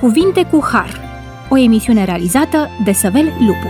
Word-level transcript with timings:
Cuvinte 0.00 0.44
cu 0.44 0.64
Har, 0.72 1.00
o 1.50 1.58
emisiune 1.58 2.04
realizată 2.04 2.68
de 2.84 2.92
Săvel 2.92 3.24
Lupu. 3.24 3.68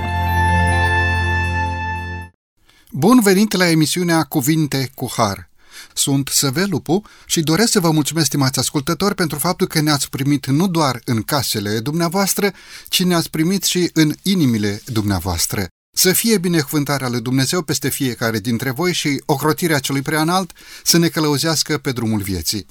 Bun 2.90 3.20
venit 3.22 3.52
la 3.52 3.68
emisiunea 3.68 4.22
Cuvinte 4.22 4.90
cu 4.94 5.12
Har. 5.16 5.50
Sunt 5.94 6.28
Săvel 6.28 6.66
Lupu 6.70 7.02
și 7.26 7.40
doresc 7.40 7.70
să 7.72 7.80
vă 7.80 7.90
mulțumesc, 7.90 8.26
stimați 8.26 8.58
ascultători, 8.58 9.14
pentru 9.14 9.38
faptul 9.38 9.66
că 9.66 9.80
ne-ați 9.80 10.08
primit 10.08 10.46
nu 10.46 10.68
doar 10.68 11.00
în 11.04 11.22
casele 11.22 11.80
dumneavoastră, 11.80 12.52
ci 12.88 13.02
ne-ați 13.02 13.30
primit 13.30 13.64
și 13.64 13.90
în 13.92 14.14
inimile 14.22 14.82
dumneavoastră. 14.86 15.66
Să 15.96 16.12
fie 16.12 16.38
binecuvântarea 16.38 17.08
lui 17.08 17.20
Dumnezeu 17.20 17.62
peste 17.62 17.88
fiecare 17.88 18.38
dintre 18.38 18.70
voi 18.70 18.92
și 18.92 19.22
ocrotirea 19.26 19.78
celui 19.78 20.02
preanalt 20.02 20.52
să 20.84 20.98
ne 20.98 21.08
călăuzească 21.08 21.78
pe 21.78 21.92
drumul 21.92 22.20
vieții. 22.20 22.66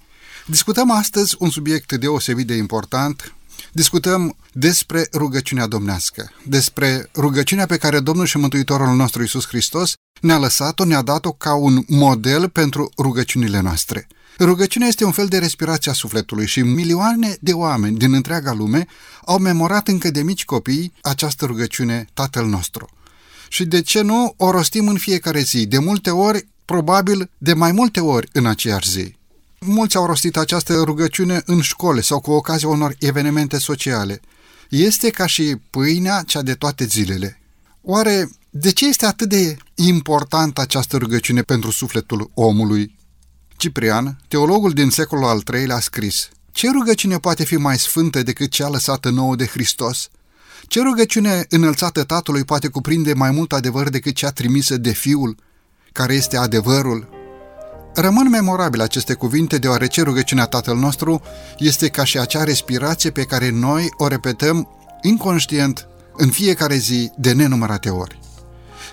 Discutăm 0.46 0.92
astăzi 0.92 1.36
un 1.40 1.50
subiect 1.50 1.94
deosebit 1.94 2.48
de 2.48 2.56
important, 2.56 3.34
discutăm 3.72 4.36
despre 4.54 5.08
rugăciunea 5.14 5.68
domnească, 5.68 6.32
despre 6.44 7.10
rugăciunea 7.16 7.66
pe 7.66 7.78
care 7.78 8.00
Domnul 8.00 8.26
și 8.26 8.38
Mântuitorul 8.38 8.96
nostru 8.96 9.22
Iisus 9.22 9.48
Hristos 9.48 9.94
ne-a 10.22 10.38
lăsat-o, 10.38 10.86
ne-a 10.86 11.02
dat-o 11.02 11.32
ca 11.32 11.54
un 11.54 11.84
model 11.88 12.50
pentru 12.50 12.92
rugăciunile 12.98 13.60
noastre. 13.60 14.08
Rugăciunea 14.40 14.88
este 14.88 15.06
un 15.06 15.12
fel 15.12 15.28
de 15.28 15.38
respirație 15.38 15.92
a 15.92 15.94
sufletului 15.94 16.48
și 16.48 16.62
milioane 16.62 17.38
de 17.40 17.54
oameni 17.54 17.98
din 17.98 18.14
întreaga 18.14 18.54
lume 18.54 18.86
au 19.26 19.38
memorat 19.38 19.88
încă 19.88 20.10
de 20.10 20.22
mici 20.22 20.46
copii 20.46 20.94
această 21.02 21.46
rugăciune 21.46 22.08
Tatăl 22.14 22.46
nostru. 22.46 22.90
Și 23.50 23.66
de 23.66 23.82
ce 23.82 24.02
nu 24.02 24.34
o 24.38 24.52
rostim 24.52 24.88
în 24.88 24.98
fiecare 24.98 25.40
zi, 25.40 25.66
de 25.66 25.78
multe 25.78 26.10
ori, 26.10 26.48
probabil 26.66 27.30
de 27.38 27.54
mai 27.54 27.72
multe 27.72 28.00
ori 28.00 28.30
în 28.32 28.46
aceeași 28.46 28.90
zi. 28.90 29.16
Mulți 29.62 29.96
au 29.96 30.06
rostit 30.06 30.38
această 30.38 30.82
rugăciune 30.84 31.42
în 31.46 31.62
școle 31.62 32.02
sau 32.02 32.20
cu 32.20 32.32
ocazia 32.32 32.68
unor 32.68 32.96
evenimente 33.00 33.58
sociale. 33.58 34.22
Este 34.70 35.10
ca 35.10 35.26
și 35.26 35.56
pâinea 35.70 36.24
cea 36.26 36.42
de 36.42 36.54
toate 36.54 36.86
zilele. 36.86 37.42
Oare 37.82 38.30
de 38.50 38.72
ce 38.72 38.88
este 38.88 39.06
atât 39.06 39.30
de 39.30 39.58
importantă 39.76 40.62
această 40.62 40.98
rugăciune 40.98 41.42
pentru 41.42 41.72
sufletul 41.72 42.32
omului? 42.34 42.96
Ciprian, 43.58 44.20
teologul 44.28 44.72
din 44.72 44.90
secolul 44.90 45.26
al 45.26 45.44
III-lea, 45.54 45.76
a 45.76 45.80
scris 45.80 46.30
Ce 46.52 46.72
rugăciune 46.72 47.18
poate 47.18 47.44
fi 47.44 47.56
mai 47.56 47.78
sfântă 47.78 48.24
decât 48.24 48.52
cea 48.52 48.70
lăsată 48.70 49.10
nouă 49.10 49.36
de 49.36 49.46
Hristos? 49.46 50.10
Ce 50.68 50.82
rugăciune 50.82 51.46
înălțată 51.50 52.04
Tatălui 52.04 52.44
poate 52.44 52.68
cuprinde 52.68 53.14
mai 53.14 53.32
mult 53.32 53.54
adevăr 53.54 53.90
decât 53.90 54.16
cea 54.16 54.30
trimisă 54.30 54.78
de 54.78 54.92
Fiul, 54.92 55.38
care 55.92 56.14
este 56.14 56.38
adevărul? 56.38 57.19
Rămân 58.02 58.30
memorabile 58.30 58.84
aceste 58.84 59.14
cuvinte 59.14 59.58
deoarece 59.58 60.02
rugăciunea 60.02 60.46
Tatăl 60.46 60.76
nostru 60.78 61.22
este 61.58 61.88
ca 61.88 62.04
și 62.04 62.20
acea 62.20 62.44
respirație 62.44 63.10
pe 63.10 63.24
care 63.24 63.50
noi 63.50 63.94
o 63.98 64.08
repetăm 64.08 64.68
inconștient 65.02 65.88
în 66.14 66.30
fiecare 66.30 66.76
zi 66.76 67.12
de 67.18 67.32
nenumărate 67.32 67.90
ori. 67.90 68.20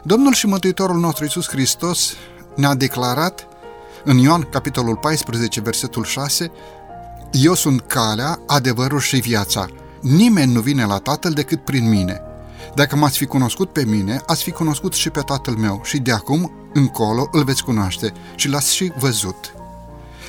Domnul 0.03 0.33
și 0.33 0.47
Mântuitorul 0.47 0.99
nostru 0.99 1.25
Iisus 1.25 1.49
Hristos 1.49 2.13
ne-a 2.57 2.75
declarat 2.75 3.49
în 4.05 4.19
Ioan 4.19 4.43
capitolul 4.43 4.97
14, 4.97 5.61
versetul 5.61 6.05
6, 6.05 6.51
Eu 7.31 7.55
sunt 7.55 7.81
calea, 7.81 8.39
adevărul 8.47 9.01
și 9.01 9.17
viața. 9.17 9.67
Nimeni 10.01 10.53
nu 10.53 10.61
vine 10.61 10.85
la 10.85 10.99
Tatăl 10.99 11.33
decât 11.33 11.65
prin 11.65 11.89
mine. 11.89 12.26
Dacă 12.75 12.97
m-ați 12.97 13.19
fi 13.19 13.27
cunoscut 13.27 13.73
pe 13.73 13.85
mine, 13.85 14.21
ați 14.27 14.43
fi 14.43 14.51
cunoscut 14.51 14.93
și 14.93 15.11
pe 15.11 15.21
Tatăl 15.21 15.55
meu 15.55 15.81
și 15.85 15.99
de 15.99 16.13
acum 16.13 16.53
încolo 16.73 17.29
îl 17.33 17.45
veți 17.45 17.65
cunoaște 17.65 18.13
și 18.35 18.49
l-ați 18.49 18.75
și 18.75 18.93
văzut. 18.99 19.55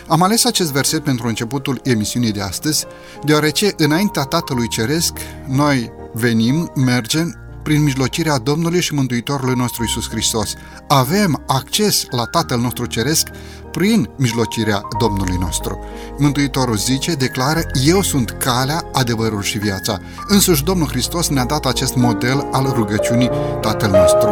Am 0.07 0.21
ales 0.21 0.45
acest 0.45 0.71
verset 0.71 1.03
pentru 1.03 1.27
începutul 1.27 1.79
emisiunii 1.83 2.31
de 2.31 2.41
astăzi, 2.41 2.85
deoarece 3.23 3.73
înaintea 3.77 4.23
Tatălui 4.23 4.67
Ceresc 4.67 5.17
noi 5.47 5.91
venim, 6.13 6.71
mergem 6.75 7.46
prin 7.67 7.83
mijlocirea 7.83 8.37
Domnului 8.37 8.81
și 8.81 8.93
Mântuitorului 8.93 9.53
nostru 9.55 9.83
Isus 9.83 10.09
Hristos. 10.09 10.53
Avem 10.87 11.43
acces 11.47 12.05
la 12.09 12.25
Tatăl 12.25 12.59
nostru 12.59 12.85
Ceresc 12.85 13.27
prin 13.71 14.09
mijlocirea 14.17 14.81
Domnului 14.99 15.37
nostru. 15.39 15.79
Mântuitorul 16.17 16.77
zice, 16.77 17.13
declară, 17.13 17.61
eu 17.85 18.01
sunt 18.01 18.29
calea, 18.29 18.89
adevărul 18.93 19.41
și 19.41 19.57
viața. 19.57 19.99
Însuși 20.27 20.63
Domnul 20.63 20.87
Hristos 20.87 21.27
ne-a 21.27 21.45
dat 21.45 21.65
acest 21.65 21.95
model 21.95 22.47
al 22.51 22.71
rugăciunii 22.75 23.29
Tatăl 23.61 23.89
nostru. 23.89 24.29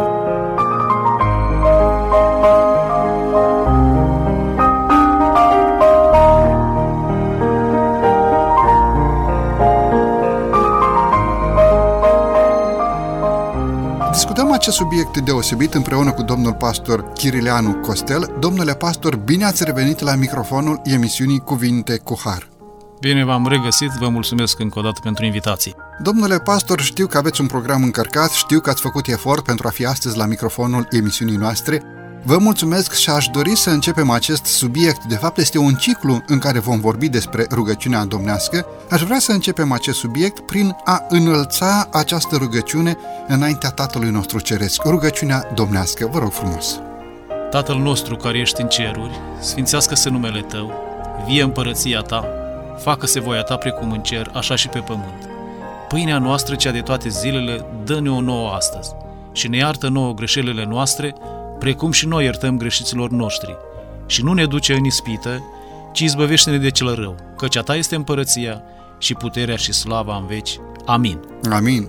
Acest 14.56 14.76
subiect 14.76 15.18
deosebit 15.18 15.74
împreună 15.74 16.12
cu 16.12 16.22
domnul 16.22 16.52
pastor 16.52 17.12
Chirileanu 17.12 17.72
Costel. 17.74 18.36
Domnule 18.38 18.74
pastor, 18.74 19.16
bine 19.16 19.44
ați 19.44 19.64
revenit 19.64 20.00
la 20.00 20.14
microfonul 20.14 20.80
emisiunii 20.84 21.38
Cuvinte 21.38 21.96
cu 22.04 22.20
Har. 22.24 22.48
Bine 23.00 23.24
v-am 23.24 23.46
regăsit, 23.48 23.90
vă 23.98 24.08
mulțumesc 24.08 24.58
încă 24.58 24.78
o 24.78 24.82
dată 24.82 25.00
pentru 25.02 25.24
invitație. 25.24 25.74
Domnule 26.02 26.38
pastor, 26.38 26.80
știu 26.80 27.06
că 27.06 27.18
aveți 27.18 27.40
un 27.40 27.46
program 27.46 27.82
încărcat, 27.82 28.30
știu 28.30 28.60
că 28.60 28.70
ați 28.70 28.80
făcut 28.80 29.06
efort 29.06 29.44
pentru 29.44 29.66
a 29.66 29.70
fi 29.70 29.86
astăzi 29.86 30.16
la 30.16 30.26
microfonul 30.26 30.86
emisiunii 30.90 31.36
noastre. 31.36 31.82
Vă 32.28 32.38
mulțumesc 32.38 32.94
și 32.94 33.10
aș 33.10 33.26
dori 33.26 33.56
să 33.56 33.70
începem 33.70 34.10
acest 34.10 34.44
subiect. 34.44 35.04
De 35.04 35.14
fapt, 35.14 35.38
este 35.38 35.58
un 35.58 35.74
ciclu 35.74 36.22
în 36.26 36.38
care 36.38 36.58
vom 36.58 36.80
vorbi 36.80 37.08
despre 37.08 37.46
rugăciunea 37.50 38.04
domnească. 38.04 38.66
Aș 38.90 39.02
vrea 39.02 39.18
să 39.18 39.32
începem 39.32 39.72
acest 39.72 39.98
subiect 39.98 40.40
prin 40.40 40.76
a 40.84 41.04
înălța 41.08 41.88
această 41.92 42.36
rugăciune 42.36 42.96
înaintea 43.26 43.70
Tatălui 43.70 44.10
nostru 44.10 44.40
Ceresc, 44.40 44.84
rugăciunea 44.84 45.50
domnească. 45.54 46.08
Vă 46.12 46.18
rog 46.18 46.32
frumos! 46.32 46.80
Tatăl 47.50 47.76
nostru 47.76 48.16
care 48.16 48.38
ești 48.38 48.60
în 48.60 48.68
ceruri, 48.68 49.20
sfințească-se 49.40 50.08
numele 50.08 50.40
Tău, 50.40 50.72
vie 51.26 51.42
împărăția 51.42 52.00
Ta, 52.00 52.24
facă-se 52.78 53.20
voia 53.20 53.42
Ta 53.42 53.56
precum 53.56 53.90
în 53.90 54.00
cer, 54.00 54.30
așa 54.34 54.56
și 54.56 54.68
pe 54.68 54.78
pământ. 54.78 55.28
Pâinea 55.88 56.18
noastră, 56.18 56.54
cea 56.54 56.70
de 56.70 56.80
toate 56.80 57.08
zilele, 57.08 57.64
dă-ne 57.84 58.10
o 58.10 58.20
nouă 58.20 58.50
astăzi 58.50 58.90
și 59.32 59.48
ne 59.48 59.56
iartă 59.56 59.88
nouă 59.88 60.14
greșelile 60.14 60.64
noastre, 60.64 61.14
precum 61.58 61.90
și 61.90 62.06
noi 62.06 62.24
iertăm 62.24 62.56
greșiților 62.56 63.10
noștri. 63.10 63.56
Și 64.06 64.22
nu 64.22 64.32
ne 64.32 64.46
duce 64.46 64.74
în 64.74 64.84
ispită, 64.84 65.42
ci 65.92 66.00
izbăvește-ne 66.00 66.58
de 66.58 66.70
cel 66.70 66.94
rău, 66.94 67.16
căci 67.36 67.56
a 67.56 67.62
ta 67.62 67.76
este 67.76 67.94
împărăția 67.94 68.62
și 68.98 69.14
puterea 69.14 69.56
și 69.56 69.72
slava 69.72 70.16
în 70.16 70.26
veci. 70.26 70.60
Amin. 70.86 71.18
Amin. 71.50 71.88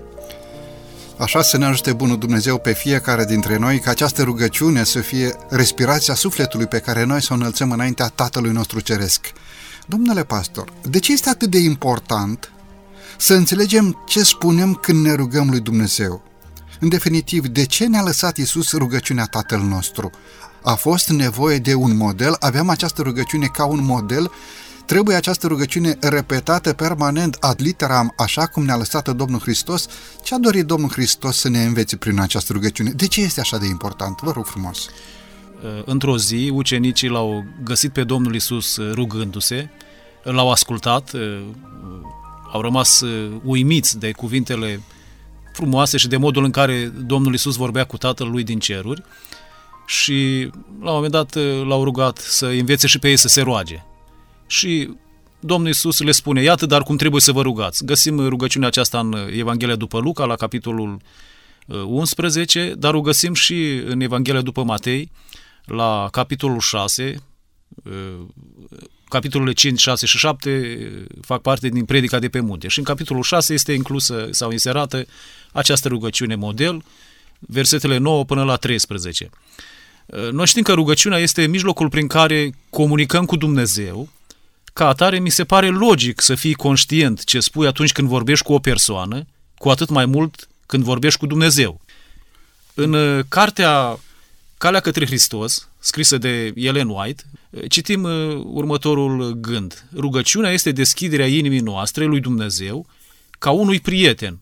Așa 1.18 1.42
să 1.42 1.58
ne 1.58 1.66
ajute 1.66 1.94
Bunul 1.94 2.18
Dumnezeu 2.18 2.58
pe 2.58 2.74
fiecare 2.74 3.26
dintre 3.26 3.58
noi 3.58 3.80
ca 3.80 3.90
această 3.90 4.24
rugăciune 4.24 4.84
să 4.84 5.00
fie 5.00 5.36
respirația 5.50 6.14
sufletului 6.14 6.66
pe 6.66 6.80
care 6.80 7.04
noi 7.04 7.22
să 7.22 7.28
o 7.32 7.36
înălțăm 7.36 7.72
înaintea 7.72 8.08
Tatălui 8.08 8.52
nostru 8.52 8.80
Ceresc. 8.80 9.32
Domnule 9.86 10.24
pastor, 10.24 10.74
de 10.90 11.00
ce 11.00 11.12
este 11.12 11.30
atât 11.30 11.50
de 11.50 11.58
important 11.58 12.52
să 13.18 13.34
înțelegem 13.34 14.04
ce 14.08 14.24
spunem 14.24 14.74
când 14.74 15.06
ne 15.06 15.14
rugăm 15.14 15.50
lui 15.50 15.60
Dumnezeu? 15.60 16.27
În 16.80 16.90
definitiv, 16.90 17.48
de 17.48 17.66
ce 17.66 17.88
ne-a 17.88 18.02
lăsat 18.02 18.38
Isus 18.38 18.72
rugăciunea 18.72 19.26
Tatăl 19.26 19.60
nostru? 19.60 20.12
A 20.64 20.76
fost 20.76 21.10
nevoie 21.10 21.58
de 21.58 21.74
un 21.74 21.98
model, 21.98 22.36
aveam 22.40 22.70
această 22.70 23.02
rugăciune 23.02 23.46
ca 23.46 23.66
un 23.66 23.84
model, 23.84 24.32
trebuie 24.86 25.16
această 25.16 25.48
rugăciune 25.48 25.98
repetată 26.02 26.74
permanent 26.74 27.38
ad 27.40 27.62
literam, 27.62 28.14
așa 28.18 28.46
cum 28.46 28.66
ne-a 28.66 28.76
lăsat 28.76 29.16
Domnul 29.16 29.40
Hristos. 29.40 29.86
Ce 30.24 30.34
a 30.34 30.38
dorit 30.38 30.66
Domnul 30.66 30.90
Hristos 30.90 31.38
să 31.38 31.50
ne 31.50 31.64
învețe 31.64 31.96
prin 31.96 32.20
această 32.20 32.54
rugăciune? 32.54 32.90
De 32.90 33.08
ce 33.08 33.22
este 33.22 33.40
așa 33.40 33.58
de 33.58 33.66
important? 33.66 34.20
Vă 34.22 34.32
rog 34.32 34.46
frumos! 34.46 34.88
Uh, 35.64 35.84
într-o 35.86 36.18
zi, 36.18 36.52
ucenicii 36.54 37.10
l-au 37.10 37.46
găsit 37.64 37.94
pe 37.94 38.04
Domnul 38.04 38.36
Isus 38.36 38.76
uh, 38.76 38.94
rugându-se, 38.94 39.70
l-au 40.24 40.52
ascultat, 40.52 41.12
uh, 41.14 41.40
au 42.54 42.62
rămas 42.62 43.04
uimiți 43.44 44.00
de 44.00 44.12
cuvintele 44.12 44.82
frumoase 45.58 45.98
și 45.98 46.08
de 46.08 46.18
modul 46.18 46.44
în 46.44 46.52
care 46.52 46.86
Domnul 46.86 47.34
Isus 47.34 47.56
vorbea 47.56 47.84
cu 47.84 47.98
Tatăl 47.98 48.30
lui 48.30 48.44
din 48.44 48.60
ceruri 48.60 49.04
și 49.86 50.50
la 50.82 50.90
un 50.90 50.96
moment 50.96 51.12
dat 51.12 51.36
l-au 51.66 51.84
rugat 51.84 52.18
să 52.18 52.46
învețe 52.46 52.88
și 52.88 53.00
pe 53.00 53.10
ei 53.10 53.18
să 53.18 53.28
se 53.28 53.42
roage. 53.42 53.84
Și 54.48 54.90
Domnul 55.40 55.70
Isus 55.70 56.02
le 56.02 56.12
spune, 56.12 56.42
iată 56.42 56.66
dar 56.66 56.84
cum 56.84 56.96
trebuie 56.98 57.22
să 57.22 57.32
vă 57.32 57.42
rugați. 57.42 57.86
Găsim 57.86 58.28
rugăciunea 58.28 58.68
aceasta 58.68 59.00
în 59.00 59.16
Evanghelia 59.32 59.76
după 59.76 60.00
Luca, 60.00 60.26
la 60.26 60.36
capitolul 60.36 60.98
11, 61.86 62.68
uh, 62.70 62.78
dar 62.78 62.94
o 62.94 63.02
găsim 63.02 63.34
și 63.34 63.82
în 63.86 64.02
Evanghelia 64.02 64.42
după 64.42 64.64
Matei, 64.64 65.12
la 65.66 66.08
capitolul 66.12 66.60
6, 66.60 67.22
capitolele 69.10 69.52
5, 69.52 69.80
6 69.80 70.06
și 70.06 70.18
7 70.18 71.08
fac 71.22 71.42
parte 71.42 71.70
din 71.70 71.86
predica 71.86 72.20
de 72.20 72.30
pe 72.30 72.40
munte 72.40 72.68
și 72.68 72.80
în 72.80 72.86
capitolul 72.86 73.24
6 73.24 73.54
este 73.54 73.74
inclusă 73.74 74.28
sau 74.32 74.52
inserată 74.52 75.06
această 75.52 75.88
rugăciune 75.88 76.36
model, 76.36 76.84
versetele 77.40 77.98
9 77.98 78.26
până 78.26 78.44
la 78.44 78.56
13. 78.56 79.30
Noi 80.32 80.46
știm 80.46 80.64
că 80.64 80.74
rugăciunea 80.74 81.18
este 81.18 81.48
mijlocul 81.48 81.90
prin 81.90 82.08
care 82.08 82.56
comunicăm 82.70 83.26
cu 83.26 83.36
Dumnezeu 83.36 84.10
Ca 84.74 84.88
atare, 84.88 85.20
mi 85.20 85.30
se 85.30 85.44
pare 85.44 85.68
logic 85.68 86.22
să 86.22 86.36
fii 86.36 86.54
conștient 86.54 87.24
ce 87.24 87.40
spui 87.40 87.68
atunci 87.68 87.92
când 87.92 88.08
vorbești 88.08 88.46
cu 88.46 88.54
o 88.54 88.60
persoană, 88.60 89.26
cu 89.58 89.70
atât 89.70 89.90
mai 89.90 90.06
mult 90.06 90.48
când 90.66 90.84
vorbești 90.84 91.20
cu 91.20 91.26
Dumnezeu. 91.26 91.82
În 92.74 92.94
uh, 92.94 93.24
cartea 93.28 94.00
Calea 94.58 94.80
către 94.80 95.06
Hristos, 95.06 95.70
scrisă 95.80 96.18
de 96.18 96.54
Ellen 96.56 96.88
White, 96.88 97.24
uh, 97.32 97.37
citim 97.68 98.04
uh, 98.04 98.42
următorul 98.44 99.32
gând. 99.32 99.86
Rugăciunea 99.96 100.52
este 100.52 100.72
deschiderea 100.72 101.28
inimii 101.28 101.60
noastre 101.60 102.06
lui 102.06 102.20
Dumnezeu 102.20 102.86
ca 103.40 103.52
unui 103.52 103.80
prieten. 103.80 104.42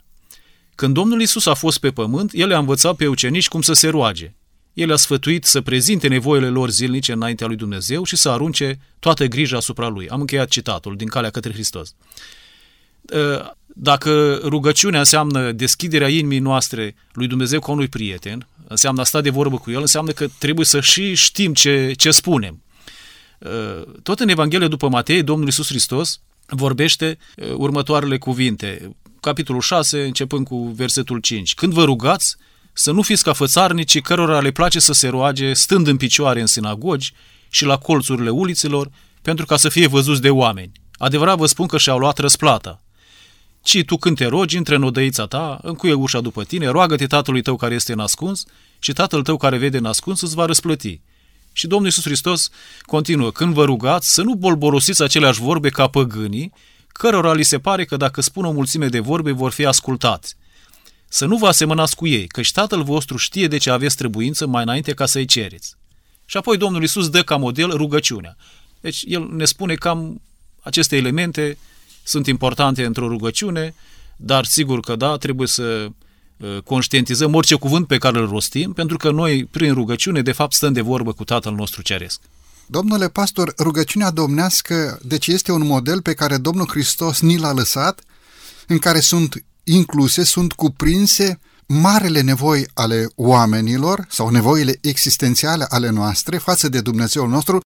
Când 0.75 0.93
Domnul 0.93 1.21
Isus 1.21 1.45
a 1.45 1.53
fost 1.53 1.77
pe 1.79 1.91
pământ, 1.91 2.31
El 2.33 2.53
a 2.53 2.57
învățat 2.57 2.95
pe 2.95 3.07
ucenici 3.07 3.47
cum 3.47 3.61
să 3.61 3.73
se 3.73 3.87
roage. 3.87 4.33
El 4.73 4.91
a 4.91 4.95
sfătuit 4.95 5.45
să 5.45 5.61
prezinte 5.61 6.07
nevoile 6.07 6.49
lor 6.49 6.69
zilnice 6.69 7.11
înaintea 7.11 7.47
lui 7.47 7.55
Dumnezeu 7.55 8.03
și 8.03 8.15
să 8.15 8.29
arunce 8.29 8.79
toată 8.99 9.25
grija 9.25 9.57
asupra 9.57 9.87
lui. 9.87 10.09
Am 10.09 10.19
încheiat 10.19 10.47
citatul 10.47 10.95
din 10.95 11.07
Calea 11.07 11.29
către 11.29 11.51
Hristos. 11.51 11.95
Dacă 13.65 14.39
rugăciunea 14.43 14.99
înseamnă 14.99 15.51
deschiderea 15.51 16.07
inimii 16.07 16.39
noastre 16.39 16.95
lui 17.13 17.27
Dumnezeu 17.27 17.59
ca 17.59 17.71
unui 17.71 17.87
prieten, 17.87 18.47
înseamnă 18.67 19.01
a 19.01 19.03
sta 19.03 19.21
de 19.21 19.29
vorbă 19.29 19.57
cu 19.57 19.71
El, 19.71 19.79
înseamnă 19.79 20.11
că 20.11 20.27
trebuie 20.37 20.65
să 20.65 20.79
și 20.81 21.13
știm 21.13 21.53
ce, 21.53 21.93
ce 21.97 22.11
spunem. 22.11 22.61
Tot 24.03 24.19
în 24.19 24.29
Evanghelie 24.29 24.67
după 24.67 24.89
Matei, 24.89 25.23
Domnul 25.23 25.45
Iisus 25.45 25.67
Hristos 25.67 26.19
vorbește 26.47 27.17
următoarele 27.55 28.17
cuvinte. 28.17 28.95
Capitolul 29.19 29.61
6, 29.61 30.03
începând 30.03 30.47
cu 30.47 30.73
versetul 30.75 31.19
5. 31.19 31.53
Când 31.53 31.73
vă 31.73 31.83
rugați, 31.83 32.35
să 32.73 32.91
nu 32.91 33.01
fiți 33.01 33.23
ca 33.23 33.33
fățarnicii 33.33 34.01
cărora 34.01 34.39
le 34.39 34.51
place 34.51 34.79
să 34.79 34.93
se 34.93 35.07
roage 35.07 35.53
stând 35.53 35.87
în 35.87 35.97
picioare 35.97 36.39
în 36.39 36.47
sinagogi 36.47 37.13
și 37.49 37.65
la 37.65 37.77
colțurile 37.77 38.29
uliților, 38.29 38.89
pentru 39.21 39.45
ca 39.45 39.57
să 39.57 39.69
fie 39.69 39.87
văzuți 39.87 40.21
de 40.21 40.29
oameni. 40.29 40.71
Adevărat 40.93 41.37
vă 41.37 41.45
spun 41.45 41.67
că 41.67 41.77
și-au 41.77 41.97
luat 41.97 42.17
răsplata 42.17 42.85
ci 43.65 43.83
tu 43.83 43.97
când 43.97 44.17
te 44.17 44.25
rogi, 44.25 44.55
intră 44.55 44.75
în 44.75 44.83
odăița 44.83 45.25
ta, 45.25 45.59
încuie 45.61 45.93
ușa 45.93 46.21
după 46.21 46.43
tine, 46.43 46.67
roagă-te 46.67 47.07
tatălui 47.07 47.41
tău 47.41 47.55
care 47.55 47.73
este 47.75 47.93
nascuns 47.93 48.43
și 48.79 48.93
tatăl 48.93 49.21
tău 49.21 49.37
care 49.37 49.57
vede 49.57 49.79
nascuns 49.79 50.21
îți 50.21 50.35
va 50.35 50.45
răsplăti. 50.45 51.01
Și 51.57 51.67
Domnul 51.67 51.87
Iisus 51.87 52.03
Hristos 52.03 52.49
continuă, 52.81 53.31
când 53.31 53.53
vă 53.53 53.65
rugați, 53.65 54.13
să 54.13 54.21
nu 54.21 54.33
bolborosiți 54.33 55.01
aceleași 55.01 55.39
vorbe 55.39 55.69
ca 55.69 55.87
păgânii, 55.87 56.53
cărora 56.87 57.33
li 57.33 57.43
se 57.43 57.59
pare 57.59 57.85
că 57.85 57.97
dacă 57.97 58.21
spun 58.21 58.45
o 58.45 58.51
mulțime 58.51 58.87
de 58.87 58.99
vorbe 58.99 59.31
vor 59.31 59.51
fi 59.51 59.65
ascultați. 59.65 60.35
Să 61.07 61.25
nu 61.25 61.37
vă 61.37 61.47
asemănați 61.47 61.95
cu 61.95 62.07
ei, 62.07 62.27
căci 62.27 62.51
Tatăl 62.51 62.83
vostru 62.83 63.17
știe 63.17 63.47
de 63.47 63.57
ce 63.57 63.69
aveți 63.69 63.95
trebuință 63.95 64.45
mai 64.45 64.63
înainte 64.63 64.93
ca 64.93 65.05
să-i 65.05 65.25
cereți. 65.25 65.75
Și 66.25 66.37
apoi 66.37 66.57
Domnul 66.57 66.81
Iisus 66.81 67.09
dă 67.09 67.23
ca 67.23 67.35
model 67.35 67.69
rugăciunea. 67.69 68.35
Deci 68.79 69.03
El 69.07 69.29
ne 69.31 69.45
spune 69.45 69.75
cam 69.75 70.21
aceste 70.61 70.95
elemente 70.95 71.57
sunt 72.03 72.27
importante 72.27 72.85
într-o 72.85 73.07
rugăciune, 73.07 73.75
dar 74.15 74.45
sigur 74.45 74.79
că 74.79 74.95
da, 74.95 75.17
trebuie 75.17 75.47
să 75.47 75.63
uh, 75.63 75.91
conștientizăm 76.63 77.33
orice 77.33 77.55
cuvânt 77.55 77.87
pe 77.87 77.97
care 77.97 78.19
îl 78.19 78.27
rostim, 78.27 78.73
pentru 78.73 78.97
că 78.97 79.11
noi, 79.11 79.45
prin 79.45 79.73
rugăciune, 79.73 80.21
de 80.21 80.31
fapt, 80.31 80.53
stăm 80.53 80.73
de 80.73 80.81
vorbă 80.81 81.13
cu 81.13 81.23
Tatăl 81.23 81.53
nostru 81.53 81.81
Ceresc. 81.81 82.19
Domnule 82.65 83.09
pastor, 83.09 83.53
rugăciunea 83.57 84.11
domnească, 84.11 84.99
deci 85.03 85.27
este 85.27 85.51
un 85.51 85.65
model 85.65 86.01
pe 86.01 86.13
care 86.13 86.37
Domnul 86.37 86.67
Hristos 86.67 87.21
ni 87.21 87.37
l-a 87.37 87.51
lăsat, 87.51 88.01
în 88.67 88.77
care 88.77 88.99
sunt 88.99 89.45
incluse, 89.63 90.23
sunt 90.23 90.53
cuprinse 90.53 91.39
marele 91.67 92.21
nevoi 92.21 92.67
ale 92.73 93.07
oamenilor 93.15 94.05
sau 94.09 94.29
nevoile 94.29 94.77
existențiale 94.81 95.65
ale 95.69 95.89
noastre 95.89 96.37
față 96.37 96.69
de 96.69 96.81
Dumnezeul 96.81 97.29
nostru, 97.29 97.59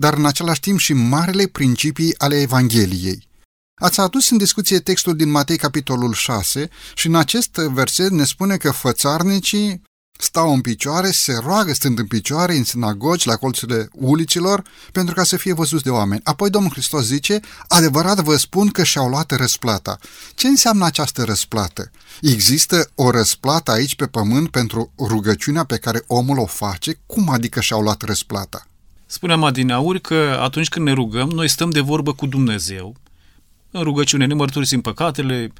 dar 0.00 0.14
în 0.14 0.26
același 0.26 0.60
timp 0.60 0.78
și 0.78 0.92
marele 0.92 1.46
principii 1.46 2.18
ale 2.18 2.40
Evangheliei. 2.40 3.28
Ați 3.80 4.00
adus 4.00 4.30
în 4.30 4.36
discuție 4.36 4.78
textul 4.78 5.16
din 5.16 5.30
Matei, 5.30 5.56
capitolul 5.56 6.12
6, 6.12 6.68
și 6.94 7.06
în 7.06 7.14
acest 7.14 7.54
verset 7.54 8.10
ne 8.10 8.24
spune 8.24 8.56
că 8.56 8.70
fățarnicii 8.70 9.82
stau 10.18 10.52
în 10.52 10.60
picioare, 10.60 11.10
se 11.10 11.32
roagă 11.42 11.72
stând 11.72 11.98
în 11.98 12.06
picioare 12.06 12.54
în 12.54 12.64
sinagogi, 12.64 13.26
la 13.26 13.36
colțurile 13.36 13.88
ulicilor, 13.92 14.62
pentru 14.92 15.14
ca 15.14 15.24
să 15.24 15.36
fie 15.36 15.52
văzuți 15.52 15.82
de 15.82 15.90
oameni. 15.90 16.20
Apoi 16.24 16.50
Domnul 16.50 16.70
Hristos 16.70 17.04
zice, 17.04 17.40
adevărat 17.68 18.20
vă 18.20 18.36
spun 18.36 18.68
că 18.68 18.82
și-au 18.82 19.08
luat 19.08 19.30
răsplata. 19.30 19.98
Ce 20.34 20.46
înseamnă 20.46 20.84
această 20.84 21.22
răsplată? 21.22 21.90
Există 22.20 22.90
o 22.94 23.10
răsplată 23.10 23.70
aici 23.70 23.94
pe 23.94 24.06
pământ 24.06 24.50
pentru 24.50 24.92
rugăciunea 24.98 25.64
pe 25.64 25.76
care 25.76 26.02
omul 26.06 26.38
o 26.38 26.46
face? 26.46 26.98
Cum 27.06 27.28
adică 27.28 27.60
și-au 27.60 27.80
luat 27.80 28.02
răsplata? 28.02 28.66
Spuneam 29.06 29.44
adineauri 29.44 30.00
că 30.00 30.38
atunci 30.42 30.68
când 30.68 30.86
ne 30.86 30.92
rugăm, 30.92 31.28
noi 31.28 31.48
stăm 31.48 31.70
de 31.70 31.80
vorbă 31.80 32.12
cu 32.12 32.26
Dumnezeu, 32.26 32.96
în 33.76 33.82
rugăciune 33.82 34.26
ne 34.26 34.34
mărturisim 34.34 34.80
păcatele, 34.80 35.52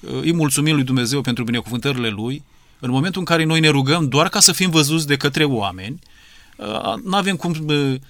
îi 0.00 0.32
mulțumim 0.32 0.74
lui 0.74 0.84
Dumnezeu 0.84 1.20
pentru 1.20 1.44
binecuvântările 1.44 2.08
Lui, 2.08 2.42
în 2.80 2.90
momentul 2.90 3.20
în 3.20 3.26
care 3.26 3.44
noi 3.44 3.60
ne 3.60 3.68
rugăm 3.68 4.08
doar 4.08 4.28
ca 4.28 4.40
să 4.40 4.52
fim 4.52 4.70
văzuți 4.70 5.06
de 5.06 5.16
către 5.16 5.44
oameni, 5.44 5.98
nu 7.04 7.16
avem 7.16 7.36
cum 7.36 7.66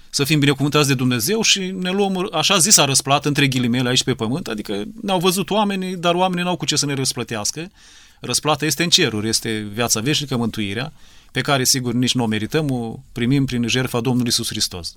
să 0.09 0.23
fim 0.23 0.39
binecuvântați 0.39 0.87
de 0.87 0.93
Dumnezeu 0.93 1.41
și 1.41 1.59
ne 1.59 1.91
luăm 1.91 2.29
așa 2.31 2.57
zisa 2.57 2.85
răsplată 2.85 3.27
între 3.27 3.47
ghilimele 3.47 3.89
aici 3.89 4.03
pe 4.03 4.13
pământ, 4.13 4.47
adică 4.47 4.83
ne-au 5.01 5.19
văzut 5.19 5.49
oamenii, 5.49 5.95
dar 5.95 6.13
oamenii 6.13 6.43
n-au 6.43 6.55
cu 6.55 6.65
ce 6.65 6.75
să 6.75 6.85
ne 6.85 6.93
răsplătească. 6.93 7.71
Răsplata 8.19 8.65
este 8.65 8.83
în 8.83 8.89
ceruri, 8.89 9.27
este 9.27 9.67
viața 9.73 9.99
veșnică, 9.99 10.37
mântuirea, 10.37 10.93
pe 11.31 11.41
care 11.41 11.63
sigur 11.63 11.93
nici 11.93 12.13
nu 12.13 12.23
o 12.23 12.27
merităm, 12.27 12.71
o 12.71 12.99
primim 13.11 13.45
prin 13.45 13.67
jertfa 13.67 13.99
Domnului 13.99 14.29
Isus 14.29 14.47
Hristos. 14.47 14.95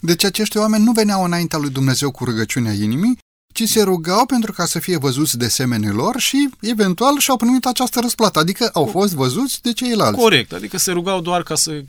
Deci 0.00 0.24
acești 0.24 0.56
oameni 0.56 0.84
nu 0.84 0.92
veneau 0.92 1.24
înaintea 1.24 1.58
lui 1.58 1.70
Dumnezeu 1.70 2.10
cu 2.10 2.24
rugăciunea 2.24 2.72
inimii, 2.72 3.18
ci 3.56 3.68
se 3.68 3.82
rugau 3.82 4.26
pentru 4.26 4.52
ca 4.52 4.64
să 4.64 4.78
fie 4.78 4.96
văzuți 4.96 5.38
de 5.38 5.48
semenii 5.48 5.90
lor 5.90 6.18
și, 6.18 6.48
eventual, 6.60 7.18
și-au 7.18 7.36
primit 7.36 7.66
această 7.66 8.00
răsplată, 8.00 8.38
adică 8.38 8.70
au 8.72 8.86
fost 8.86 9.14
văzuți 9.14 9.62
de 9.62 9.72
ceilalți. 9.72 10.18
Corect, 10.18 10.52
adică 10.52 10.78
se 10.78 10.92
rugau 10.92 11.20
doar 11.20 11.42
ca 11.42 11.54
să 11.54 11.82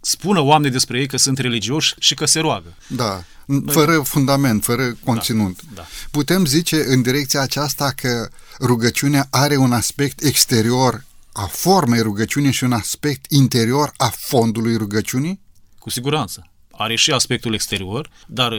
spună 0.00 0.40
oamenii 0.40 0.72
despre 0.72 0.98
ei 0.98 1.06
că 1.06 1.16
sunt 1.16 1.38
religioși 1.38 1.94
și 1.98 2.14
că 2.14 2.24
se 2.24 2.40
roagă. 2.40 2.74
Da, 2.86 3.24
fără 3.66 4.00
fundament, 4.00 4.64
fără 4.64 4.96
conținut. 5.04 5.60
Da, 5.62 5.70
da. 5.74 5.86
Putem 6.10 6.44
zice 6.44 6.84
în 6.86 7.02
direcția 7.02 7.40
aceasta 7.40 7.92
că 7.96 8.28
rugăciunea 8.60 9.26
are 9.30 9.56
un 9.56 9.72
aspect 9.72 10.22
exterior 10.22 11.04
a 11.32 11.46
formei 11.46 12.00
rugăciunii 12.00 12.52
și 12.52 12.64
un 12.64 12.72
aspect 12.72 13.30
interior 13.30 13.92
a 13.96 14.12
fondului 14.16 14.76
rugăciunii? 14.76 15.40
Cu 15.78 15.90
siguranță. 15.90 16.46
Are 16.72 16.96
și 16.96 17.10
aspectul 17.10 17.54
exterior, 17.54 18.10
dar 18.26 18.52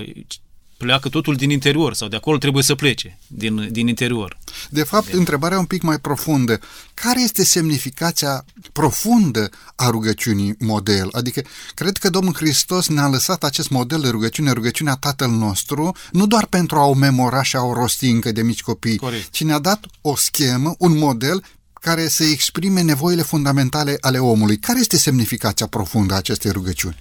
pleacă 0.83 1.09
totul 1.09 1.35
din 1.35 1.49
interior 1.49 1.93
sau 1.93 2.07
de 2.07 2.15
acolo 2.15 2.37
trebuie 2.37 2.63
să 2.63 2.75
plece, 2.75 3.19
din, 3.27 3.67
din 3.71 3.87
interior. 3.87 4.37
De 4.69 4.83
fapt, 4.83 5.11
de... 5.11 5.17
întrebarea 5.17 5.59
un 5.59 5.65
pic 5.65 5.81
mai 5.81 5.99
profundă. 5.99 6.59
Care 6.93 7.21
este 7.21 7.43
semnificația 7.43 8.45
profundă 8.71 9.49
a 9.75 9.89
rugăciunii 9.89 10.55
model? 10.59 11.09
Adică, 11.11 11.41
cred 11.73 11.97
că 11.97 12.09
Domnul 12.09 12.33
Hristos 12.33 12.87
ne-a 12.87 13.07
lăsat 13.07 13.43
acest 13.43 13.69
model 13.69 14.01
de 14.01 14.09
rugăciune, 14.09 14.51
rugăciunea 14.51 14.93
Tatăl 14.93 15.29
nostru, 15.29 15.95
nu 16.11 16.27
doar 16.27 16.45
pentru 16.45 16.77
a 16.77 16.85
o 16.85 16.93
memora 16.93 17.43
și 17.43 17.55
a 17.55 17.61
o 17.61 17.73
rosti 17.73 18.09
încă 18.09 18.31
de 18.31 18.41
mici 18.41 18.61
copii, 18.61 18.97
Corect. 18.97 19.31
ci 19.31 19.43
ne-a 19.43 19.59
dat 19.59 19.85
o 20.01 20.15
schemă, 20.15 20.75
un 20.77 20.97
model 20.97 21.43
care 21.73 22.07
să 22.07 22.23
exprime 22.23 22.81
nevoile 22.81 23.21
fundamentale 23.21 23.97
ale 23.99 24.17
omului. 24.17 24.57
Care 24.57 24.79
este 24.79 24.97
semnificația 24.97 25.67
profundă 25.67 26.13
a 26.13 26.17
acestei 26.17 26.51
rugăciuni? 26.51 26.95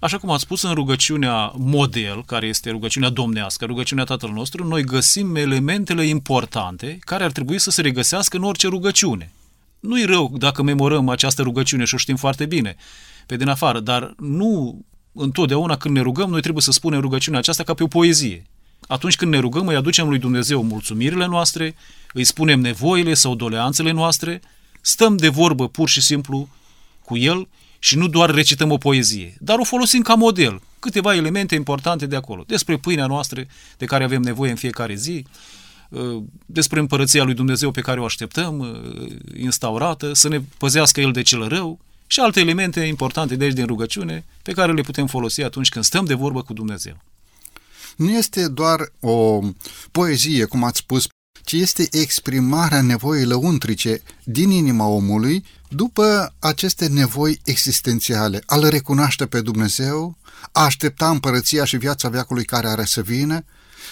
Așa 0.00 0.18
cum 0.18 0.30
ați 0.30 0.42
spus 0.42 0.62
în 0.62 0.74
rugăciunea 0.74 1.52
model, 1.56 2.24
care 2.24 2.46
este 2.46 2.70
rugăciunea 2.70 3.08
domnească, 3.08 3.64
rugăciunea 3.64 4.04
Tatăl 4.04 4.30
nostru, 4.30 4.66
noi 4.66 4.82
găsim 4.84 5.36
elementele 5.36 6.04
importante 6.04 6.98
care 7.00 7.24
ar 7.24 7.32
trebui 7.32 7.58
să 7.58 7.70
se 7.70 7.80
regăsească 7.80 8.36
în 8.36 8.42
orice 8.42 8.68
rugăciune. 8.68 9.32
Nu-i 9.80 10.04
rău 10.04 10.34
dacă 10.38 10.62
memorăm 10.62 11.08
această 11.08 11.42
rugăciune 11.42 11.84
și 11.84 11.94
o 11.94 11.96
știm 11.96 12.16
foarte 12.16 12.46
bine 12.46 12.76
pe 13.26 13.36
din 13.36 13.48
afară, 13.48 13.80
dar 13.80 14.14
nu 14.18 14.80
întotdeauna 15.12 15.76
când 15.76 15.94
ne 15.94 16.00
rugăm, 16.00 16.30
noi 16.30 16.40
trebuie 16.40 16.62
să 16.62 16.72
spunem 16.72 17.00
rugăciunea 17.00 17.38
aceasta 17.38 17.62
ca 17.62 17.74
pe 17.74 17.82
o 17.82 17.86
poezie. 17.86 18.46
Atunci 18.80 19.16
când 19.16 19.32
ne 19.32 19.38
rugăm, 19.38 19.66
îi 19.66 19.76
aducem 19.76 20.08
lui 20.08 20.18
Dumnezeu 20.18 20.62
mulțumirile 20.62 21.26
noastre, 21.26 21.74
îi 22.12 22.24
spunem 22.24 22.60
nevoile 22.60 23.14
sau 23.14 23.34
doleanțele 23.34 23.90
noastre, 23.90 24.40
stăm 24.80 25.16
de 25.16 25.28
vorbă 25.28 25.68
pur 25.68 25.88
și 25.88 26.02
simplu 26.02 26.48
cu 27.04 27.16
El 27.16 27.48
și 27.78 27.96
nu 27.96 28.08
doar 28.08 28.30
recităm 28.30 28.70
o 28.70 28.76
poezie, 28.76 29.36
dar 29.40 29.58
o 29.58 29.64
folosim 29.64 30.02
ca 30.02 30.14
model. 30.14 30.60
Câteva 30.78 31.14
elemente 31.14 31.54
importante 31.54 32.06
de 32.06 32.16
acolo. 32.16 32.44
Despre 32.46 32.76
pâinea 32.76 33.06
noastră 33.06 33.46
de 33.78 33.84
care 33.84 34.04
avem 34.04 34.22
nevoie 34.22 34.50
în 34.50 34.56
fiecare 34.56 34.94
zi, 34.94 35.24
uh, 35.88 36.22
despre 36.46 36.80
împărăția 36.80 37.24
lui 37.24 37.34
Dumnezeu 37.34 37.70
pe 37.70 37.80
care 37.80 38.00
o 38.00 38.04
așteptăm, 38.04 38.58
uh, 38.58 39.12
instaurată, 39.36 40.12
să 40.12 40.28
ne 40.28 40.40
păzească 40.58 41.00
El 41.00 41.12
de 41.12 41.22
cel 41.22 41.48
rău 41.48 41.78
și 42.06 42.20
alte 42.20 42.40
elemente 42.40 42.80
importante 42.80 43.36
de 43.36 43.44
aici 43.44 43.54
din 43.54 43.66
rugăciune 43.66 44.24
pe 44.42 44.52
care 44.52 44.72
le 44.72 44.82
putem 44.82 45.06
folosi 45.06 45.42
atunci 45.42 45.68
când 45.68 45.84
stăm 45.84 46.04
de 46.04 46.14
vorbă 46.14 46.42
cu 46.42 46.52
Dumnezeu. 46.52 46.96
Nu 47.96 48.10
este 48.10 48.48
doar 48.48 48.92
o 49.00 49.40
poezie, 49.90 50.44
cum 50.44 50.64
ați 50.64 50.78
spus, 50.78 51.06
ci 51.48 51.52
este 51.52 51.88
exprimarea 51.90 52.82
nevoii 52.82 53.24
lăuntrice 53.24 54.02
din 54.24 54.50
inima 54.50 54.86
omului 54.86 55.44
după 55.68 56.34
aceste 56.38 56.86
nevoi 56.86 57.40
existențiale, 57.44 58.42
a-L 58.46 58.68
recunoaște 58.68 59.26
pe 59.26 59.40
Dumnezeu, 59.40 60.16
a 60.52 60.64
aștepta 60.64 61.10
împărăția 61.10 61.64
și 61.64 61.76
viața 61.76 62.08
veacului 62.08 62.44
care 62.44 62.68
are 62.68 62.84
să 62.84 63.00
vină 63.00 63.44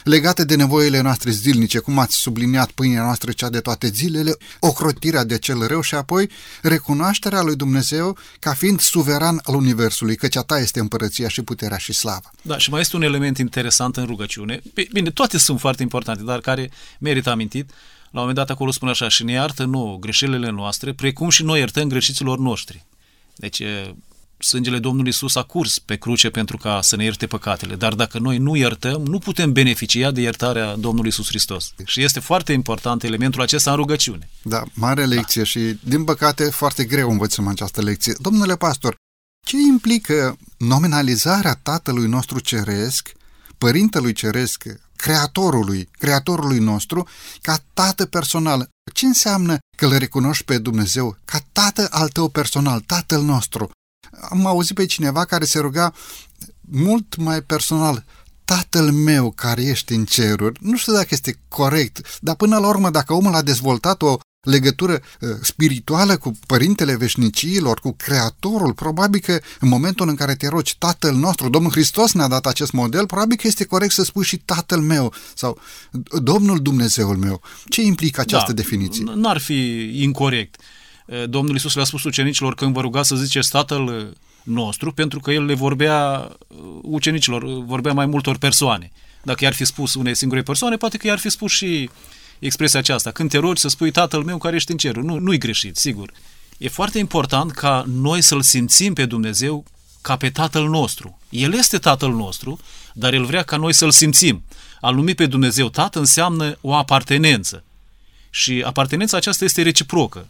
legate 0.05 0.45
de 0.45 0.57
nevoile 0.57 1.01
noastre 1.01 1.31
zilnice, 1.31 1.79
cum 1.79 1.99
ați 1.99 2.17
subliniat 2.17 2.71
pâinea 2.71 3.03
noastră 3.03 3.33
cea 3.33 3.49
de 3.49 3.61
toate 3.61 3.89
zilele, 3.89 4.37
ocrotirea 4.61 5.25
de 5.25 5.39
cel 5.39 5.67
rău 5.67 5.81
și 5.81 5.95
apoi 5.95 6.31
recunoașterea 6.63 7.43
lui 7.43 7.57
Dumnezeu 7.57 8.19
ca 8.39 8.55
fiind 8.55 8.81
suveran 8.81 9.41
al 9.43 9.55
Universului, 9.55 10.17
căci 10.17 10.37
a 10.37 10.43
ta 10.43 10.59
este 10.59 10.81
împărăția 10.81 11.29
și 11.29 11.43
puterea 11.43 11.77
și 11.77 11.93
slava. 11.93 12.31
Da, 12.43 12.59
și 12.59 12.71
mai 12.71 12.81
este 12.81 12.97
un 12.97 13.03
element 13.03 13.39
interesant 13.39 13.97
în 13.97 14.05
rugăciune. 14.05 14.63
Bine, 14.93 15.11
toate 15.11 15.39
sunt 15.39 15.61
foarte 15.61 15.83
importante, 15.83 16.23
dar 16.23 16.41
care 16.41 16.71
merită 16.99 17.31
amintit. 17.31 17.71
La 18.11 18.23
un 18.23 18.29
moment 18.29 18.37
dat 18.37 18.51
acolo 18.51 18.71
spune 18.71 18.91
așa, 18.91 19.09
și 19.09 19.25
ne 19.25 19.33
iartă 19.33 19.65
nouă 19.65 19.97
greșelile 19.99 20.51
noastre, 20.51 20.93
precum 20.93 21.29
și 21.29 21.43
noi 21.43 21.59
iertăm 21.59 21.89
greșiților 21.89 22.39
noștri. 22.39 22.85
Deci 23.35 23.63
sângele 24.39 24.79
Domnului 24.79 25.11
Isus 25.11 25.35
a 25.35 25.43
curs 25.43 25.79
pe 25.79 25.97
cruce 25.97 26.31
pentru 26.31 26.57
ca 26.57 26.81
să 26.83 26.97
ne 26.97 27.05
ierte 27.05 27.27
păcatele, 27.27 27.75
dar 27.75 27.95
dacă 27.95 28.19
noi 28.19 28.39
nu 28.39 28.57
iertăm, 28.57 29.03
nu 29.03 29.19
putem 29.19 29.53
beneficia 29.53 30.11
de 30.11 30.21
iertarea 30.21 30.77
Domnului 30.77 31.09
Isus 31.09 31.27
Hristos. 31.27 31.73
Și 31.85 32.03
este 32.03 32.21
foarte 32.21 32.53
important 32.53 33.03
elementul 33.03 33.43
acesta 33.43 33.71
în 33.71 33.77
rugăciune. 33.77 34.29
Da, 34.43 34.63
mare 34.75 35.05
lecție 35.05 35.41
da. 35.41 35.47
și, 35.47 35.79
din 35.81 36.05
păcate, 36.05 36.45
foarte 36.45 36.85
greu 36.85 37.11
învățăm 37.11 37.47
această 37.47 37.83
lecție. 37.83 38.15
Domnule 38.19 38.57
pastor, 38.57 38.95
ce 39.47 39.57
implică 39.57 40.39
nominalizarea 40.57 41.59
Tatălui 41.63 42.07
nostru 42.07 42.41
Ceresc, 42.41 43.13
Părintelui 43.59 44.13
Ceresc, 44.13 44.65
Creatorului, 44.97 45.89
Creatorului 45.99 46.59
nostru, 46.59 47.09
ca 47.43 47.59
Tată 47.75 48.07
personal? 48.07 48.69
Ce 48.93 49.07
înseamnă 49.07 49.59
că 49.77 49.87
îl 49.87 49.97
recunoști 49.97 50.45
pe 50.45 50.59
Dumnezeu 50.59 51.17
ca 51.25 51.39
Tată 51.53 51.89
al 51.91 52.09
tău 52.09 52.29
personal, 52.29 52.81
Tatăl 52.81 53.23
nostru? 53.23 53.71
Am 54.21 54.47
auzit 54.47 54.75
pe 54.75 54.87
cineva 54.87 55.25
care 55.25 55.45
se 55.45 55.59
ruga 55.59 55.93
mult 56.61 57.17
mai 57.17 57.43
personal, 57.43 58.05
Tatăl 58.45 58.91
meu 58.91 59.31
care 59.31 59.63
ești 59.63 59.93
în 59.93 60.05
ceruri, 60.05 60.59
nu 60.63 60.77
știu 60.77 60.93
dacă 60.93 61.09
este 61.11 61.39
corect, 61.49 62.19
dar 62.21 62.35
până 62.35 62.59
la 62.59 62.69
urmă, 62.69 62.91
dacă 62.91 63.13
omul 63.13 63.35
a 63.35 63.43
dezvoltat 63.43 64.03
o 64.03 64.19
legătură 64.41 64.93
uh, 64.93 65.29
spirituală 65.43 66.17
cu 66.17 66.39
Părintele 66.47 66.97
Veșnicilor, 66.97 67.81
cu 67.81 67.93
Creatorul, 67.93 68.73
probabil 68.73 69.21
că 69.21 69.41
în 69.61 69.69
momentul 69.69 70.09
în 70.09 70.15
care 70.15 70.35
te 70.35 70.49
rogi 70.49 70.79
Tatăl 70.79 71.15
nostru, 71.15 71.49
Domnul 71.49 71.71
Hristos 71.71 72.13
ne-a 72.13 72.29
dat 72.29 72.47
acest 72.47 72.73
model, 72.73 73.07
probabil 73.07 73.37
că 73.37 73.47
este 73.47 73.65
corect 73.65 73.93
să 73.93 74.05
spui 74.05 74.25
și 74.25 74.37
Tatăl 74.37 74.81
meu 74.81 75.13
sau 75.35 75.59
Domnul 76.23 76.59
Dumnezeul 76.59 77.17
meu. 77.17 77.41
Ce 77.69 77.83
implică 77.83 78.21
această 78.21 78.53
da, 78.53 78.63
definiție? 78.63 79.05
N-ar 79.15 79.39
fi 79.39 79.91
incorrect. 80.03 80.61
Eh, 80.61 80.67
Domnul 81.27 81.53
Iisus 81.53 81.75
le-a 81.75 81.85
spus 81.85 82.05
ucenicilor 82.05 82.55
când 82.55 82.73
vă 82.73 82.81
rugați 82.81 83.09
să 83.09 83.17
ziceți 83.17 83.51
Tatăl 83.51 83.89
eh, 83.89 84.17
nostru, 84.43 84.93
pentru 84.93 85.21
că 85.21 85.31
El 85.31 85.45
le 85.45 85.55
vorbea 85.55 86.29
eh, 86.31 86.57
ucenicilor, 86.83 87.65
vorbea 87.65 87.93
mai 87.93 88.07
multor 88.07 88.39
persoane. 88.39 88.93
Dacă 89.23 89.45
i-ar 89.45 89.55
fi 89.55 89.65
spus 89.65 89.95
unei 89.95 90.15
singure 90.15 90.43
persoane, 90.43 90.77
poate 90.77 90.97
că 90.97 91.07
i-ar 91.07 91.19
fi 91.19 91.31
spus 91.31 91.53
și 91.53 91.91
expresia 92.39 92.79
aceasta. 92.79 93.11
Când 93.11 93.31
te 93.31 93.39
rogi 93.39 93.61
să 93.61 93.69
spui 93.69 93.91
Tatăl 93.91 94.23
meu 94.23 94.39
care 94.39 94.57
ești 94.57 94.71
în 94.71 94.77
cer. 94.77 94.97
Nu, 94.97 95.19
nu-i 95.19 95.39
greșit, 95.39 95.77
sigur. 95.77 96.13
E 96.59 96.69
foarte 96.69 96.99
important 96.99 97.51
ca 97.51 97.85
noi 97.87 98.23
să-L 98.23 98.43
simțim 98.43 98.93
pe 98.93 99.05
Dumnezeu 99.05 99.65
ca 100.01 100.17
pe 100.17 100.31
Tatăl 100.31 100.69
nostru. 100.69 101.19
El 101.29 101.55
este 101.55 101.79
Tatăl 101.79 102.13
nostru, 102.13 102.59
dar 102.93 103.15
El 103.15 103.25
vrea 103.25 103.43
ca 103.43 103.57
noi 103.57 103.73
să-L 103.73 103.91
simțim. 103.91 104.43
A 104.81 104.91
numi 104.91 105.15
pe 105.15 105.27
Dumnezeu 105.27 105.69
Tată 105.69 105.99
înseamnă 105.99 106.59
o 106.61 106.75
apartenență. 106.75 107.65
Și 108.31 108.63
apartenența 108.67 109.17
aceasta 109.17 109.45
este 109.45 109.63
reciprocă 109.63 110.27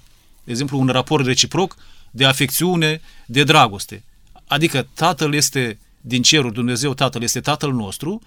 de 0.46 0.52
exemplu, 0.52 0.78
un 0.78 0.86
raport 0.86 1.26
reciproc 1.26 1.76
de 2.10 2.24
afecțiune, 2.24 3.00
de 3.26 3.44
dragoste. 3.44 4.04
Adică 4.46 4.88
Tatăl 4.94 5.34
este 5.34 5.78
din 6.00 6.22
cerul, 6.22 6.52
Dumnezeu 6.52 6.94
Tatăl 6.94 7.22
este 7.22 7.40
Tatăl 7.40 7.72
nostru, 7.72 8.20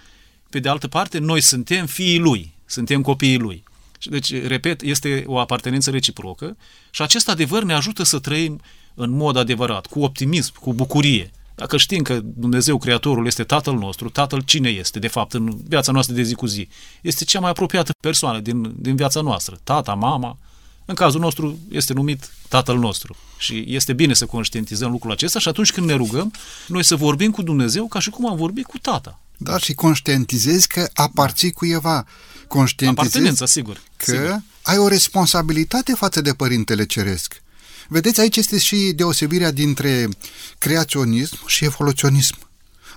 pe 0.49 0.59
de 0.59 0.69
altă 0.69 0.87
parte, 0.87 1.17
noi 1.17 1.41
suntem 1.41 1.85
fiii 1.85 2.19
Lui, 2.19 2.53
suntem 2.65 3.01
copiii 3.01 3.37
Lui. 3.37 3.63
Deci, 4.03 4.33
repet, 4.43 4.81
este 4.81 5.23
o 5.25 5.39
apartenență 5.39 5.89
reciprocă 5.89 6.57
și 6.89 7.01
acest 7.01 7.29
adevăr 7.29 7.63
ne 7.63 7.73
ajută 7.73 8.03
să 8.03 8.19
trăim 8.19 8.61
în 8.93 9.11
mod 9.11 9.35
adevărat, 9.35 9.85
cu 9.85 10.03
optimism, 10.03 10.53
cu 10.59 10.73
bucurie. 10.73 11.31
Dacă 11.55 11.77
știm 11.77 12.01
că 12.01 12.19
Dumnezeu, 12.23 12.77
Creatorul, 12.77 13.25
este 13.25 13.43
Tatăl 13.43 13.73
nostru, 13.73 14.09
Tatăl 14.09 14.41
cine 14.41 14.69
este, 14.69 14.99
de 14.99 15.07
fapt, 15.07 15.33
în 15.33 15.57
viața 15.67 15.91
noastră 15.91 16.15
de 16.15 16.21
zi 16.21 16.33
cu 16.33 16.45
zi? 16.45 16.67
Este 17.01 17.23
cea 17.23 17.39
mai 17.39 17.49
apropiată 17.49 17.91
persoană 18.01 18.39
din, 18.39 18.73
din 18.81 18.95
viața 18.95 19.21
noastră. 19.21 19.59
Tata, 19.63 19.93
mama, 19.93 20.37
în 20.89 20.95
cazul 20.95 21.19
nostru 21.19 21.59
este 21.71 21.93
numit 21.93 22.29
Tatăl 22.47 22.77
nostru. 22.77 23.15
Și 23.37 23.63
este 23.67 23.93
bine 23.93 24.13
să 24.13 24.25
conștientizăm 24.25 24.91
lucrul 24.91 25.11
acesta 25.11 25.39
și 25.39 25.47
atunci 25.47 25.71
când 25.71 25.87
ne 25.87 25.93
rugăm, 25.93 26.33
noi 26.67 26.83
să 26.83 26.95
vorbim 26.95 27.31
cu 27.31 27.41
Dumnezeu 27.41 27.87
ca 27.87 27.99
și 27.99 28.09
cum 28.09 28.29
am 28.29 28.37
vorbit 28.37 28.65
cu 28.65 28.77
Tata. 28.77 29.19
Da, 29.37 29.57
și 29.57 29.73
conștientizezi 29.73 30.67
că 30.67 30.89
aparții 30.93 31.51
cuiva. 31.51 32.05
Conștientizezi 32.47 33.07
Apartenența, 33.07 33.45
sigur. 33.45 33.81
Că 33.97 34.11
sigur. 34.11 34.41
ai 34.61 34.77
o 34.77 34.87
responsabilitate 34.87 35.93
față 35.93 36.21
de 36.21 36.33
Părintele 36.33 36.85
Ceresc. 36.85 37.41
Vedeți, 37.87 38.19
aici 38.19 38.35
este 38.35 38.59
și 38.59 38.75
deosebirea 38.75 39.51
dintre 39.51 40.07
creaționism 40.57 41.47
și 41.47 41.65
evoluționism. 41.65 42.37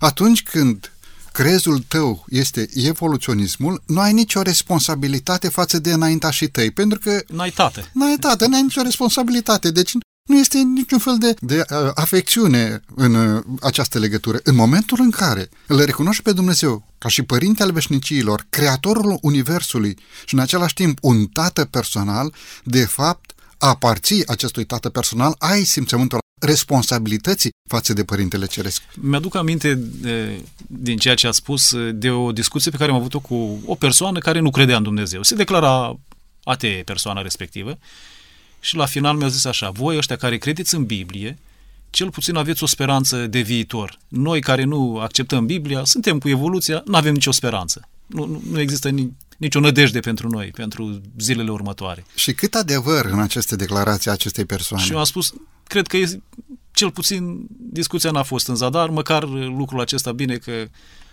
Atunci 0.01 0.43
când 0.43 0.93
crezul 1.33 1.79
tău 1.89 2.25
este 2.29 2.69
evoluționismul, 2.75 3.83
nu 3.87 4.01
ai 4.01 4.13
nicio 4.13 4.43
responsabilitate 4.43 5.49
față 5.49 5.79
de 5.79 5.93
înaintașii 5.93 6.49
tăi, 6.49 6.71
pentru 6.71 6.99
că... 6.99 7.23
N-ai 7.29 7.51
tată. 7.51 7.89
N-ai 7.93 8.17
tată, 8.21 8.47
n-ai 8.47 8.63
nicio 8.63 8.83
responsabilitate, 8.83 9.71
deci 9.71 9.93
nu 10.29 10.39
este 10.39 10.59
niciun 10.59 10.99
fel 10.99 11.19
de, 11.19 11.35
de 11.41 11.65
uh, 11.71 11.91
afecțiune 11.95 12.81
în 12.95 13.15
uh, 13.15 13.43
această 13.61 13.99
legătură. 13.99 14.41
În 14.43 14.55
momentul 14.55 14.99
în 15.01 15.11
care 15.11 15.49
îl 15.67 15.85
recunoști 15.85 16.23
pe 16.23 16.33
Dumnezeu 16.33 16.87
ca 16.99 17.09
și 17.09 17.23
părinte 17.23 17.63
al 17.63 17.73
veșniciilor, 17.73 18.47
creatorul 18.51 19.19
Universului 19.23 19.99
și 20.25 20.35
în 20.35 20.41
același 20.41 20.75
timp 20.75 20.99
un 21.03 21.27
tată 21.27 21.65
personal, 21.65 22.35
de 22.65 22.85
fapt 22.85 23.33
aparții 23.59 24.27
acestui 24.27 24.65
tată 24.65 24.89
personal, 24.89 25.35
ai 25.39 25.65
simțământul 25.65 26.19
responsabilității 26.43 27.51
față 27.69 27.93
de 27.93 28.05
Părintele 28.05 28.47
Ceresc. 28.47 28.83
Mi-aduc 28.95 29.35
aminte 29.35 29.75
de, 29.75 30.41
din 30.67 30.97
ceea 30.97 31.15
ce 31.15 31.27
a 31.27 31.31
spus 31.31 31.75
de 31.93 32.11
o 32.11 32.33
discuție 32.33 32.71
pe 32.71 32.77
care 32.77 32.91
am 32.91 32.97
avut-o 32.97 33.21
cu 33.21 33.63
o 33.67 33.75
persoană 33.75 34.19
care 34.19 34.39
nu 34.39 34.51
credea 34.51 34.77
în 34.77 34.83
Dumnezeu. 34.83 35.23
Se 35.23 35.35
declara 35.35 35.99
atee 36.45 36.83
persoana 36.83 37.23
respectivă 37.23 37.79
și 38.61 38.77
la 38.77 38.87
final 38.87 39.17
mi-a 39.17 39.29
zis 39.29 39.45
așa, 39.45 39.71
voi 39.71 39.97
ăștia 39.97 40.17
care 40.17 40.39
credeți 40.39 40.75
în 40.75 40.85
Biblie, 40.85 41.39
cel 41.91 42.11
puțin 42.11 42.37
aveți 42.37 42.63
o 42.63 42.67
speranță 42.67 43.27
de 43.27 43.41
viitor. 43.41 43.99
Noi 44.09 44.41
care 44.41 44.65
nu 44.65 44.99
acceptăm 44.99 45.47
Biblia, 45.47 45.85
suntem 45.85 46.19
cu 46.19 46.29
evoluția, 46.29 46.83
nu 46.87 46.97
avem 46.97 47.13
nicio 47.13 47.31
speranță. 47.31 47.89
Nu, 48.07 48.27
nu, 48.27 48.43
nu 48.51 48.61
există 48.61 48.89
ni, 48.89 49.13
nicio 49.43 49.61
nădejde 49.61 50.01
pentru 50.01 50.29
noi, 50.29 50.47
pentru 50.47 51.01
zilele 51.19 51.51
următoare. 51.51 52.05
Și 52.15 52.33
cât 52.33 52.55
adevăr 52.55 53.05
în 53.05 53.21
aceste 53.21 53.57
declarații 53.57 54.11
acestei 54.11 54.45
persoane? 54.45 54.85
Și 54.85 54.93
eu 54.93 54.99
am 54.99 55.05
spus, 55.05 55.35
cred 55.65 55.87
că 55.87 55.97
e, 55.97 56.21
cel 56.73 56.91
puțin 56.91 57.47
discuția 57.59 58.11
n-a 58.11 58.23
fost 58.23 58.49
în 58.49 58.55
zadar, 58.55 58.89
măcar 58.89 59.25
lucrul 59.57 59.81
acesta 59.81 60.13
bine 60.13 60.37
că 60.37 60.53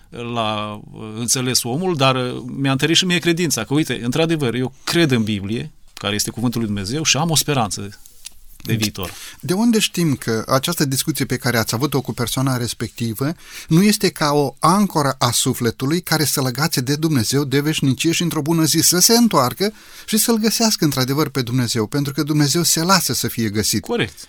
l-a 0.10 0.82
înțeles 1.18 1.64
omul, 1.64 1.96
dar 1.96 2.34
mi-a 2.46 2.72
întărit 2.72 2.96
și 2.96 3.06
mie 3.06 3.20
credința, 3.20 3.64
că 3.64 3.74
uite, 3.74 4.00
într-adevăr, 4.04 4.54
eu 4.54 4.74
cred 4.84 5.12
în 5.12 5.24
Biblie, 5.24 5.72
care 5.94 6.16
este 6.16 6.30
cuvântul 6.30 6.60
lui 6.60 6.70
Dumnezeu 6.70 7.04
și 7.04 7.18
am 7.18 7.30
o 7.30 7.36
speranță 7.36 8.00
de 8.66 8.74
viitor. 8.74 9.12
De 9.40 9.54
unde 9.54 9.80
știm 9.80 10.16
că 10.16 10.44
această 10.48 10.86
discuție 10.86 11.26
pe 11.26 11.38
care 11.38 11.58
ați 11.58 11.74
avut-o 11.74 12.02
cu 12.02 12.14
persoana 12.14 12.58
respectivă 12.58 13.34
nu 13.68 13.84
este 13.84 14.10
ca 14.10 14.32
o 14.32 14.56
ancoră 14.60 15.16
a 15.18 15.32
sufletului 15.32 16.02
care 16.02 16.24
să 16.24 16.42
lăgațe 16.42 16.82
de 16.82 16.96
Dumnezeu 16.96 17.44
de 17.44 17.60
veșnicie 17.60 18.12
și 18.12 18.22
într-o 18.22 18.42
bună 18.42 18.64
zi 18.64 18.80
să 18.80 19.00
se 19.00 19.18
întoarcă 19.18 19.74
și 20.06 20.18
să-L 20.18 20.38
găsească 20.38 20.84
într-adevăr 20.84 21.30
pe 21.30 21.42
Dumnezeu, 21.42 21.88
pentru 21.88 22.14
că 22.14 22.24
Dumnezeu 22.24 22.64
se 22.64 22.84
lasă 22.84 23.14
să 23.14 23.28
fie 23.28 23.50
găsit. 23.50 23.82
Corect. 23.82 24.28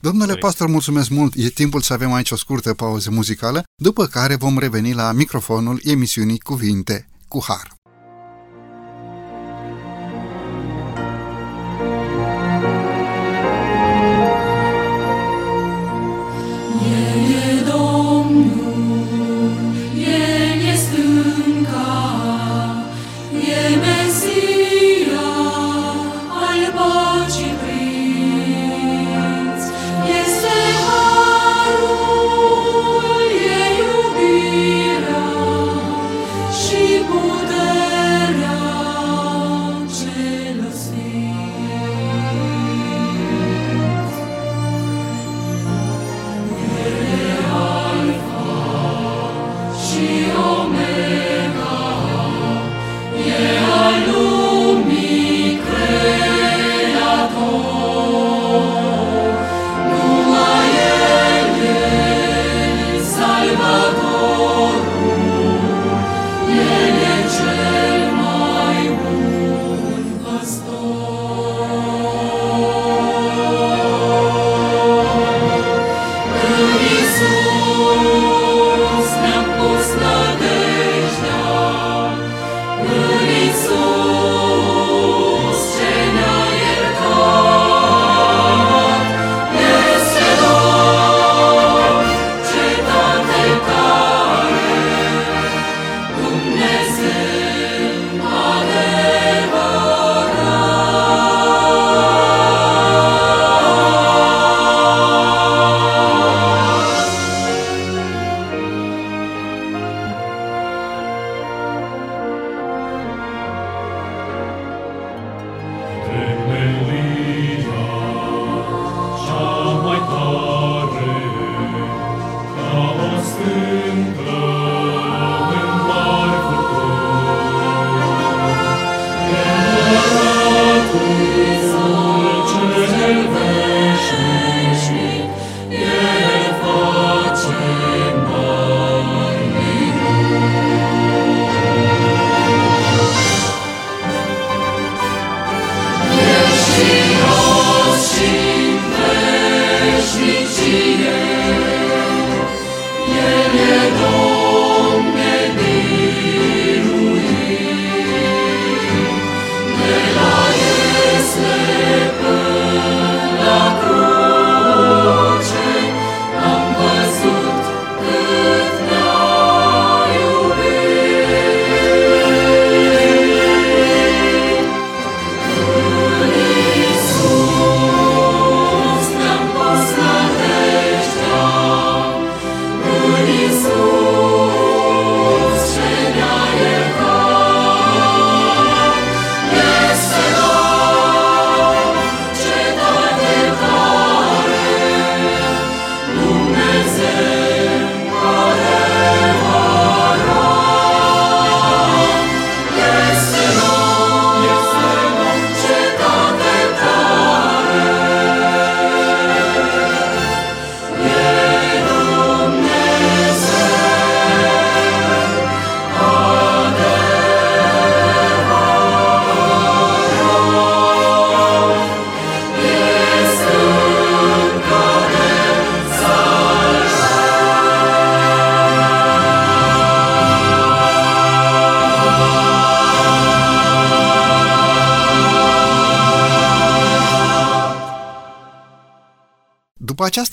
Domnule 0.00 0.26
Corect. 0.26 0.44
pastor, 0.46 0.68
mulțumesc 0.68 1.08
mult. 1.08 1.34
E 1.36 1.48
timpul 1.48 1.80
să 1.80 1.92
avem 1.92 2.12
aici 2.12 2.30
o 2.30 2.36
scurtă 2.36 2.74
pauză 2.74 3.10
muzicală, 3.10 3.62
după 3.82 4.06
care 4.06 4.34
vom 4.34 4.58
reveni 4.58 4.92
la 4.92 5.12
microfonul 5.12 5.80
emisiunii 5.84 6.38
Cuvinte 6.38 7.08
cu 7.28 7.44
Har. 7.46 7.75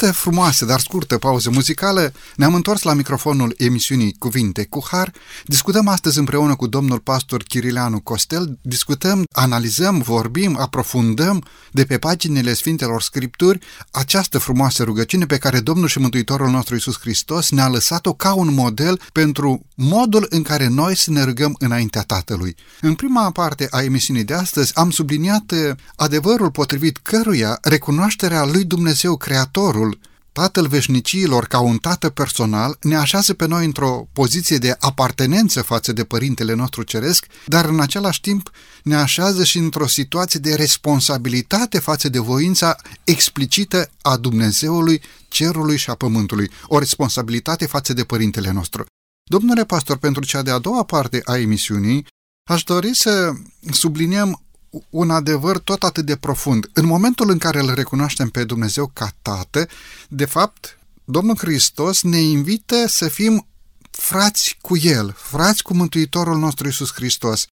Această 0.04 0.22
frumoasă, 0.22 0.66
dar 0.66 0.80
scurtă 0.80 1.18
pauză 1.18 1.50
muzicală, 1.50 2.14
ne-am 2.36 2.54
întors 2.54 2.82
la 2.82 2.94
microfonul 2.94 3.54
emisiunii 3.58 4.16
Cuvinte 4.20 4.66
cu 4.66 4.84
Har. 4.92 5.12
Discutăm 5.46 5.88
astăzi 5.88 6.20
împreună 6.20 6.56
cu 6.56 6.68
domnul 6.68 7.00
pastor 7.00 7.44
Chirileanu 7.44 8.00
Costel, 8.00 8.60
discutăm, 8.62 9.24
analizăm, 9.32 10.02
vorbim, 10.02 10.58
aprofundăm 10.60 11.44
de 11.72 11.86
pe 11.86 11.98
paginile 11.98 12.54
Sfintelor 12.54 13.02
Scripturi 13.02 13.60
această 13.96 14.38
frumoasă 14.38 14.84
rugăciune 14.84 15.26
pe 15.26 15.38
care 15.38 15.60
Domnul 15.60 15.88
și 15.88 16.00
Mântuitorul 16.00 16.50
nostru 16.50 16.76
Isus 16.76 17.00
Hristos 17.00 17.52
ne-a 17.52 17.68
lăsat-o 17.68 18.14
ca 18.14 18.34
un 18.34 18.54
model 18.54 19.02
pentru 19.12 19.66
modul 19.76 20.26
în 20.30 20.42
care 20.42 20.68
noi 20.68 20.96
să 20.96 21.12
ne 21.12 21.24
rugăm 21.24 21.56
înaintea 21.60 22.02
Tatălui. 22.02 22.56
În 22.82 22.94
prima 22.94 23.32
parte 23.32 23.68
a 23.70 23.84
emisiunii 23.84 24.24
de 24.24 24.34
astăzi 24.34 24.76
am 24.76 24.90
subliniat 24.90 25.54
adevărul 25.96 26.52
potrivit 26.52 26.98
căruia 26.98 27.58
recunoașterea 27.62 28.46
lui 28.46 28.64
Dumnezeu 28.64 29.18
Creator 29.18 29.42
Creatorul, 29.54 30.00
Tatăl 30.34 30.68
veșnicilor, 30.68 31.46
ca 31.46 31.60
un 31.60 31.78
tată 31.78 32.10
personal, 32.10 32.78
ne 32.82 32.96
așează 32.96 33.34
pe 33.34 33.48
noi 33.48 33.66
într-o 33.66 34.08
poziție 34.14 34.58
de 34.58 34.76
apartenență 34.80 35.62
față 35.62 35.92
de 35.94 36.04
Părintele 36.04 36.54
nostru 36.54 36.84
Ceresc, 36.84 37.26
dar 37.46 37.66
în 37.66 37.80
același 37.80 38.22
timp 38.22 38.52
ne 38.84 38.96
așează 38.96 39.44
și 39.44 39.58
într-o 39.58 39.88
situație 39.88 40.40
de 40.40 40.56
responsabilitate 40.56 41.80
față 41.80 42.10
de 42.10 42.20
voința 42.20 42.76
explicită 43.04 43.90
a 44.02 44.18
Dumnezeului, 44.18 45.02
Cerului 45.28 45.78
și 45.78 45.90
a 45.90 45.96
Pământului, 45.96 46.52
o 46.68 46.80
responsabilitate 46.80 47.66
față 47.66 47.94
de 47.94 48.04
Părintele 48.04 48.52
nostru. 48.52 48.86
Domnule 49.24 49.66
pastor, 49.66 49.98
pentru 49.98 50.26
cea 50.26 50.42
de-a 50.42 50.58
doua 50.58 50.84
parte 50.84 51.22
a 51.26 51.38
emisiunii, 51.38 52.06
aș 52.50 52.64
dori 52.64 52.96
să 52.96 53.32
subliniem 53.72 54.42
un 54.90 55.10
adevăr 55.10 55.58
tot 55.58 55.84
atât 55.84 56.06
de 56.06 56.16
profund. 56.16 56.70
În 56.74 56.86
momentul 56.86 57.30
în 57.30 57.38
care 57.38 57.60
îl 57.60 57.74
recunoaștem 57.74 58.30
pe 58.30 58.44
Dumnezeu 58.44 58.92
ca 58.94 59.12
Tată, 59.22 59.68
de 60.08 60.26
fapt, 60.26 60.78
Domnul 61.04 61.38
Hristos 61.38 62.02
ne 62.02 62.18
invită 62.18 62.88
să 62.88 63.08
fim 63.08 63.48
frați 63.92 64.58
cu 64.62 64.78
El, 64.78 65.14
frați 65.18 65.64
cu 65.64 65.74
Mântuitorul 65.74 66.38
nostru 66.38 66.68
Isus 66.68 66.94
Hristos. 66.94 67.48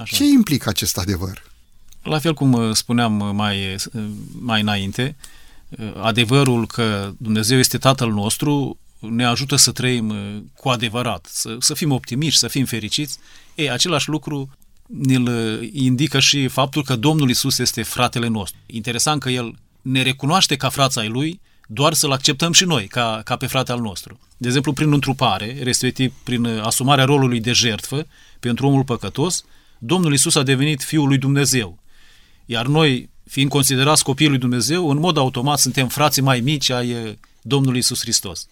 Așa. 0.00 0.16
Ce 0.16 0.24
implică 0.24 0.68
acest 0.68 0.98
adevăr? 0.98 1.46
La 2.02 2.18
fel 2.18 2.34
cum 2.34 2.52
uh, 2.52 2.74
spuneam 2.74 3.20
uh, 3.20 3.30
mai, 3.32 3.74
uh, 3.74 4.04
mai 4.40 4.60
înainte, 4.60 5.16
adevărul 6.02 6.66
că 6.66 7.12
Dumnezeu 7.16 7.58
este 7.58 7.78
Tatăl 7.78 8.12
nostru 8.12 8.78
ne 8.98 9.24
ajută 9.24 9.56
să 9.56 9.72
trăim 9.72 10.14
cu 10.54 10.68
adevărat, 10.68 11.28
să, 11.30 11.56
să 11.60 11.74
fim 11.74 11.92
optimiști, 11.92 12.38
să 12.38 12.48
fim 12.48 12.64
fericiți. 12.64 13.18
Ei, 13.54 13.70
același 13.70 14.08
lucru 14.08 14.50
ne-l 14.88 15.60
indică 15.72 16.18
și 16.18 16.48
faptul 16.48 16.84
că 16.84 16.96
Domnul 16.96 17.30
Isus 17.30 17.58
este 17.58 17.82
fratele 17.82 18.26
nostru. 18.28 18.58
Interesant 18.66 19.20
că 19.20 19.30
El 19.30 19.54
ne 19.82 20.02
recunoaște 20.02 20.56
ca 20.56 20.68
frața 20.68 21.00
ai 21.00 21.08
Lui, 21.08 21.40
doar 21.66 21.92
să-L 21.92 22.12
acceptăm 22.12 22.52
și 22.52 22.64
noi 22.64 22.86
ca, 22.86 23.20
ca 23.24 23.36
pe 23.36 23.46
frate 23.46 23.72
al 23.72 23.80
nostru. 23.80 24.18
De 24.36 24.46
exemplu, 24.46 24.72
prin 24.72 24.92
întrupare, 24.92 25.58
respectiv 25.62 26.14
prin 26.24 26.46
asumarea 26.46 27.04
rolului 27.04 27.40
de 27.40 27.52
jertfă 27.52 28.06
pentru 28.40 28.66
omul 28.66 28.84
păcătos, 28.84 29.44
Domnul 29.78 30.12
Isus 30.12 30.34
a 30.34 30.42
devenit 30.42 30.82
Fiul 30.82 31.08
lui 31.08 31.18
Dumnezeu. 31.18 31.78
Iar 32.44 32.66
noi, 32.66 33.10
fiind 33.26 33.50
considerați 33.50 34.04
copiii 34.04 34.28
lui 34.28 34.38
Dumnezeu, 34.38 34.90
în 34.90 34.98
mod 34.98 35.16
automat 35.16 35.58
suntem 35.58 35.88
frații 35.88 36.22
mai 36.22 36.40
mici 36.40 36.70
ai 36.70 37.18
Domnului 37.42 37.78
Isus 37.78 38.00
Hristos. 38.00 38.46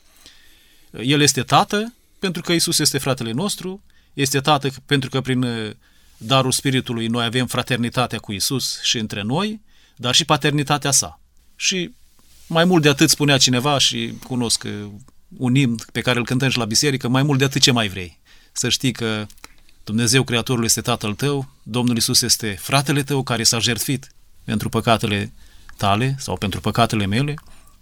El 1.02 1.20
este 1.20 1.42
tată 1.42 1.94
pentru 2.18 2.42
că 2.42 2.52
Isus 2.52 2.78
este 2.78 2.98
fratele 2.98 3.32
nostru, 3.32 3.82
este 4.14 4.40
tată 4.40 4.68
pentru 4.86 5.10
că 5.10 5.20
prin 5.20 5.46
darul 6.16 6.52
Spiritului 6.52 7.06
noi 7.06 7.24
avem 7.24 7.46
fraternitatea 7.46 8.18
cu 8.18 8.32
Isus 8.32 8.80
și 8.82 8.98
între 8.98 9.22
noi, 9.22 9.60
dar 9.96 10.14
și 10.14 10.24
paternitatea 10.24 10.90
sa. 10.90 11.20
Și 11.56 11.94
mai 12.46 12.64
mult 12.64 12.82
de 12.82 12.88
atât 12.88 13.10
spunea 13.10 13.36
cineva 13.36 13.78
și 13.78 14.12
cunosc 14.26 14.64
uh, 14.64 14.90
un 15.36 15.54
imn 15.54 15.76
pe 15.92 16.00
care 16.00 16.18
îl 16.18 16.24
cântăm 16.24 16.48
și 16.48 16.58
la 16.58 16.64
biserică, 16.64 17.08
mai 17.08 17.22
mult 17.22 17.38
de 17.38 17.44
atât 17.44 17.62
ce 17.62 17.70
mai 17.70 17.88
vrei. 17.88 18.18
Să 18.52 18.68
știi 18.68 18.92
că 18.92 19.26
Dumnezeu 19.84 20.22
Creatorul 20.22 20.64
este 20.64 20.80
Tatăl 20.80 21.14
tău, 21.14 21.48
Domnul 21.62 21.96
Isus 21.96 22.22
este 22.22 22.56
fratele 22.60 23.02
tău 23.02 23.22
care 23.22 23.42
s-a 23.42 23.58
jertfit 23.58 24.08
pentru 24.44 24.68
păcatele 24.68 25.32
tale 25.76 26.16
sau 26.18 26.36
pentru 26.36 26.60
păcatele 26.60 27.06
mele 27.06 27.34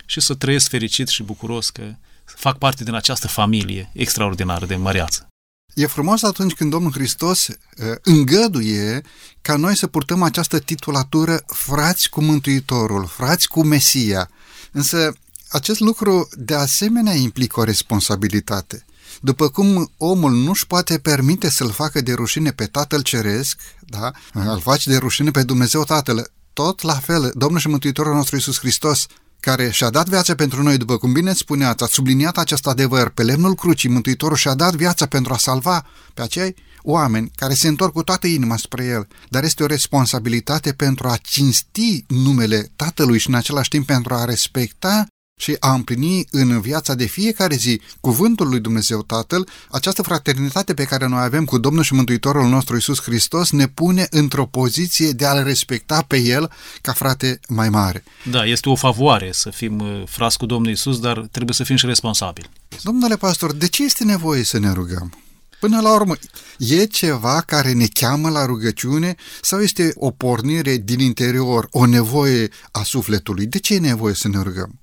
și 0.07 0.21
să 0.21 0.35
trăiesc 0.35 0.69
fericit 0.69 1.09
și 1.09 1.23
bucuros 1.23 1.71
că 1.71 1.95
fac 2.25 2.59
parte 2.59 2.85
din 2.85 2.95
această 2.95 3.29
familie 3.29 3.91
extraordinară 3.93 4.67
de 4.67 4.77
măreață. 4.77 5.34
E 5.75 5.87
frumos 5.87 6.23
atunci 6.23 6.53
când 6.53 6.71
Domnul 6.71 6.93
Hristos 6.93 7.47
uh, 7.49 7.55
îngăduie 8.03 9.03
ca 9.43 9.57
noi 9.57 9.77
să 9.77 9.87
purtăm 9.87 10.23
această 10.23 10.59
titulatură 10.59 11.43
frați 11.47 12.09
cu 12.09 12.23
Mântuitorul, 12.23 13.07
frați 13.07 13.49
cu 13.49 13.63
Mesia. 13.63 14.31
Însă 14.73 15.13
acest 15.49 15.81
lucru 15.81 16.29
de 16.37 16.55
asemenea 16.55 17.15
implică 17.15 17.61
o 17.61 17.65
responsabilitate. 17.65 18.85
După 19.21 19.49
cum 19.49 19.93
omul 19.97 20.33
nu-și 20.33 20.67
poate 20.67 20.99
permite 20.99 21.51
să-l 21.51 21.71
facă 21.71 22.01
de 22.01 22.13
rușine 22.13 22.51
pe 22.51 22.65
Tatăl 22.67 23.03
Ceresc, 23.03 23.61
da? 23.81 24.13
îl 24.33 24.61
face 24.61 24.91
de 24.91 24.97
rușine 24.97 25.31
pe 25.31 25.43
Dumnezeu 25.43 25.85
Tatăl, 25.85 26.31
tot 26.53 26.83
la 26.83 26.95
fel, 26.95 27.33
Domnul 27.35 27.61
și 27.61 27.69
Mântuitorul 27.69 28.15
nostru 28.15 28.37
Iisus 28.37 28.59
Hristos 28.59 29.07
care 29.45 29.71
și-a 29.71 29.91
dat 29.91 30.09
viața 30.09 30.35
pentru 30.35 30.63
noi, 30.63 30.77
după 30.77 30.97
cum 30.97 31.13
bine 31.13 31.33
spuneați, 31.33 31.83
a 31.83 31.87
subliniat 31.87 32.39
acest 32.39 32.67
adevăr, 32.67 33.09
pe 33.09 33.23
lemnul 33.23 33.55
crucii, 33.55 33.89
Mântuitorul 33.89 34.37
și-a 34.37 34.55
dat 34.55 34.75
viața 34.75 35.07
pentru 35.07 35.33
a 35.33 35.37
salva 35.37 35.87
pe 36.15 36.23
acei 36.23 36.55
oameni 36.83 37.31
care 37.35 37.55
se 37.55 37.69
întorc 37.69 37.93
cu 37.93 38.03
toată 38.03 38.27
inima 38.27 38.57
spre 38.57 38.85
El, 38.85 39.09
dar 39.29 39.45
este 39.45 39.63
o 39.63 39.67
responsabilitate 39.67 40.73
pentru 40.73 41.09
a 41.09 41.17
cinsti 41.23 42.05
numele 42.09 42.71
Tatălui 42.77 43.19
și 43.19 43.29
în 43.29 43.35
același 43.35 43.69
timp 43.69 43.87
pentru 43.87 44.15
a 44.15 44.25
respecta 44.25 45.07
și 45.45 45.57
a 45.59 45.73
împlini 45.73 46.27
în 46.31 46.61
viața 46.61 46.95
de 46.95 47.05
fiecare 47.05 47.55
zi 47.55 47.81
cuvântul 48.01 48.49
lui 48.49 48.61
Dumnezeu 48.61 49.03
Tatăl, 49.03 49.49
această 49.71 50.03
fraternitate 50.03 50.75
pe 50.75 50.85
care 50.85 51.07
noi 51.07 51.23
avem 51.23 51.45
cu 51.45 51.59
Domnul 51.59 51.83
și 51.83 51.95
Mântuitorul 51.95 52.49
nostru 52.49 52.77
Isus 52.77 53.03
Hristos 53.03 53.51
ne 53.51 53.67
pune 53.69 54.07
într-o 54.11 54.47
poziție 54.47 55.11
de 55.11 55.27
a-L 55.27 55.45
respecta 55.45 56.05
pe 56.07 56.17
El 56.17 56.51
ca 56.81 56.93
frate 56.93 57.41
mai 57.49 57.69
mare. 57.69 58.05
Da, 58.31 58.45
este 58.45 58.69
o 58.69 58.75
favoare 58.75 59.33
să 59.33 59.51
fim 59.51 59.79
uh, 59.79 60.03
frați 60.07 60.39
cu 60.39 60.47
Domnul 60.47 60.73
Isus, 60.73 61.01
dar 61.01 61.27
trebuie 61.31 61.55
să 61.55 61.65
fim 61.65 61.77
și 61.77 61.87
responsabili. 61.87 62.51
Domnule 62.83 63.17
pastor, 63.17 63.53
de 63.53 63.69
ce 63.69 63.85
este 63.85 64.05
nevoie 64.05 64.43
să 64.43 64.59
ne 64.59 64.73
rugăm? 64.73 65.19
Până 65.61 65.81
la 65.81 65.95
urmă, 65.95 66.17
e 66.59 66.85
ceva 66.85 67.41
care 67.41 67.73
ne 67.73 67.87
cheamă 67.93 68.29
la 68.29 68.45
rugăciune 68.45 69.15
sau 69.43 69.61
este 69.61 69.93
o 69.95 70.11
pornire 70.11 70.77
din 70.77 71.01
interior, 71.01 71.69
o 71.71 71.87
nevoie 71.87 72.49
a 72.73 72.83
sufletului? 72.83 73.47
De 73.47 73.59
ce 73.59 73.75
e 73.75 73.79
nevoie 73.79 74.15
să 74.15 74.29
ne 74.29 74.43
rugăm? 74.43 74.79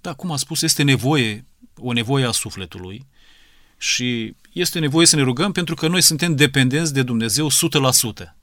Da, 0.00 0.12
cum 0.12 0.30
a 0.32 0.36
spus, 0.36 0.62
este 0.62 0.82
nevoie, 0.82 1.44
o 1.76 1.92
nevoie 1.92 2.24
a 2.24 2.30
sufletului 2.30 3.06
și 3.76 4.34
este 4.52 4.78
nevoie 4.78 5.06
să 5.06 5.16
ne 5.16 5.22
rugăm 5.22 5.52
pentru 5.52 5.74
că 5.74 5.88
noi 5.88 6.00
suntem 6.00 6.36
dependenți 6.36 6.92
de 6.94 7.02
Dumnezeu 7.02 7.48
100%. 7.48 7.52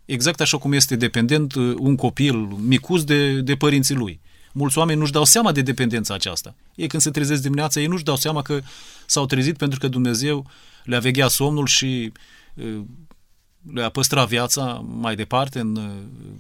Exact 0.06 0.41
așa 0.41 0.58
cum 0.58 0.74
este 0.74 0.96
dependent 0.96 1.54
uh, 1.54 1.76
un 1.78 1.96
copil 1.96 2.36
micus 2.46 3.04
de, 3.04 3.41
de 3.41 3.56
părinții 3.56 3.96
lui. 3.96 4.20
Mulți 4.54 4.78
oameni 4.78 5.00
nu-și 5.00 5.12
dau 5.12 5.24
seama 5.24 5.52
de 5.52 5.62
dependența 5.62 6.13
aceasta. 6.13 6.56
Ei 6.76 6.88
când 6.88 7.02
se 7.02 7.12
trezesc 7.12 7.41
dimineața, 7.41 7.80
ei 7.80 7.88
nu-și 7.88 8.04
dau 8.04 8.15
seama 8.15 8.41
că 8.41 8.62
s-au 9.06 9.26
trezit 9.26 9.58
pentru 9.58 9.80
că 9.80 9.88
Dumnezeu 9.88 10.46
le-a 10.84 11.00
vegheat 11.00 11.32
somnul 11.32 11.65
și 11.65 12.12
uh, 12.54 12.82
le-a 13.74 13.89
păstrat 13.89 14.28
viața 14.28 14.86
mai 15.00 15.15
departe 15.15 15.60
în 15.60 15.76
uh, 15.76 15.91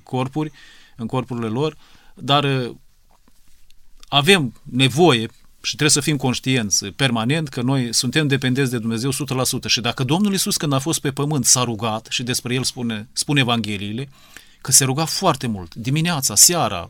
corpuri, 0.03 0.51
în 0.95 1.07
corpurile 1.07 1.47
lor, 1.47 1.77
dar 2.15 2.71
avem 4.07 4.53
nevoie 4.63 5.27
și 5.61 5.75
trebuie 5.75 5.89
să 5.89 5.99
fim 5.99 6.17
conștienți 6.17 6.85
permanent 6.85 7.47
că 7.47 7.61
noi 7.61 7.93
suntem 7.93 8.27
dependenți 8.27 8.71
de 8.71 8.77
Dumnezeu 8.77 9.11
100% 9.11 9.15
și 9.65 9.81
dacă 9.81 10.03
Domnul 10.03 10.31
Iisus 10.31 10.57
când 10.57 10.73
a 10.73 10.79
fost 10.79 10.99
pe 11.01 11.11
pământ 11.11 11.45
s-a 11.45 11.63
rugat 11.63 12.07
și 12.09 12.23
despre 12.23 12.53
el 12.53 12.63
spune, 12.63 13.09
spune 13.13 13.39
Evangheliile, 13.39 14.09
că 14.61 14.71
se 14.71 14.83
ruga 14.83 15.05
foarte 15.05 15.47
mult, 15.47 15.75
dimineața, 15.75 16.35
seara, 16.35 16.89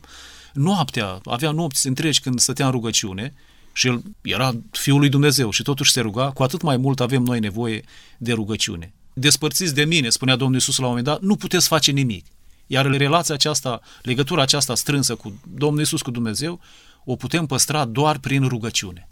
noaptea, 0.54 1.20
avea 1.24 1.52
nopți 1.52 1.88
întregi 1.88 2.22
când 2.22 2.40
stătea 2.40 2.66
în 2.66 2.72
rugăciune 2.72 3.34
și 3.74 3.88
el 3.88 4.02
era 4.22 4.52
Fiul 4.72 5.00
lui 5.00 5.10
Dumnezeu 5.10 5.50
și 5.50 5.64
totuși 5.64 5.92
se 5.92 6.02
ruga, 6.02 6.32
cu 6.32 6.44
atât 6.44 6.62
mai 6.62 6.78
mult 6.78 7.00
avem 7.00 7.24
noi 7.24 7.40
nevoie 7.40 7.84
de 8.18 8.34
rugăciune. 8.34 8.94
Despărțiți 9.14 9.74
de 9.74 9.86
mine, 9.86 10.10
spunea 10.10 10.36
Domnul 10.36 10.56
Iisus 10.56 10.78
la 10.78 10.84
un 10.84 10.90
moment 10.90 11.08
dat, 11.08 11.22
nu 11.22 11.36
puteți 11.36 11.68
face 11.68 11.92
nimic. 11.92 12.26
Iar 12.68 12.86
relația 12.86 13.34
aceasta, 13.34 13.82
legătura 14.02 14.42
aceasta 14.42 14.76
strânsă 14.76 15.16
cu 15.16 15.42
Domnul 15.54 15.80
Iisus, 15.80 16.02
cu 16.02 16.12
Dumnezeu, 16.12 16.60
o 17.10 17.16
putem 17.16 17.46
păstra 17.46 17.86
doar 17.86 18.18
prin 18.18 18.48
rugăciune. 18.48 19.10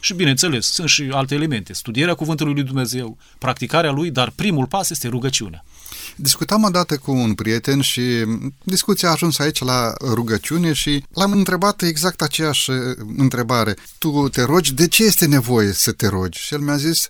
Și 0.00 0.14
bineînțeles, 0.14 0.66
sunt 0.66 0.88
și 0.88 1.08
alte 1.12 1.34
elemente, 1.34 1.72
studierea 1.72 2.14
Cuvântului 2.14 2.52
lui 2.52 2.62
Dumnezeu, 2.62 3.18
practicarea 3.38 3.90
lui, 3.90 4.10
dar 4.10 4.30
primul 4.30 4.66
pas 4.66 4.90
este 4.90 5.08
rugăciunea. 5.08 5.64
Discutam 6.16 6.62
odată 6.62 6.96
cu 6.96 7.12
un 7.12 7.34
prieten 7.34 7.80
și 7.80 8.02
discuția 8.62 9.08
a 9.08 9.12
ajuns 9.12 9.38
aici 9.38 9.58
la 9.58 9.94
rugăciune 10.00 10.72
și 10.72 11.04
l-am 11.14 11.32
întrebat 11.32 11.82
exact 11.82 12.22
aceeași 12.22 12.70
întrebare. 13.16 13.76
Tu 13.98 14.28
te 14.28 14.42
rogi, 14.42 14.74
de 14.74 14.88
ce 14.88 15.04
este 15.04 15.26
nevoie 15.26 15.72
să 15.72 15.92
te 15.92 16.08
rogi? 16.08 16.40
Și 16.40 16.54
el 16.54 16.60
mi-a 16.60 16.76
zis, 16.76 17.08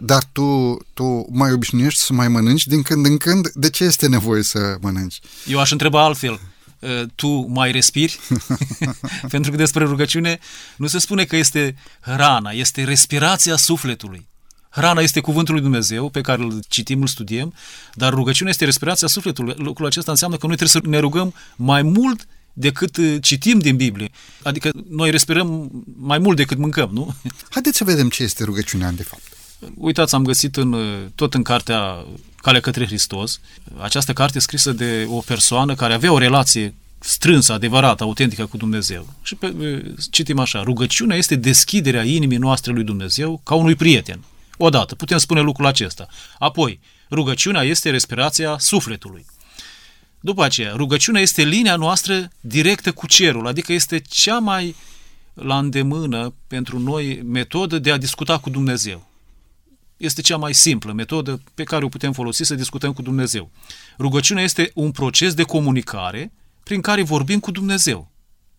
dar 0.00 0.24
tu, 0.32 0.78
tu 0.94 1.26
mai 1.30 1.52
obișnuiești 1.52 2.00
să 2.00 2.12
mai 2.12 2.28
mănânci 2.28 2.66
din 2.66 2.82
când 2.82 3.06
în 3.06 3.16
când, 3.16 3.48
de 3.54 3.70
ce 3.70 3.84
este 3.84 4.08
nevoie 4.08 4.42
să 4.42 4.76
mănânci? 4.80 5.20
Eu 5.46 5.60
aș 5.60 5.70
întreba 5.70 6.04
altfel. 6.04 6.40
Uh, 6.82 7.02
tu 7.14 7.28
mai 7.28 7.72
respiri, 7.72 8.18
pentru 9.34 9.50
că 9.50 9.56
despre 9.56 9.84
rugăciune 9.84 10.38
nu 10.76 10.86
se 10.86 10.98
spune 10.98 11.24
că 11.24 11.36
este 11.36 11.76
hrana, 12.00 12.50
este 12.50 12.84
respirația 12.84 13.56
sufletului. 13.56 14.26
Hrana 14.68 15.00
este 15.00 15.20
cuvântul 15.20 15.54
lui 15.54 15.62
Dumnezeu 15.62 16.08
pe 16.08 16.20
care 16.20 16.42
îl 16.42 16.62
citim, 16.68 17.00
îl 17.00 17.06
studiem, 17.06 17.54
dar 17.94 18.12
rugăciunea 18.12 18.52
este 18.52 18.64
respirația 18.64 19.08
sufletului. 19.08 19.54
Lucrul 19.56 19.86
acesta 19.86 20.10
înseamnă 20.10 20.36
că 20.36 20.46
noi 20.46 20.56
trebuie 20.56 20.82
să 20.82 20.88
ne 20.88 20.98
rugăm 20.98 21.34
mai 21.56 21.82
mult 21.82 22.26
decât 22.52 22.96
uh, 22.96 23.16
citim 23.20 23.58
din 23.58 23.76
Biblie. 23.76 24.10
Adică 24.42 24.70
noi 24.88 25.10
respirăm 25.10 25.70
mai 25.96 26.18
mult 26.18 26.36
decât 26.36 26.58
mâncăm, 26.58 26.90
nu? 26.92 27.14
Haideți 27.50 27.76
să 27.76 27.84
vedem 27.84 28.08
ce 28.08 28.22
este 28.22 28.44
rugăciunea 28.44 28.90
de 28.90 29.02
fapt. 29.02 29.22
Uitați, 29.74 30.14
am 30.14 30.24
găsit 30.24 30.56
în, 30.56 30.72
uh, 30.72 30.98
tot 31.14 31.34
în 31.34 31.42
cartea 31.42 32.06
Calea 32.42 32.60
către 32.60 32.86
Hristos. 32.86 33.40
Această 33.78 34.12
carte 34.12 34.38
scrisă 34.38 34.72
de 34.72 35.06
o 35.08 35.18
persoană 35.18 35.74
care 35.74 35.94
avea 35.94 36.12
o 36.12 36.18
relație 36.18 36.74
strânsă, 36.98 37.52
adevărată, 37.52 38.02
autentică 38.02 38.46
cu 38.46 38.56
Dumnezeu. 38.56 39.08
Și 39.22 39.34
pe, 39.34 39.54
citim 40.10 40.38
așa, 40.38 40.62
rugăciunea 40.62 41.16
este 41.16 41.34
deschiderea 41.34 42.02
inimii 42.02 42.36
noastre 42.36 42.72
lui 42.72 42.84
Dumnezeu 42.84 43.40
ca 43.44 43.54
unui 43.54 43.74
prieten. 43.74 44.20
Odată, 44.56 44.94
putem 44.94 45.18
spune 45.18 45.40
lucrul 45.40 45.66
acesta. 45.66 46.08
Apoi, 46.38 46.80
rugăciunea 47.10 47.62
este 47.62 47.90
respirația 47.90 48.56
sufletului. 48.58 49.26
După 50.20 50.44
aceea, 50.44 50.72
rugăciunea 50.76 51.20
este 51.20 51.42
linia 51.42 51.76
noastră 51.76 52.30
directă 52.40 52.92
cu 52.92 53.06
cerul, 53.06 53.46
adică 53.46 53.72
este 53.72 54.02
cea 54.08 54.38
mai 54.38 54.76
la 55.34 55.58
îndemână 55.58 56.34
pentru 56.46 56.78
noi 56.78 57.22
metodă 57.24 57.78
de 57.78 57.92
a 57.92 57.96
discuta 57.96 58.38
cu 58.38 58.50
Dumnezeu 58.50 59.10
este 60.04 60.20
cea 60.20 60.36
mai 60.36 60.54
simplă 60.54 60.92
metodă 60.92 61.42
pe 61.54 61.62
care 61.62 61.84
o 61.84 61.88
putem 61.88 62.12
folosi 62.12 62.42
să 62.42 62.54
discutăm 62.54 62.92
cu 62.92 63.02
Dumnezeu. 63.02 63.50
Rugăciunea 63.98 64.42
este 64.42 64.70
un 64.74 64.90
proces 64.90 65.34
de 65.34 65.42
comunicare 65.42 66.32
prin 66.62 66.80
care 66.80 67.02
vorbim 67.02 67.40
cu 67.40 67.50
Dumnezeu. 67.50 68.10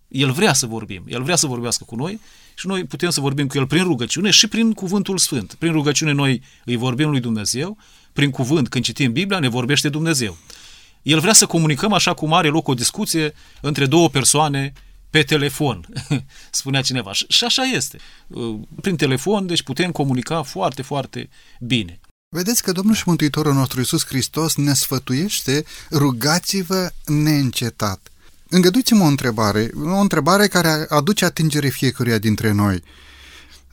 El 0.08 0.32
vrea 0.32 0.53
să 0.53 0.65
vorbim, 0.65 1.03
El 1.08 1.23
vrea 1.23 1.36
să 1.36 1.47
vorbească 1.47 1.84
cu 1.84 1.95
noi 1.95 2.19
și 2.56 2.67
noi 2.67 2.84
putem 2.84 3.10
să 3.10 3.21
vorbim 3.21 3.47
cu 3.47 3.58
El 3.58 3.67
prin 3.67 3.84
rugăciune 3.84 4.29
și 4.29 4.47
prin 4.47 4.73
cuvântul 4.73 5.17
sfânt. 5.17 5.53
Prin 5.53 5.71
rugăciune 5.71 6.12
noi 6.12 6.41
îi 6.65 6.75
vorbim 6.75 7.10
lui 7.10 7.19
Dumnezeu, 7.19 7.77
prin 8.13 8.29
cuvânt, 8.29 8.67
când 8.69 8.84
citim 8.84 9.12
Biblia, 9.12 9.39
ne 9.39 9.47
vorbește 9.47 9.89
Dumnezeu. 9.89 10.38
El 11.01 11.19
vrea 11.19 11.34
să 11.34 11.45
comunicăm 11.45 11.93
așa 11.93 12.13
cum 12.13 12.34
are 12.34 12.47
loc 12.47 12.67
o 12.67 12.73
discuție 12.73 13.34
între 13.62 13.86
două 13.86 14.10
persoane 14.10 14.73
pe 15.13 15.23
telefon, 15.23 15.88
spunea 16.52 16.82
cineva. 16.82 17.12
Și 17.28 17.43
așa 17.43 17.63
este. 17.63 17.97
Uh, 18.28 18.60
prin 18.82 18.95
telefon, 18.95 19.45
deci 19.45 19.62
putem 19.62 19.91
comunica 19.91 20.41
foarte, 20.41 20.82
foarte 20.82 21.30
bine. 21.60 21.99
Vedeți 22.30 22.63
că 22.63 22.71
Domnul 22.71 22.95
și 22.95 23.04
Mântuitorul 23.06 23.54
nostru 23.54 23.80
Iisus 23.80 24.06
Hristos 24.06 24.56
ne 24.56 24.73
sfătuiește, 24.73 25.65
rugați-vă 25.91 26.89
neîncetat. 27.06 28.12
Îngăduiți-mă 28.49 29.04
o 29.04 29.08
întrebare, 29.08 29.71
o 29.84 29.99
întrebare 29.99 30.47
care 30.47 30.86
aduce 30.89 31.26
atingere 31.26 31.67
fiecăruia 31.69 32.17
dintre 32.17 32.52
noi. 32.52 32.84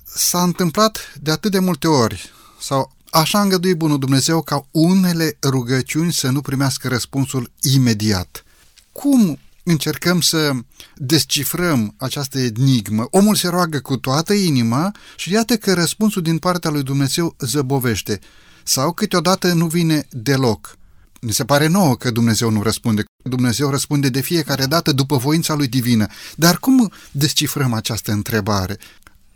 S-a 0.04 0.42
întâmplat 0.42 1.12
de 1.20 1.30
atât 1.30 1.50
de 1.50 1.58
multe 1.58 1.88
ori, 1.88 2.30
sau 2.60 2.92
așa 3.10 3.40
îngăduie 3.40 3.74
Bunul 3.74 3.98
Dumnezeu 3.98 4.42
ca 4.42 4.66
unele 4.70 5.36
rugăciuni 5.42 6.12
să 6.12 6.28
nu 6.30 6.40
primească 6.40 6.88
răspunsul 6.88 7.50
imediat. 7.74 8.44
Cum 8.92 9.38
încercăm 9.70 10.20
să 10.20 10.52
descifrăm 10.94 11.94
această 11.96 12.38
enigmă. 12.38 13.06
Omul 13.10 13.34
se 13.34 13.48
roagă 13.48 13.80
cu 13.80 13.96
toată 13.96 14.32
inima 14.32 14.92
și 15.16 15.32
iată 15.32 15.56
că 15.56 15.74
răspunsul 15.74 16.22
din 16.22 16.38
partea 16.38 16.70
lui 16.70 16.82
Dumnezeu 16.82 17.34
zăbovește. 17.38 18.18
Sau 18.62 18.92
câteodată 18.92 19.52
nu 19.52 19.66
vine 19.66 20.06
deloc. 20.10 20.78
Ni 21.20 21.32
se 21.32 21.44
pare 21.44 21.66
nouă 21.66 21.96
că 21.96 22.10
Dumnezeu 22.10 22.50
nu 22.50 22.62
răspunde. 22.62 23.04
Dumnezeu 23.22 23.70
răspunde 23.70 24.08
de 24.08 24.20
fiecare 24.20 24.66
dată 24.66 24.92
după 24.92 25.16
voința 25.16 25.54
lui 25.54 25.68
divină. 25.68 26.06
Dar 26.36 26.58
cum 26.58 26.92
descifrăm 27.10 27.72
această 27.72 28.12
întrebare? 28.12 28.78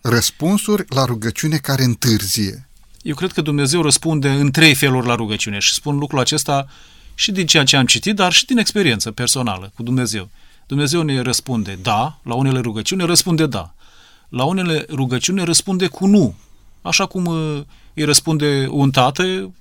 Răspunsuri 0.00 0.84
la 0.88 1.04
rugăciune 1.04 1.56
care 1.56 1.82
întârzie. 1.84 2.68
Eu 3.02 3.14
cred 3.14 3.32
că 3.32 3.40
Dumnezeu 3.40 3.82
răspunde 3.82 4.28
în 4.28 4.50
trei 4.50 4.74
feluri 4.74 5.06
la 5.06 5.14
rugăciune 5.14 5.58
și 5.58 5.72
spun 5.72 5.98
lucrul 5.98 6.18
acesta 6.18 6.66
și 7.14 7.32
din 7.32 7.46
ceea 7.46 7.64
ce 7.64 7.76
am 7.76 7.86
citit, 7.86 8.14
dar 8.14 8.32
și 8.32 8.46
din 8.46 8.58
experiență 8.58 9.10
personală 9.10 9.72
cu 9.74 9.82
Dumnezeu. 9.82 10.28
Dumnezeu 10.66 11.02
ne 11.02 11.20
răspunde 11.20 11.78
da, 11.82 12.18
la 12.22 12.34
unele 12.34 12.60
rugăciuni 12.60 13.00
ne 13.00 13.06
răspunde 13.06 13.46
da. 13.46 13.74
La 14.28 14.44
unele 14.44 14.86
rugăciuni 14.90 15.38
ne 15.38 15.44
răspunde 15.44 15.86
cu 15.86 16.06
nu. 16.06 16.34
Așa 16.82 17.06
cum 17.06 17.24
uh, 17.26 17.62
îi 17.94 18.04
răspunde 18.04 18.66
un 18.70 18.90
tată, 18.90 19.52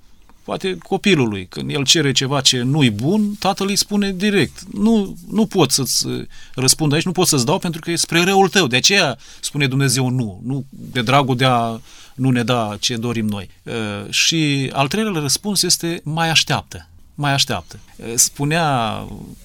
poate 0.44 0.78
copilului. 0.78 1.48
Când 1.48 1.70
el 1.70 1.84
cere 1.84 2.12
ceva 2.12 2.42
ce 2.42 2.62
nu-i 2.62 2.90
bun, 2.90 3.34
tatăl 3.40 3.68
îi 3.68 3.76
spune 3.76 4.12
direct. 4.12 4.62
Nu, 4.72 5.16
nu 5.30 5.46
pot 5.46 5.72
să-ți 5.72 6.08
uh, 6.08 6.26
răspund 6.56 6.94
aici, 6.94 7.06
nu 7.06 7.12
pot 7.12 7.28
să-ți 7.28 7.46
dau 7.46 7.60
pentru 7.60 7.82
că 7.82 7.92
e 7.92 7.96
spre 7.96 8.24
răul 8.24 8.50
tău. 8.50 8.68
De 8.68 8.76
aceea 8.76 9.18
spune 9.40 9.68
Dumnezeu 9.68 10.10
nu. 10.10 10.42
Nu 10.46 10.66
de 10.70 11.02
dragul 11.02 11.36
de 11.36 11.46
a 11.46 11.80
nu 12.16 12.30
ne 12.30 12.44
da 12.44 12.76
ce 12.80 12.96
dorim 12.96 13.28
noi. 13.28 13.50
Uh, 13.64 13.74
și 14.10 14.70
al 14.74 14.88
treilea 14.88 15.22
răspuns 15.22 15.64
este 15.64 16.02
mai 16.04 16.30
așteaptă 16.30 16.88
mai 17.16 17.32
așteaptă. 17.32 17.80
Spunea, 18.16 18.98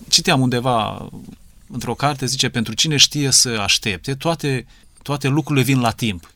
citeam 0.09 0.41
undeva 0.41 1.09
într-o 1.71 1.95
carte, 1.95 2.27
zice, 2.27 2.49
pentru 2.49 2.75
cine 2.75 2.97
știe 2.97 3.31
să 3.31 3.49
aștepte, 3.49 4.15
toate, 4.15 4.67
toate 5.03 5.29
lucrurile 5.29 5.65
vin 5.65 5.81
la 5.81 5.91
timp. 5.91 6.33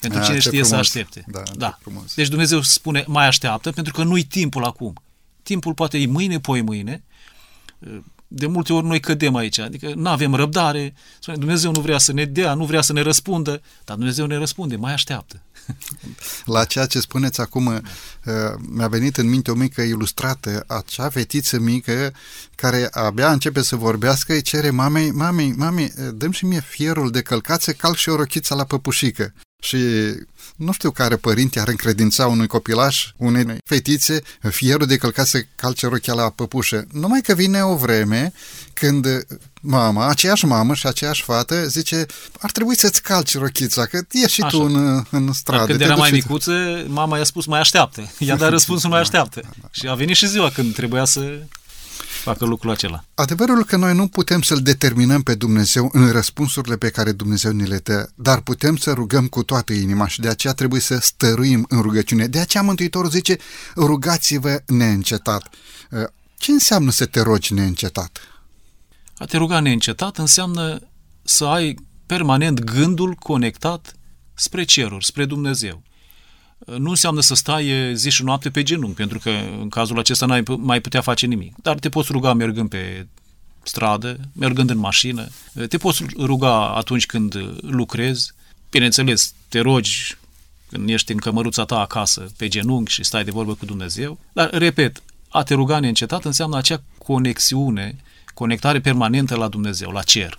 Pentru 0.00 0.20
A, 0.20 0.22
cine 0.22 0.38
știe 0.38 0.50
frumos. 0.50 0.68
să 0.68 0.76
aștepte. 0.76 1.24
Da, 1.26 1.42
da. 1.56 1.78
Deci 2.14 2.28
Dumnezeu 2.28 2.60
spune, 2.60 3.04
mai 3.06 3.26
așteaptă, 3.26 3.72
pentru 3.72 3.92
că 3.92 4.02
nu-i 4.02 4.22
timpul 4.22 4.64
acum. 4.64 5.02
Timpul 5.42 5.74
poate 5.74 5.98
e 5.98 6.06
mâine, 6.06 6.40
poi 6.40 6.60
mâine. 6.60 7.02
de 8.28 8.46
multe 8.46 8.72
ori 8.72 8.86
noi 8.86 9.00
cădem 9.00 9.34
aici, 9.34 9.58
adică 9.58 9.92
nu 9.94 10.08
avem 10.08 10.34
răbdare, 10.34 10.94
spune, 11.18 11.36
Dumnezeu 11.36 11.72
nu 11.72 11.80
vrea 11.80 11.98
să 11.98 12.12
ne 12.12 12.24
dea, 12.24 12.54
nu 12.54 12.64
vrea 12.64 12.80
să 12.80 12.92
ne 12.92 13.00
răspundă, 13.00 13.62
dar 13.84 13.96
Dumnezeu 13.96 14.26
ne 14.26 14.36
răspunde, 14.36 14.76
mai 14.76 14.92
așteaptă. 14.92 15.42
La 16.44 16.64
ceea 16.64 16.86
ce 16.86 17.00
spuneți 17.00 17.40
acum, 17.40 17.66
uh, 17.66 17.82
mi-a 18.58 18.88
venit 18.88 19.16
în 19.16 19.28
minte 19.28 19.50
o 19.50 19.54
mică 19.54 19.82
ilustrată, 19.82 20.64
acea 20.66 21.08
fetiță 21.08 21.58
mică 21.58 22.12
care 22.54 22.88
abia 22.90 23.32
începe 23.32 23.62
să 23.62 23.76
vorbească, 23.76 24.32
îi 24.32 24.42
cere 24.42 24.70
mamei, 24.70 25.10
mamei, 25.10 25.52
mamei, 25.56 25.92
dăm 26.14 26.30
și 26.30 26.44
mie 26.44 26.60
fierul 26.60 27.10
de 27.10 27.22
călcat 27.22 27.62
să 27.62 27.72
calc 27.72 27.96
și 27.96 28.08
o 28.08 28.16
rochiță 28.16 28.54
la 28.54 28.64
păpușică. 28.64 29.32
Și 29.62 29.78
nu 30.56 30.72
știu 30.72 30.90
care 30.90 31.16
părinte 31.16 31.60
ar 31.60 31.68
încredința 31.68 32.26
unui 32.26 32.46
copilaș, 32.46 33.12
unei 33.16 33.56
fetițe, 33.64 34.22
fierul 34.50 34.86
de 34.86 34.96
călcat 34.96 35.26
să 35.26 35.44
calce 35.54 35.86
rochea 35.86 36.14
la 36.14 36.30
păpușă. 36.30 36.86
Numai 36.92 37.20
că 37.20 37.34
vine 37.34 37.62
o 37.62 37.76
vreme 37.76 38.32
când 38.72 39.26
mama, 39.60 40.08
aceeași 40.08 40.44
mamă 40.44 40.74
și 40.74 40.86
aceeași 40.86 41.22
fată, 41.22 41.66
zice, 41.66 42.06
ar 42.40 42.50
trebui 42.50 42.76
să-ți 42.76 43.02
calci 43.02 43.38
rochița, 43.38 43.86
că 43.86 44.00
ieși 44.10 44.34
și 44.34 44.42
Așa. 44.42 44.56
tu 44.56 44.62
în, 44.62 45.04
în 45.10 45.32
stradă. 45.32 45.66
Când 45.66 45.80
era 45.80 45.94
mai 45.94 46.10
micuță, 46.10 46.84
mama 46.86 47.16
i-a 47.16 47.24
spus, 47.24 47.46
mai 47.46 47.60
așteaptă. 47.60 48.10
I-a 48.18 48.36
dat 48.36 48.50
răspunsul, 48.50 48.90
mai 48.90 49.00
așteaptă. 49.06 49.40
Da, 49.42 49.48
da, 49.48 49.56
da. 49.60 49.68
Și 49.70 49.88
a 49.88 49.94
venit 49.94 50.16
și 50.16 50.28
ziua 50.28 50.50
când 50.50 50.74
trebuia 50.74 51.04
să 51.04 51.38
facă 52.22 52.44
lucrul 52.44 52.70
acela. 52.70 53.04
Adevărul 53.14 53.64
că 53.64 53.76
noi 53.76 53.94
nu 53.94 54.08
putem 54.08 54.42
să-L 54.42 54.60
determinăm 54.62 55.22
pe 55.22 55.34
Dumnezeu 55.34 55.90
în 55.92 56.10
răspunsurile 56.10 56.76
pe 56.76 56.90
care 56.90 57.12
Dumnezeu 57.12 57.52
ni 57.52 57.66
le 57.66 57.78
dă, 57.78 58.08
dar 58.14 58.40
putem 58.40 58.76
să 58.76 58.92
rugăm 58.92 59.26
cu 59.26 59.42
toată 59.42 59.72
inima 59.72 60.06
și 60.06 60.20
de 60.20 60.28
aceea 60.28 60.52
trebuie 60.52 60.80
să 60.80 60.98
stăruim 60.98 61.66
în 61.68 61.80
rugăciune. 61.80 62.26
De 62.26 62.38
aceea 62.38 62.62
Mântuitorul 62.62 63.10
zice, 63.10 63.36
rugați-vă 63.76 64.62
neîncetat. 64.66 65.48
Uh, 65.90 66.02
ce 66.38 66.50
înseamnă 66.50 66.90
să 66.90 67.06
te 67.06 67.20
rogi 67.20 67.54
neîncetat? 67.54 68.20
A 69.16 69.24
te 69.24 69.36
ruga 69.36 69.60
neîncetat 69.60 70.18
înseamnă 70.18 70.78
să 71.22 71.44
ai 71.44 71.76
permanent 72.06 72.64
gândul 72.64 73.14
conectat 73.14 73.96
spre 74.34 74.64
ceruri, 74.64 75.04
spre 75.04 75.24
Dumnezeu 75.24 75.82
nu 76.66 76.90
înseamnă 76.90 77.20
să 77.20 77.34
stai 77.34 77.92
zi 77.94 78.10
și 78.10 78.24
noapte 78.24 78.50
pe 78.50 78.62
genunchi, 78.62 78.96
pentru 78.96 79.18
că 79.18 79.30
în 79.60 79.68
cazul 79.68 79.98
acesta 79.98 80.26
n-ai 80.26 80.42
mai 80.56 80.80
putea 80.80 81.00
face 81.00 81.26
nimic. 81.26 81.54
Dar 81.62 81.78
te 81.78 81.88
poți 81.88 82.12
ruga 82.12 82.32
mergând 82.32 82.68
pe 82.68 83.06
stradă, 83.62 84.18
mergând 84.32 84.70
în 84.70 84.78
mașină, 84.78 85.28
te 85.68 85.76
poți 85.76 86.04
ruga 86.18 86.74
atunci 86.74 87.06
când 87.06 87.34
lucrezi, 87.60 88.32
bineînțeles, 88.70 89.34
te 89.48 89.60
rogi 89.60 90.16
când 90.70 90.88
ești 90.88 91.12
în 91.12 91.18
cămăruța 91.18 91.64
ta 91.64 91.80
acasă, 91.80 92.32
pe 92.36 92.48
genunchi 92.48 92.92
și 92.92 93.04
stai 93.04 93.24
de 93.24 93.30
vorbă 93.30 93.54
cu 93.54 93.64
Dumnezeu, 93.64 94.18
dar, 94.32 94.50
repet, 94.50 95.02
a 95.28 95.42
te 95.42 95.54
ruga 95.54 95.80
neîncetat 95.80 96.24
înseamnă 96.24 96.56
acea 96.56 96.82
conexiune, 96.98 97.96
conectare 98.34 98.80
permanentă 98.80 99.36
la 99.36 99.48
Dumnezeu, 99.48 99.90
la 99.90 100.02
cer 100.02 100.38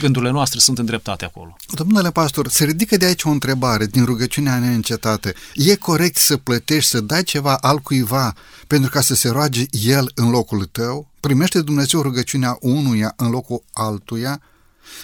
gândurile 0.00 0.30
noastre 0.30 0.58
sunt 0.58 0.78
îndreptate 0.78 1.24
acolo. 1.24 1.56
Domnule 1.68 2.10
pastor, 2.10 2.48
se 2.48 2.64
ridică 2.64 2.96
de 2.96 3.04
aici 3.04 3.22
o 3.22 3.30
întrebare 3.30 3.86
din 3.86 4.04
rugăciunea 4.04 4.58
neîncetată. 4.58 5.32
E 5.54 5.74
corect 5.74 6.16
să 6.16 6.36
plătești, 6.36 6.90
să 6.90 7.00
dai 7.00 7.22
ceva 7.22 7.54
altcuiva 7.54 8.34
pentru 8.66 8.90
ca 8.90 9.00
să 9.00 9.14
se 9.14 9.28
roage 9.28 9.64
el 9.70 10.10
în 10.14 10.30
locul 10.30 10.64
tău? 10.64 11.08
Primește 11.20 11.60
Dumnezeu 11.60 12.02
rugăciunea 12.02 12.56
unuia 12.60 13.12
în 13.16 13.30
locul 13.30 13.62
altuia? 13.72 14.40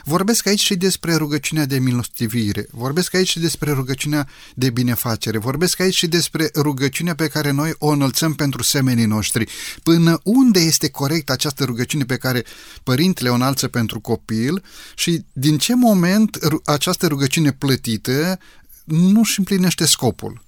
Vorbesc 0.05 0.47
aici 0.47 0.61
și 0.61 0.75
despre 0.75 1.15
rugăciunea 1.15 1.67
de 1.67 1.79
milostivire, 1.79 2.67
vorbesc 2.71 3.15
aici 3.15 3.29
și 3.29 3.39
despre 3.39 3.73
rugăciunea 3.73 4.29
de 4.55 4.71
binefacere, 4.71 5.39
vorbesc 5.39 5.81
aici 5.81 5.95
și 5.95 6.07
despre 6.07 6.51
rugăciunea 6.55 7.15
pe 7.15 7.29
care 7.29 7.51
noi 7.51 7.75
o 7.79 7.89
înălțăm 7.89 8.35
pentru 8.35 8.63
semenii 8.63 9.07
noștri. 9.07 9.49
Până 9.83 10.21
unde 10.23 10.61
este 10.61 10.91
corect 10.91 11.31
această 11.31 11.65
rugăciune 11.65 12.05
pe 12.05 12.17
care 12.17 12.45
părintele 12.83 13.29
o 13.29 13.35
înalță 13.35 13.69
pentru 13.69 14.01
copil 14.01 14.63
și 14.95 15.25
din 15.33 15.59
ce 15.59 15.75
moment 15.75 16.39
această 16.65 17.07
rugăciune 17.07 17.53
plătită 17.53 18.39
nu 18.85 19.21
își 19.21 19.39
împlinește 19.39 19.87
scopul? 19.87 20.46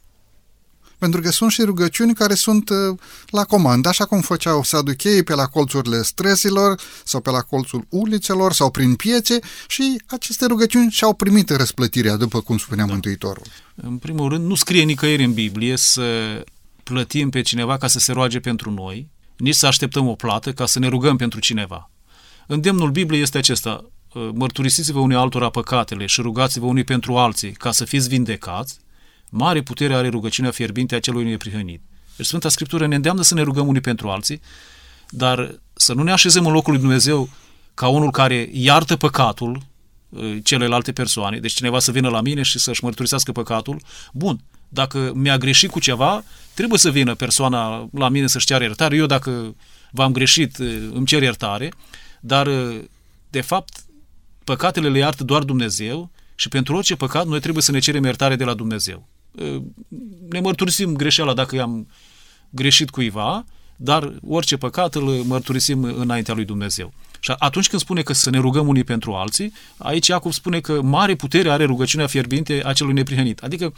Pentru 0.99 1.21
că 1.21 1.31
sunt 1.31 1.51
și 1.51 1.63
rugăciuni 1.63 2.15
care 2.15 2.35
sunt 2.35 2.69
uh, 2.69 2.99
la 3.27 3.45
comandă, 3.45 3.89
așa 3.89 4.05
cum 4.05 4.21
făceau 4.21 4.63
saducheii 4.63 5.23
pe 5.23 5.35
la 5.35 5.47
colțurile 5.47 6.03
străzilor 6.03 6.81
sau 7.05 7.21
pe 7.21 7.31
la 7.31 7.41
colțul 7.41 7.87
ulițelor 7.89 8.53
sau 8.53 8.71
prin 8.71 8.95
piețe 8.95 9.39
și 9.69 10.03
aceste 10.07 10.47
rugăciuni 10.47 10.91
și-au 10.91 11.15
primit 11.15 11.51
răsplătirea, 11.51 12.17
după 12.17 12.41
cum 12.41 12.59
spunea 12.59 12.85
da. 12.87 12.93
Mântuitorul. 12.93 13.45
În 13.75 13.97
primul 13.97 14.29
rând, 14.29 14.47
nu 14.47 14.55
scrie 14.55 14.83
nicăieri 14.83 15.25
în 15.25 15.33
Biblie 15.33 15.77
să 15.77 16.05
plătim 16.83 17.31
pe 17.31 17.41
cineva 17.41 17.77
ca 17.77 17.87
să 17.87 17.99
se 17.99 18.13
roage 18.13 18.41
pentru 18.41 18.71
noi, 18.71 19.09
nici 19.37 19.55
să 19.55 19.67
așteptăm 19.67 20.09
o 20.09 20.15
plată 20.15 20.53
ca 20.53 20.67
să 20.67 20.79
ne 20.79 20.89
rugăm 20.89 21.17
pentru 21.17 21.41
cineva. 21.41 21.91
Îndemnul 22.47 22.91
Bibliei 22.91 23.23
este 23.23 23.39
acesta, 23.39 23.85
uh, 24.15 24.29
mărturisiți-vă 24.35 24.99
unii 24.99 25.17
altora 25.17 25.51
păcatele 25.51 26.07
și 26.07 26.21
rugați-vă 26.21 26.67
unii 26.67 26.85
pentru 26.85 27.17
alții 27.17 27.53
ca 27.53 27.71
să 27.71 27.85
fiți 27.85 28.09
vindecați, 28.09 28.79
Mare 29.31 29.63
putere 29.63 29.95
are 29.95 30.09
rugăciunea 30.09 30.51
fierbinte 30.51 30.95
a 30.95 31.01
celui 31.01 31.25
neprihănit. 31.25 31.81
Deci 32.17 32.27
Sfânta 32.27 32.49
Scriptură 32.49 32.87
ne 32.87 32.95
îndeamnă 32.95 33.23
să 33.23 33.35
ne 33.35 33.43
rugăm 33.43 33.67
unii 33.67 33.81
pentru 33.81 34.09
alții, 34.09 34.41
dar 35.11 35.61
să 35.73 35.93
nu 35.93 36.03
ne 36.03 36.13
așezăm 36.13 36.47
în 36.47 36.53
locul 36.53 36.73
lui 36.73 36.81
Dumnezeu 36.81 37.29
ca 37.75 37.89
unul 37.89 38.11
care 38.11 38.49
iartă 38.53 38.97
păcatul 38.97 39.63
uh, 40.09 40.37
celelalte 40.43 40.93
persoane, 40.93 41.39
deci 41.39 41.53
cineva 41.53 41.79
să 41.79 41.93
vină 41.93 42.09
la 42.09 42.21
mine 42.21 42.43
și 42.43 42.59
să-și 42.59 42.85
mărturisească 42.85 43.33
păcatul, 43.33 43.81
bun, 44.13 44.41
dacă 44.69 45.13
mi-a 45.15 45.39
greșit 45.39 45.71
cu 45.71 45.81
ceva, 45.81 46.25
trebuie 46.55 46.79
să 46.79 46.91
vină 46.91 47.15
persoana 47.15 47.89
la 47.93 48.09
mine 48.09 48.27
să-și 48.27 48.47
ceară 48.47 48.65
iertare. 48.65 48.97
Eu 48.97 49.07
dacă 49.07 49.55
v-am 49.91 50.13
greșit, 50.13 50.59
uh, 50.59 50.89
îmi 50.93 51.07
cer 51.07 51.23
iertare, 51.23 51.73
dar 52.21 52.47
uh, 52.47 52.81
de 53.31 53.41
fapt 53.41 53.85
păcatele 54.45 54.89
le 54.89 54.99
iartă 54.99 55.25
doar 55.25 55.43
Dumnezeu 55.43 56.11
și 56.35 56.49
pentru 56.49 56.77
orice 56.77 56.97
păcat 56.97 57.27
noi 57.27 57.41
trebuie 57.41 57.63
să 57.63 57.73
ne 57.73 57.79
cerem 57.79 58.05
iertare 58.05 58.37
de 58.37 58.45
la 58.45 58.55
Dumnezeu 58.55 59.09
ne 60.29 60.41
mărturisim 60.41 60.97
greșeala 60.97 61.35
dacă 61.35 61.57
i-am 61.57 61.89
greșit 62.51 62.91
cuiva, 62.91 63.45
dar 63.77 64.13
orice 64.27 64.57
păcat 64.57 64.95
îl 64.95 65.03
mărturisim 65.03 65.83
înaintea 65.83 66.35
lui 66.35 66.45
Dumnezeu. 66.45 66.93
Și 67.21 67.35
atunci 67.39 67.69
când 67.69 67.83
spune 67.83 68.03
că 68.03 68.13
să 68.13 68.31
ne 68.31 68.39
rugăm 68.39 68.69
unii 68.69 68.85
pentru 68.85 69.13
alții, 69.13 69.53
aici 69.77 70.07
Iacov 70.07 70.33
spune 70.33 70.61
că 70.61 70.83
mare 70.83 71.15
putere 71.15 71.51
are 71.51 71.65
rugăciunea 71.65 72.07
fierbinte 72.07 72.61
a 72.65 72.73
celui 72.73 72.93
neprihănit. 72.93 73.39
Adică, 73.39 73.73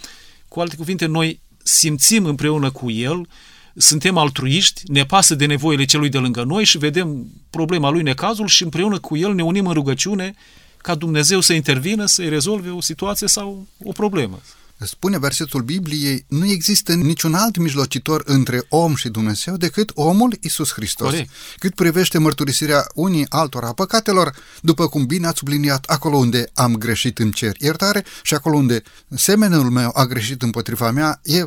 cu 0.49 0.61
alte 0.61 0.77
cuvinte, 0.77 1.07
noi 1.07 1.41
simțim 1.63 2.25
împreună 2.25 2.71
cu 2.71 2.91
el, 2.91 3.29
suntem 3.75 4.17
altruiști, 4.17 4.83
ne 4.87 5.05
pasă 5.05 5.35
de 5.35 5.47
nevoile 5.47 5.85
celui 5.85 6.09
de 6.09 6.19
lângă 6.19 6.43
noi 6.43 6.65
și 6.65 6.79
vedem 6.79 7.27
problema 7.51 7.91
lui 7.91 8.03
necazul 8.03 8.47
și 8.47 8.63
împreună 8.63 8.99
cu 8.99 9.17
el 9.17 9.35
ne 9.35 9.43
unim 9.43 9.67
în 9.67 9.73
rugăciune 9.73 10.35
ca 10.77 10.95
Dumnezeu 10.95 11.41
să 11.41 11.53
intervină, 11.53 12.07
să-i 12.07 12.29
rezolve 12.29 12.71
o 12.71 12.81
situație 12.81 13.27
sau 13.27 13.67
o 13.85 13.93
problemă 13.93 14.41
spune 14.87 15.19
versetul 15.19 15.63
Bibliei, 15.63 16.25
nu 16.29 16.47
există 16.47 16.95
niciun 16.95 17.35
alt 17.35 17.57
mijlocitor 17.57 18.23
între 18.27 18.63
om 18.69 18.95
și 18.95 19.09
Dumnezeu 19.09 19.57
decât 19.57 19.91
omul 19.95 20.39
Isus 20.41 20.73
Hristos. 20.73 21.11
Corect. 21.11 21.31
Cât 21.59 21.75
privește 21.75 22.19
mărturisirea 22.19 22.87
unii 22.95 23.27
altora 23.29 23.69
a 23.69 23.73
păcatelor, 23.73 24.35
după 24.61 24.89
cum 24.89 25.07
bine 25.07 25.27
ați 25.27 25.39
subliniat, 25.39 25.85
acolo 25.85 26.17
unde 26.17 26.51
am 26.55 26.77
greșit 26.77 27.19
în 27.19 27.31
cer 27.31 27.57
iertare 27.59 28.05
și 28.23 28.35
acolo 28.35 28.57
unde 28.57 28.83
semenul 29.09 29.71
meu 29.71 29.91
a 29.95 30.05
greșit 30.05 30.43
împotriva 30.43 30.91
mea, 30.91 31.21
e 31.23 31.45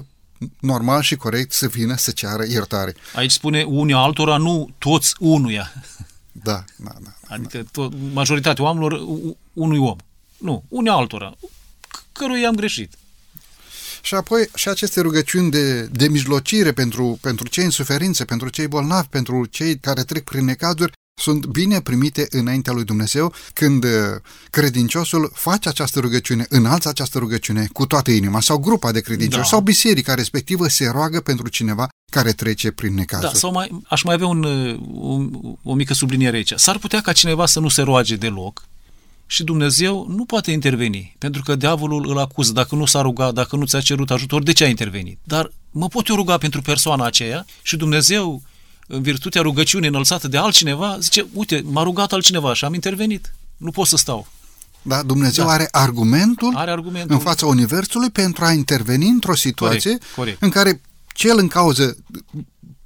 normal 0.60 1.02
și 1.02 1.16
corect 1.16 1.52
să 1.52 1.68
vină 1.68 1.96
să 1.98 2.12
ceară 2.12 2.44
iertare. 2.48 2.96
Aici 3.16 3.32
spune 3.32 3.64
unii 3.64 3.94
altora, 3.94 4.38
nu 4.38 4.70
toți 4.78 5.16
unuia. 5.20 5.74
Da, 6.32 6.64
da, 6.76 6.92
da. 7.04 7.14
Adică 7.28 7.66
tot, 7.72 7.94
majoritatea 8.14 8.64
oamenilor 8.64 9.02
unui 9.54 9.78
om. 9.78 9.96
Nu, 10.38 10.64
unii 10.68 10.90
altora, 10.90 11.36
căruia 12.12 12.48
am 12.48 12.56
greșit. 12.56 12.94
Și 14.06 14.16
apoi 14.16 14.50
și 14.56 14.70
aceste 14.70 15.02
rugăciuni 15.02 15.52
de, 15.52 15.82
de 15.82 16.08
mijlocire 16.08 16.72
pentru, 16.72 17.18
pentru 17.22 17.48
cei 17.48 17.64
în 17.64 17.70
suferință, 17.70 18.26
pentru 18.26 18.50
cei 18.50 18.68
bolnavi, 18.68 19.08
pentru 19.08 19.46
cei 19.46 19.78
care 19.78 20.04
trec 20.04 20.24
prin 20.24 20.46
necazuri, 20.46 20.92
sunt 21.22 21.46
bine 21.46 21.82
primite 21.82 22.28
înaintea 22.30 22.74
lui 22.74 22.84
Dumnezeu 22.84 23.34
când 23.54 23.84
uh, 23.84 23.92
credinciosul 24.50 25.32
face 25.34 25.70
această 25.70 26.00
rugăciune, 26.00 26.46
înalță 26.50 26.90
această 26.90 27.18
rugăciune 27.18 27.68
cu 27.74 27.86
toată 27.86 28.12
inima 28.12 28.42
sau 28.42 28.58
grupa 28.58 28.92
de 28.92 29.02
credincioși 29.02 29.44
da. 29.44 29.50
sau 29.50 29.62
biserica 29.62 30.14
respectivă 30.14 30.68
se 30.68 30.90
roagă 30.90 31.22
pentru 31.22 31.48
cineva 31.48 31.88
care 32.12 32.32
trece 32.32 32.72
prin 32.72 32.94
necazuri. 32.94 33.32
Da, 33.32 33.38
sau 33.38 33.52
mai, 33.52 33.82
aș 33.88 34.04
mai 34.04 34.14
avea 34.14 34.28
un, 34.28 34.44
uh, 34.44 34.80
un, 34.92 35.32
o 35.64 35.74
mică 35.74 35.94
subliniere 35.94 36.38
aici. 36.38 36.54
S-ar 36.56 36.78
putea 36.78 37.02
ca 37.02 37.12
cineva 37.12 37.46
să 37.46 37.60
nu 37.60 37.70
se 37.70 37.82
roage 37.82 38.16
deloc, 38.16 38.64
și 39.26 39.44
Dumnezeu 39.44 40.08
nu 40.10 40.26
poate 40.26 40.52
interveni, 40.52 41.16
pentru 41.18 41.42
că 41.42 41.56
diavolul 41.56 42.10
îl 42.10 42.18
acuză. 42.18 42.52
Dacă 42.52 42.76
nu 42.76 42.86
s-a 42.86 43.02
rugat, 43.02 43.34
dacă 43.34 43.56
nu 43.56 43.66
ți-a 43.66 43.82
cerut 43.82 44.12
ajutor, 44.12 44.44
de 44.44 44.52
ce 44.52 44.64
a 44.64 44.68
intervenit? 44.68 45.20
Dar 45.24 45.52
mă 45.72 45.88
pot 45.88 46.08
eu 46.08 46.16
ruga 46.16 46.38
pentru 46.38 46.62
persoana 46.62 47.06
aceea 47.06 47.46
și 47.62 47.78
Dumnezeu, 47.78 48.42
în 48.88 49.02
virtutea 49.02 49.42
rugăciunii 49.42 49.88
înălțată 49.88 50.28
de 50.28 50.38
altcineva, 50.38 50.98
zice, 51.00 51.26
uite, 51.34 51.64
m-a 51.66 51.84
rugat 51.84 52.12
altcineva 52.12 52.54
și 52.54 52.66
am 52.66 52.74
intervenit. 52.74 53.34
Nu 53.58 53.72
pot 53.72 53.88
să 53.88 53.98
stau. 53.98 54.28
Da, 54.82 55.04
Dumnezeu 55.04 55.46
da. 55.46 55.52
are, 55.52 55.68
argumentul 55.72 56.56
are 56.56 56.72
argumentul 56.72 57.16
în 57.16 57.20
fața 57.22 57.46
Universului 57.46 58.10
pentru 58.10 58.46
a 58.46 58.52
interveni 58.52 59.08
într-o 59.08 59.36
situație 59.36 59.90
corect, 59.90 60.16
corect. 60.16 60.42
în 60.42 60.50
care 60.50 60.82
cel 61.14 61.38
în 61.38 61.48
cauză 61.48 61.98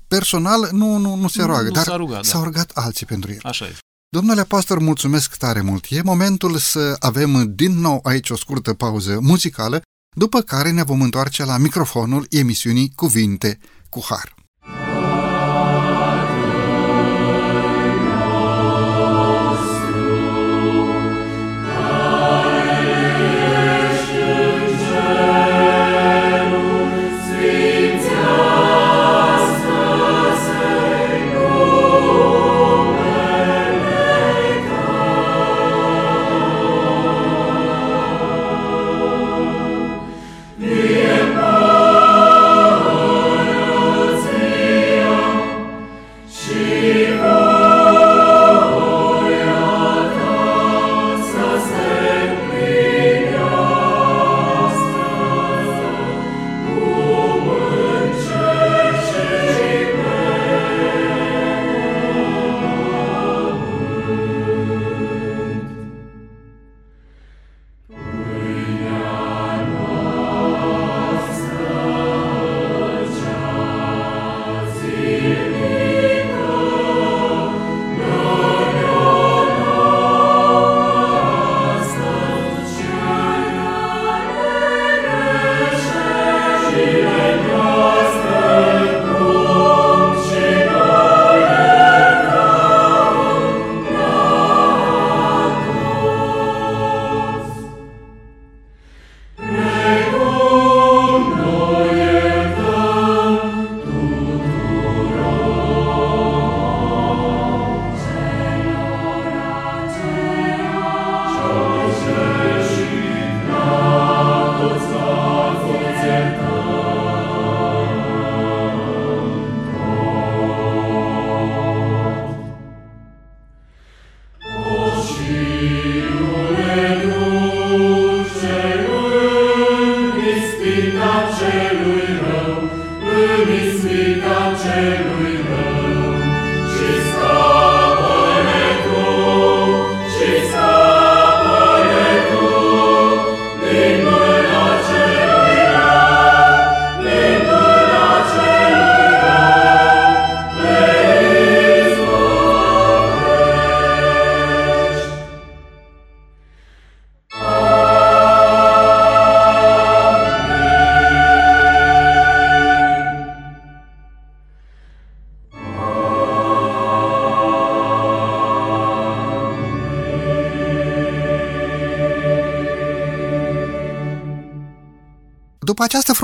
personal 0.07 0.69
nu, 0.71 0.97
nu, 0.97 1.15
nu 1.15 1.27
se 1.27 1.43
roagă, 1.43 1.67
nu 1.67 1.73
dar 1.73 1.83
s-a 1.83 1.95
rugat, 1.95 2.25
s-au 2.25 2.39
da. 2.39 2.45
rugat 2.45 2.71
alții 2.73 3.05
pentru 3.05 3.31
el. 3.31 3.39
Așa 3.41 3.65
e. 3.65 3.75
Domnule 4.17 4.43
pastor, 4.43 4.79
mulțumesc 4.79 5.35
tare 5.35 5.61
mult. 5.61 5.85
E 5.89 6.01
momentul 6.03 6.57
să 6.57 6.95
avem 6.99 7.51
din 7.55 7.79
nou 7.79 7.99
aici 8.03 8.29
o 8.29 8.35
scurtă 8.35 8.73
pauză 8.73 9.19
muzicală, 9.21 9.81
după 10.15 10.41
care 10.41 10.71
ne 10.71 10.83
vom 10.83 11.01
întoarce 11.01 11.45
la 11.45 11.57
microfonul 11.57 12.25
emisiunii 12.29 12.91
Cuvinte 12.95 13.59
cu 13.89 14.03
Har. 14.09 14.36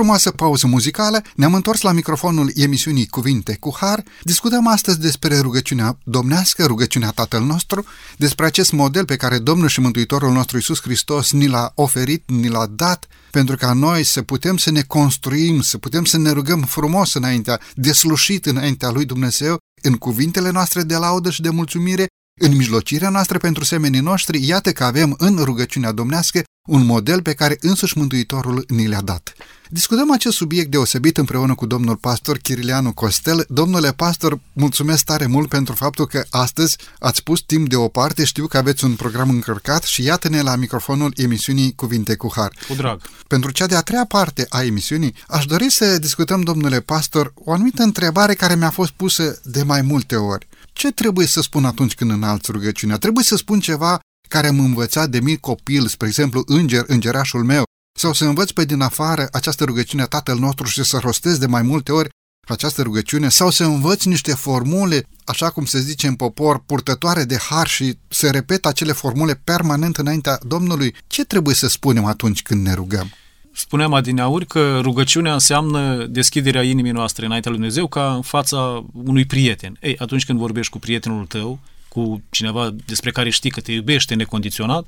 Frumoasă 0.04 0.30
pauză 0.30 0.66
muzicală, 0.66 1.22
ne-am 1.36 1.54
întors 1.54 1.80
la 1.80 1.92
microfonul 1.92 2.50
emisiunii 2.54 3.06
Cuvinte 3.06 3.56
cu 3.60 3.76
Har. 3.80 4.02
Discutăm 4.22 4.66
astăzi 4.66 5.00
despre 5.00 5.38
rugăciunea 5.38 5.98
domnească, 6.04 6.66
rugăciunea 6.66 7.10
Tatăl 7.10 7.42
nostru, 7.42 7.84
despre 8.16 8.46
acest 8.46 8.72
model 8.72 9.04
pe 9.04 9.16
care 9.16 9.38
Domnul 9.38 9.68
și 9.68 9.80
Mântuitorul 9.80 10.32
nostru 10.32 10.56
Isus 10.56 10.80
Hristos 10.80 11.32
ni 11.32 11.46
l-a 11.46 11.72
oferit, 11.74 12.22
ni 12.26 12.48
l-a 12.48 12.66
dat, 12.66 13.06
pentru 13.30 13.56
ca 13.56 13.72
noi 13.72 14.04
să 14.04 14.22
putem 14.22 14.56
să 14.56 14.70
ne 14.70 14.82
construim, 14.82 15.60
să 15.60 15.78
putem 15.78 16.04
să 16.04 16.18
ne 16.18 16.30
rugăm 16.30 16.60
frumos 16.60 17.14
înaintea, 17.14 17.60
deslușit 17.74 18.46
înaintea 18.46 18.90
lui 18.90 19.04
Dumnezeu, 19.04 19.58
în 19.82 19.94
cuvintele 19.94 20.50
noastre 20.50 20.82
de 20.82 20.96
laudă 20.96 21.30
și 21.30 21.42
de 21.42 21.50
mulțumire, 21.50 22.06
în 22.40 22.56
mijlocirea 22.56 23.08
noastră 23.08 23.38
pentru 23.38 23.64
semenii 23.64 24.00
noștri, 24.00 24.46
iată 24.46 24.72
că 24.72 24.84
avem 24.84 25.14
în 25.18 25.36
rugăciunea 25.36 25.92
domnească 25.92 26.42
un 26.68 26.84
model 26.84 27.22
pe 27.22 27.32
care 27.32 27.56
însuși 27.60 27.98
Mântuitorul 27.98 28.64
ni 28.68 28.86
le-a 28.86 29.00
dat. 29.00 29.32
Discutăm 29.68 30.12
acest 30.12 30.36
subiect 30.36 30.70
deosebit 30.70 31.16
împreună 31.16 31.54
cu 31.54 31.66
domnul 31.66 31.96
pastor 31.96 32.38
Chirilianu 32.38 32.92
Costel. 32.92 33.44
Domnule 33.48 33.92
pastor, 33.92 34.40
mulțumesc 34.52 35.04
tare 35.04 35.26
mult 35.26 35.48
pentru 35.48 35.74
faptul 35.74 36.06
că 36.06 36.24
astăzi 36.30 36.76
ați 36.98 37.22
pus 37.22 37.40
timp 37.40 37.68
deoparte, 37.68 38.24
știu 38.24 38.46
că 38.46 38.56
aveți 38.56 38.84
un 38.84 38.94
program 38.94 39.28
încărcat 39.28 39.82
și 39.82 40.02
iată-ne 40.02 40.40
la 40.40 40.56
microfonul 40.56 41.12
emisiunii 41.16 41.74
Cuvinte 41.74 42.16
cu 42.16 42.32
Har. 42.34 42.52
Cu 42.68 42.74
drag. 42.74 43.00
Pentru 43.28 43.50
cea 43.50 43.66
de-a 43.66 43.80
treia 43.80 44.04
parte 44.04 44.46
a 44.48 44.62
emisiunii, 44.62 45.14
aș 45.28 45.44
dori 45.44 45.70
să 45.70 45.98
discutăm, 45.98 46.40
domnule 46.40 46.80
pastor, 46.80 47.32
o 47.34 47.52
anumită 47.52 47.82
întrebare 47.82 48.34
care 48.34 48.54
mi-a 48.54 48.70
fost 48.70 48.90
pusă 48.90 49.40
de 49.44 49.62
mai 49.62 49.82
multe 49.82 50.16
ori. 50.16 50.46
Ce 50.74 50.92
trebuie 50.92 51.26
să 51.26 51.40
spun 51.40 51.64
atunci 51.64 51.94
când 51.94 52.10
înalți 52.10 52.50
rugăciunea? 52.50 52.98
Trebuie 52.98 53.24
să 53.24 53.36
spun 53.36 53.60
ceva 53.60 54.00
care 54.28 54.46
am 54.46 54.60
învățat 54.60 55.10
de 55.10 55.20
mic 55.20 55.40
copil, 55.40 55.86
spre 55.86 56.06
exemplu, 56.06 56.42
înger, 56.46 56.84
îngerașul 56.86 57.44
meu, 57.44 57.62
sau 57.98 58.12
să 58.12 58.24
învăț 58.24 58.50
pe 58.50 58.64
din 58.64 58.80
afară 58.80 59.28
această 59.32 59.64
rugăciune 59.64 60.02
a 60.02 60.06
Tatăl 60.06 60.38
nostru 60.38 60.66
și 60.66 60.84
să 60.84 60.98
rostez 60.98 61.38
de 61.38 61.46
mai 61.46 61.62
multe 61.62 61.92
ori 61.92 62.08
această 62.48 62.82
rugăciune, 62.82 63.28
sau 63.28 63.50
să 63.50 63.64
învăț 63.64 64.04
niște 64.04 64.34
formule, 64.34 65.06
așa 65.24 65.50
cum 65.50 65.64
se 65.64 65.80
zice 65.80 66.06
în 66.06 66.14
popor, 66.14 66.58
purtătoare 66.58 67.24
de 67.24 67.36
har 67.36 67.66
și 67.66 67.98
să 68.08 68.30
repet 68.30 68.66
acele 68.66 68.92
formule 68.92 69.34
permanent 69.34 69.96
înaintea 69.96 70.38
Domnului, 70.46 70.94
ce 71.06 71.24
trebuie 71.24 71.54
să 71.54 71.68
spunem 71.68 72.04
atunci 72.04 72.42
când 72.42 72.66
ne 72.66 72.74
rugăm? 72.74 73.12
Spuneam 73.56 73.92
adineauri 73.92 74.46
că 74.46 74.80
rugăciunea 74.82 75.32
înseamnă 75.32 76.06
deschiderea 76.06 76.62
inimii 76.62 76.92
noastre 76.92 77.24
înaintea 77.24 77.50
lui 77.50 77.60
Dumnezeu 77.60 77.86
ca 77.86 78.14
în 78.14 78.22
fața 78.22 78.84
unui 78.92 79.24
prieten. 79.24 79.76
Ei, 79.80 79.98
atunci 79.98 80.24
când 80.24 80.38
vorbești 80.38 80.72
cu 80.72 80.78
prietenul 80.78 81.26
tău, 81.26 81.58
cu 81.88 82.22
cineva 82.30 82.74
despre 82.86 83.10
care 83.10 83.30
știi 83.30 83.50
că 83.50 83.60
te 83.60 83.72
iubește 83.72 84.14
necondiționat, 84.14 84.86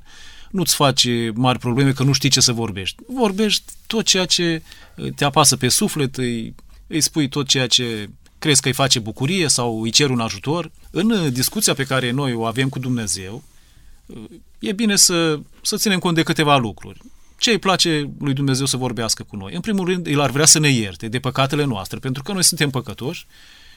nu-ți 0.51 0.75
faci 0.75 1.07
mari 1.35 1.59
probleme 1.59 1.93
că 1.93 2.03
nu 2.03 2.13
știi 2.13 2.29
ce 2.29 2.41
să 2.41 2.53
vorbești. 2.53 3.03
Vorbești 3.07 3.63
tot 3.87 4.05
ceea 4.05 4.25
ce 4.25 4.63
te 5.15 5.25
apasă 5.25 5.57
pe 5.57 5.69
suflet, 5.69 6.17
îi, 6.17 6.55
îi 6.87 7.01
spui 7.01 7.29
tot 7.29 7.47
ceea 7.47 7.67
ce 7.67 8.09
crezi 8.39 8.61
că 8.61 8.69
îi 8.69 8.75
face 8.75 8.99
bucurie 8.99 9.49
sau 9.49 9.83
îi 9.83 9.91
cer 9.91 10.11
un 10.11 10.21
ajutor. 10.21 10.71
În 10.91 11.33
discuția 11.33 11.75
pe 11.75 11.85
care 11.85 12.11
noi 12.11 12.35
o 12.35 12.45
avem 12.45 12.69
cu 12.69 12.79
Dumnezeu, 12.79 13.43
e 14.59 14.73
bine 14.73 14.97
să, 14.97 15.41
să 15.63 15.77
ținem 15.77 15.99
cont 15.99 16.15
de 16.15 16.23
câteva 16.23 16.57
lucruri. 16.57 17.01
Ce 17.39 17.51
îi 17.51 17.59
place 17.59 18.11
lui 18.19 18.35
Dumnezeu 18.35 18.67
să 18.67 18.77
vorbească 18.77 19.23
cu 19.23 19.37
noi? 19.37 19.55
În 19.55 19.61
primul 19.61 19.87
rând, 19.87 20.07
El 20.07 20.21
ar 20.21 20.31
vrea 20.31 20.45
să 20.45 20.59
ne 20.59 20.69
ierte 20.69 21.09
de 21.09 21.19
păcatele 21.19 21.65
noastre, 21.65 21.99
pentru 21.99 22.23
că 22.23 22.33
noi 22.33 22.45
suntem 22.45 22.71
păcătoși 22.71 23.27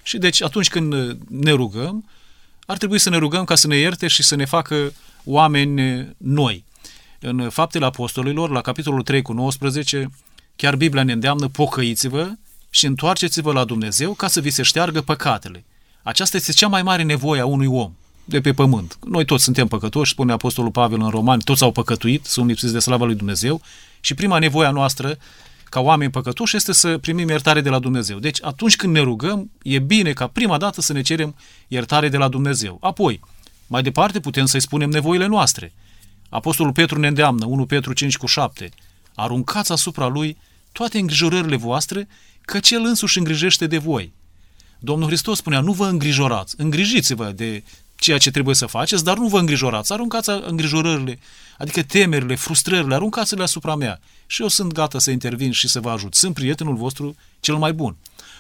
și 0.03 0.18
deci 0.18 0.43
atunci 0.43 0.70
când 0.70 1.18
ne 1.28 1.51
rugăm, 1.51 2.10
ar 2.66 2.78
trebui 2.78 2.99
să 2.99 3.10
ne 3.10 3.18
rugăm 3.18 3.43
ca 3.43 3.55
să 3.55 3.68
ne 3.68 3.76
ierte 3.76 4.07
și 4.07 4.24
să 4.24 4.36
ne 4.36 4.45
facă 4.45 4.93
oameni 5.24 6.07
noi. 6.18 6.64
În 7.20 7.49
Faptele 7.49 7.86
Apostolilor, 7.86 8.49
la 8.49 8.62
capitolul 8.62 9.01
3 9.01 9.22
cu 9.22 9.34
19, 9.34 10.12
chiar 10.55 10.76
Biblia 10.76 11.03
ne 11.03 11.12
îndeamnă, 11.12 11.47
pocăiți-vă 11.47 12.32
și 12.70 12.86
întoarceți-vă 12.86 13.51
la 13.51 13.64
Dumnezeu 13.64 14.14
ca 14.14 14.28
să 14.28 14.39
vi 14.39 14.49
se 14.49 14.64
șteargă 14.64 15.01
păcatele. 15.01 15.66
Aceasta 16.03 16.38
este 16.38 16.51
cea 16.51 16.68
mai 16.68 16.84
mare 16.84 17.03
nevoie 17.03 17.41
a 17.41 17.45
unui 17.45 17.68
om 17.68 17.93
de 18.30 18.41
pe 18.41 18.53
pământ. 18.53 18.97
Noi 19.05 19.25
toți 19.25 19.43
suntem 19.43 19.67
păcătoși, 19.67 20.11
spune 20.11 20.32
Apostolul 20.32 20.71
Pavel 20.71 21.01
în 21.01 21.09
Romani, 21.09 21.41
toți 21.41 21.63
au 21.63 21.71
păcătuit, 21.71 22.25
sunt 22.25 22.47
lipsiți 22.47 22.73
de 22.73 22.80
slava 22.80 23.05
lui 23.05 23.15
Dumnezeu 23.15 23.61
și 23.99 24.13
prima 24.13 24.39
nevoie 24.39 24.67
a 24.67 24.71
noastră 24.71 25.17
ca 25.63 25.80
oameni 25.80 26.11
păcătoși 26.11 26.55
este 26.55 26.73
să 26.73 26.97
primim 26.97 27.30
iertare 27.30 27.61
de 27.61 27.69
la 27.69 27.80
Dumnezeu. 27.80 28.19
Deci 28.19 28.38
atunci 28.41 28.75
când 28.75 28.93
ne 28.93 28.99
rugăm, 28.99 29.51
e 29.63 29.80
bine 29.80 30.13
ca 30.13 30.27
prima 30.27 30.57
dată 30.57 30.82
să 30.82 30.93
ne 30.93 31.01
cerem 31.01 31.36
iertare 31.67 32.09
de 32.09 32.17
la 32.17 32.27
Dumnezeu. 32.27 32.77
Apoi, 32.82 33.19
mai 33.67 33.82
departe 33.82 34.19
putem 34.19 34.45
să-i 34.45 34.61
spunem 34.61 34.89
nevoile 34.89 35.25
noastre. 35.25 35.73
Apostolul 36.30 36.71
Petru 36.71 36.99
ne 36.99 37.07
îndeamnă, 37.07 37.45
1 37.45 37.65
Petru 37.65 37.93
5 37.93 38.17
cu 38.17 38.25
7, 38.25 38.69
aruncați 39.15 39.71
asupra 39.71 40.07
lui 40.07 40.38
toate 40.71 40.99
îngrijorările 40.99 41.55
voastre, 41.55 42.07
căci 42.41 42.71
el 42.71 42.84
însuși 42.86 43.17
îngrijește 43.17 43.67
de 43.67 43.77
voi. 43.77 44.13
Domnul 44.80 45.07
Hristos 45.07 45.38
spunea, 45.38 45.59
nu 45.59 45.71
vă 45.71 45.86
îngrijorați, 45.86 46.55
îngrijiți-vă 46.57 47.32
de 47.36 47.63
ceea 48.00 48.18
ce 48.18 48.32
trebuie 48.32 48.56
să 48.56 48.66
faceți, 48.66 49.04
dar 49.04 49.18
nu 49.18 49.28
vă 49.28 49.39
îngrijorați, 49.39 49.93
aruncați 49.93 50.30
îngrijorările, 50.30 51.20
adică 51.58 51.84
temerile, 51.84 52.36
frustrările, 52.36 52.95
aruncați-le 52.95 53.43
asupra 53.43 53.76
mea 53.76 54.00
și 54.28 54.41
eu 54.41 54.47
sunt 54.47 54.72
gata 54.72 55.00
să 55.00 55.12
intervin 55.12 55.52
și 55.52 55.68
să 55.68 55.80
vă 55.80 55.89
ajut. 55.89 56.16
Sunt 56.16 56.34
prietenul 56.34 56.76
vostru 56.76 57.16
cel 57.39 57.56
mai 57.56 57.74
bun. 57.74 57.95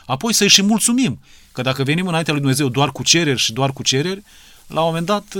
Apoi 0.05 0.33
să-i 0.33 0.47
și 0.47 0.61
mulțumim, 0.61 1.19
că 1.51 1.61
dacă 1.61 1.83
venim 1.83 2.07
înaintea 2.07 2.33
lui 2.33 2.41
Dumnezeu 2.41 2.69
doar 2.69 2.91
cu 2.91 3.03
cereri 3.03 3.39
și 3.39 3.53
doar 3.53 3.73
cu 3.73 3.83
cereri, 3.83 4.23
la 4.67 4.79
un 4.79 4.85
moment 4.85 5.05
dat 5.05 5.35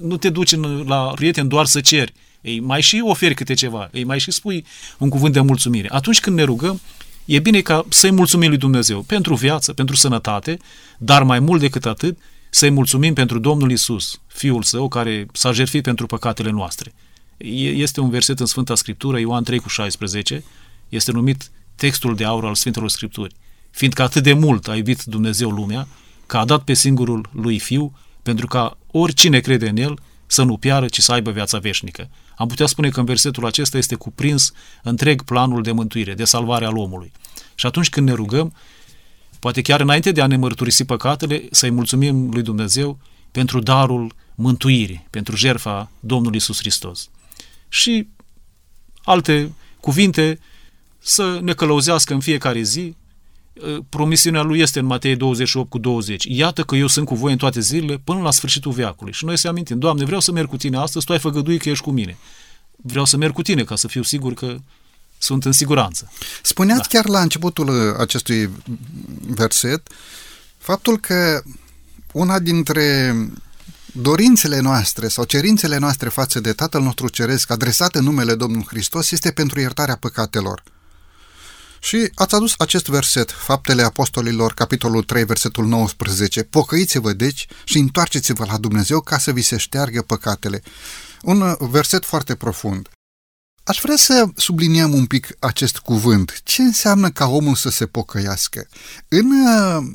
nu 0.00 0.16
te 0.16 0.30
duci 0.30 0.54
la 0.86 1.12
prieten 1.14 1.48
doar 1.48 1.66
să 1.66 1.80
ceri, 1.80 2.12
ei 2.40 2.60
mai 2.60 2.80
și 2.82 3.00
oferi 3.04 3.34
câte 3.34 3.54
ceva, 3.54 3.90
ei 3.92 4.04
mai 4.04 4.18
și 4.18 4.30
spui 4.30 4.64
un 4.98 5.08
cuvânt 5.08 5.32
de 5.32 5.40
mulțumire. 5.40 5.88
Atunci 5.90 6.20
când 6.20 6.36
ne 6.36 6.42
rugăm, 6.42 6.80
e 7.24 7.38
bine 7.38 7.60
ca 7.60 7.86
să-i 7.88 8.10
mulțumim 8.10 8.48
lui 8.48 8.58
Dumnezeu 8.58 9.02
pentru 9.02 9.34
viață, 9.34 9.72
pentru 9.72 9.96
sănătate, 9.96 10.58
dar 10.98 11.22
mai 11.22 11.38
mult 11.38 11.60
decât 11.60 11.86
atât, 11.86 12.18
să-i 12.50 12.70
mulțumim 12.70 13.14
pentru 13.14 13.38
Domnul 13.38 13.70
Isus, 13.70 14.20
Fiul 14.26 14.62
Său, 14.62 14.88
care 14.88 15.26
s-a 15.32 15.52
jertfit 15.52 15.82
pentru 15.82 16.06
păcatele 16.06 16.50
noastre. 16.50 16.92
Este 17.36 18.00
un 18.00 18.10
verset 18.10 18.40
în 18.40 18.46
Sfânta 18.46 18.74
Scriptură, 18.74 19.18
Ioan 19.18 19.44
3 19.44 19.58
cu 19.58 19.68
16, 19.68 20.44
este 20.88 21.12
numit 21.12 21.50
textul 21.74 22.16
de 22.16 22.24
aur 22.24 22.44
al 22.44 22.54
Sfintelor 22.54 22.88
Scripturi. 22.88 23.34
Fiindcă 23.70 24.02
atât 24.02 24.22
de 24.22 24.32
mult 24.32 24.68
a 24.68 24.76
iubit 24.76 25.02
Dumnezeu 25.02 25.50
lumea, 25.50 25.88
că 26.26 26.36
a 26.36 26.44
dat 26.44 26.62
pe 26.62 26.74
singurul 26.74 27.28
lui 27.32 27.58
Fiu, 27.58 27.96
pentru 28.22 28.46
ca 28.46 28.78
oricine 28.90 29.40
crede 29.40 29.68
în 29.68 29.76
El 29.76 29.98
să 30.26 30.42
nu 30.42 30.56
piară, 30.56 30.86
ci 30.86 31.00
să 31.00 31.12
aibă 31.12 31.30
viața 31.30 31.58
veșnică. 31.58 32.08
Am 32.36 32.48
putea 32.48 32.66
spune 32.66 32.88
că 32.88 33.00
în 33.00 33.06
versetul 33.06 33.46
acesta 33.46 33.78
este 33.78 33.94
cuprins 33.94 34.52
întreg 34.82 35.22
planul 35.22 35.62
de 35.62 35.72
mântuire, 35.72 36.14
de 36.14 36.24
salvare 36.24 36.64
al 36.64 36.76
omului. 36.76 37.12
Și 37.54 37.66
atunci 37.66 37.90
când 37.90 38.08
ne 38.08 38.14
rugăm, 38.14 38.52
poate 39.38 39.62
chiar 39.62 39.80
înainte 39.80 40.12
de 40.12 40.20
a 40.20 40.26
ne 40.26 40.36
mărturisi 40.36 40.84
păcatele, 40.84 41.42
să-i 41.50 41.70
mulțumim 41.70 42.30
lui 42.30 42.42
Dumnezeu 42.42 42.98
pentru 43.30 43.60
darul 43.60 44.14
mântuirii, 44.34 45.06
pentru 45.10 45.36
jertfa 45.36 45.90
Domnului 46.00 46.36
Isus 46.36 46.58
Hristos. 46.58 47.10
Și 47.68 48.08
alte 49.02 49.52
cuvinte 49.80 50.38
să 50.98 51.38
ne 51.42 51.52
călăuzească 51.52 52.14
în 52.14 52.20
fiecare 52.20 52.62
zi. 52.62 52.94
Promisiunea 53.88 54.42
lui 54.42 54.58
este 54.58 54.78
în 54.78 54.86
Matei 54.86 55.16
28 55.16 55.70
cu 55.70 55.78
20. 55.78 56.24
Iată 56.28 56.62
că 56.62 56.76
eu 56.76 56.86
sunt 56.86 57.06
cu 57.06 57.14
voi 57.14 57.32
în 57.32 57.38
toate 57.38 57.60
zilele 57.60 57.98
până 58.04 58.20
la 58.20 58.30
sfârșitul 58.30 58.72
veacului. 58.72 59.12
Și 59.12 59.24
noi 59.24 59.38
să 59.38 59.48
amintim, 59.48 59.78
Doamne, 59.78 60.04
vreau 60.04 60.20
să 60.20 60.32
merg 60.32 60.48
cu 60.48 60.56
tine 60.56 60.76
astăzi, 60.76 61.06
tu 61.06 61.12
ai 61.12 61.18
făgăduit 61.18 61.60
că 61.60 61.68
ești 61.68 61.84
cu 61.84 61.90
mine. 61.90 62.16
Vreau 62.76 63.04
să 63.04 63.16
merg 63.16 63.32
cu 63.32 63.42
tine 63.42 63.64
ca 63.64 63.76
să 63.76 63.88
fiu 63.88 64.02
sigur 64.02 64.34
că 64.34 64.56
sunt 65.18 65.44
în 65.44 65.52
siguranță. 65.52 66.10
Spuneați 66.42 66.88
da. 66.88 66.98
chiar 66.98 67.08
la 67.08 67.20
începutul 67.20 67.68
uh, 67.68 67.94
acestui 67.98 68.50
verset 69.26 69.88
faptul 70.58 70.98
că 71.00 71.42
una 72.12 72.38
dintre 72.38 73.14
dorințele 73.92 74.60
noastre 74.60 75.08
sau 75.08 75.24
cerințele 75.24 75.76
noastre 75.78 76.08
față 76.08 76.40
de 76.40 76.52
Tatăl 76.52 76.82
nostru 76.82 77.08
Ceresc 77.08 77.50
adresate 77.50 77.98
în 77.98 78.04
numele 78.04 78.34
Domnului 78.34 78.66
Hristos 78.68 79.10
este 79.10 79.30
pentru 79.30 79.60
iertarea 79.60 79.96
păcatelor. 79.96 80.62
Și 81.80 82.10
ați 82.14 82.34
adus 82.34 82.54
acest 82.58 82.86
verset, 82.86 83.30
Faptele 83.30 83.82
Apostolilor, 83.82 84.54
capitolul 84.54 85.02
3, 85.02 85.24
versetul 85.24 85.66
19. 85.66 86.42
Pocăiți-vă 86.42 87.12
deci 87.12 87.46
și 87.64 87.78
întoarceți-vă 87.78 88.44
la 88.44 88.58
Dumnezeu 88.58 89.00
ca 89.00 89.18
să 89.18 89.32
vi 89.32 89.42
se 89.42 89.56
șteargă 89.56 90.02
păcatele. 90.02 90.62
Un 91.22 91.40
uh, 91.40 91.54
verset 91.58 92.04
foarte 92.04 92.34
profund. 92.34 92.88
Aș 93.68 93.78
vrea 93.82 93.96
să 93.96 94.28
subliniem 94.36 94.94
un 94.94 95.06
pic 95.06 95.28
acest 95.38 95.78
cuvânt. 95.78 96.40
Ce 96.44 96.62
înseamnă 96.62 97.10
ca 97.10 97.26
omul 97.26 97.54
să 97.54 97.68
se 97.68 97.86
pocăiască? 97.86 98.66
În 99.08 99.30
uh, 99.30 99.86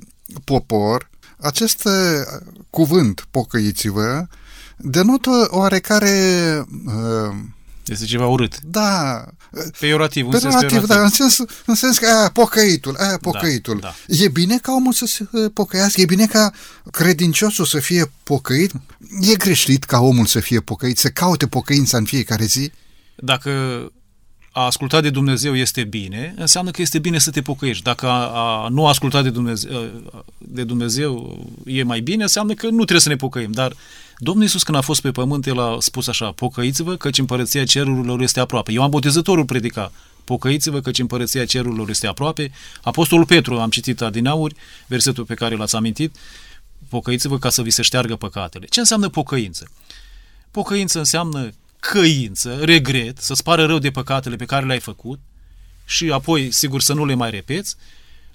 popor, 0.43 1.09
acest 1.37 1.85
uh, 1.85 1.93
cuvânt, 2.69 3.27
pocăiți-vă, 3.31 4.27
denotă 4.77 5.47
oarecare... 5.51 6.11
Uh, 6.85 7.35
este 7.85 8.05
ceva 8.05 8.27
urât. 8.27 8.59
Da. 8.61 9.25
Peiorativ, 9.79 10.25
un 10.25 10.31
peiorativ, 10.31 10.59
sens 10.59 10.71
peiorativ. 10.71 10.95
da, 10.95 11.03
în 11.03 11.09
sens, 11.09 11.37
în 11.65 11.75
sens 11.75 11.97
că 11.97 12.05
aia, 12.05 12.29
pocăitul, 12.29 12.95
aia, 12.95 13.17
pocăitul. 13.17 13.79
Da, 13.79 13.95
da. 14.07 14.15
E 14.23 14.27
bine 14.27 14.57
ca 14.57 14.71
omul 14.71 14.93
să 14.93 15.05
se 15.05 15.49
pocăiască? 15.53 16.01
E 16.01 16.05
bine 16.05 16.25
ca 16.25 16.51
credinciosul 16.91 17.65
să 17.65 17.79
fie 17.79 18.11
pocăit? 18.23 18.71
E 19.19 19.35
greșit 19.35 19.83
ca 19.83 19.99
omul 19.99 20.25
să 20.25 20.39
fie 20.39 20.59
pocăit, 20.59 20.97
să 20.97 21.09
caute 21.09 21.47
pocăința 21.47 21.97
în 21.97 22.05
fiecare 22.05 22.45
zi? 22.45 22.71
Dacă 23.15 23.51
a 24.51 24.65
asculta 24.65 25.01
de 25.01 25.09
Dumnezeu 25.09 25.55
este 25.55 25.83
bine, 25.83 26.33
înseamnă 26.37 26.71
că 26.71 26.81
este 26.81 26.99
bine 26.99 27.17
să 27.17 27.31
te 27.31 27.41
pocăiești. 27.41 27.83
Dacă 27.83 28.07
a, 28.07 28.27
a 28.27 28.67
nu 28.67 28.87
asculta 28.87 29.21
de 29.21 29.29
Dumnezeu, 29.29 29.91
de 30.37 30.63
Dumnezeu 30.63 31.39
e 31.65 31.83
mai 31.83 31.99
bine, 31.99 32.21
înseamnă 32.21 32.53
că 32.53 32.65
nu 32.65 32.75
trebuie 32.75 32.99
să 32.99 33.09
ne 33.09 33.15
pocăim. 33.15 33.51
Dar 33.51 33.73
Domnul 34.17 34.43
Iisus 34.43 34.63
când 34.63 34.77
a 34.77 34.81
fost 34.81 35.01
pe 35.01 35.11
pământ, 35.11 35.45
El 35.45 35.59
a 35.59 35.77
spus 35.79 36.07
așa, 36.07 36.31
pocăiți-vă 36.31 36.95
căci 36.95 37.17
împărăția 37.17 37.63
cerurilor 37.63 38.21
este 38.21 38.39
aproape. 38.39 38.71
Eu 38.71 38.83
am 38.83 38.89
botezătorul 38.89 39.45
predica, 39.45 39.91
pocăiți-vă 40.23 40.79
căci 40.79 40.99
împărăția 40.99 41.45
cerurilor 41.45 41.89
este 41.89 42.07
aproape. 42.07 42.51
Apostolul 42.81 43.25
Petru, 43.25 43.59
am 43.59 43.69
citit 43.69 44.01
adinauri, 44.01 44.55
versetul 44.87 45.25
pe 45.25 45.33
care 45.33 45.55
l-ați 45.55 45.75
amintit, 45.75 46.15
pocăiți-vă 46.89 47.37
ca 47.37 47.49
să 47.49 47.61
vi 47.61 47.69
se 47.69 47.81
șteargă 47.81 48.15
păcatele. 48.15 48.65
Ce 48.65 48.79
înseamnă 48.79 49.09
pocăință? 49.09 49.69
Pocăință 50.51 50.97
înseamnă 50.97 51.51
căință, 51.91 52.59
regret, 52.61 53.17
să-ți 53.17 53.43
pară 53.43 53.65
rău 53.65 53.79
de 53.79 53.91
păcatele 53.91 54.35
pe 54.35 54.45
care 54.45 54.65
le-ai 54.65 54.79
făcut 54.79 55.19
și 55.85 56.11
apoi, 56.11 56.51
sigur, 56.51 56.81
să 56.81 56.93
nu 56.93 57.05
le 57.05 57.13
mai 57.13 57.29
repeți. 57.29 57.75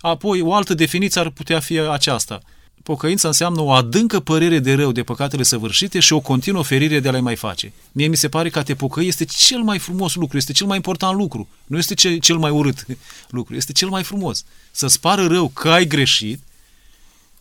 Apoi, 0.00 0.40
o 0.40 0.54
altă 0.54 0.74
definiție 0.74 1.20
ar 1.20 1.30
putea 1.30 1.60
fi 1.60 1.78
aceasta. 1.78 2.40
Pocăința 2.82 3.28
înseamnă 3.28 3.60
o 3.60 3.70
adâncă 3.70 4.20
părere 4.20 4.58
de 4.58 4.74
rău 4.74 4.92
de 4.92 5.02
păcatele 5.02 5.42
săvârșite 5.42 6.00
și 6.00 6.12
o 6.12 6.20
continuă 6.20 6.60
oferire 6.60 7.00
de 7.00 7.08
a 7.08 7.10
le 7.10 7.20
mai 7.20 7.36
face. 7.36 7.72
Mie 7.92 8.06
mi 8.06 8.16
se 8.16 8.28
pare 8.28 8.50
că 8.50 8.58
a 8.58 8.62
te 8.62 8.74
pocăi 8.74 9.06
este 9.06 9.24
cel 9.24 9.60
mai 9.60 9.78
frumos 9.78 10.14
lucru, 10.14 10.36
este 10.36 10.52
cel 10.52 10.66
mai 10.66 10.76
important 10.76 11.16
lucru. 11.16 11.48
Nu 11.66 11.78
este 11.78 11.94
cel 12.18 12.36
mai 12.36 12.50
urât 12.50 12.86
lucru, 13.38 13.54
este 13.54 13.72
cel 13.72 13.88
mai 13.88 14.02
frumos. 14.02 14.44
Să-ți 14.70 15.00
pară 15.00 15.26
rău 15.26 15.48
că 15.48 15.70
ai 15.70 15.86
greșit, 15.86 16.40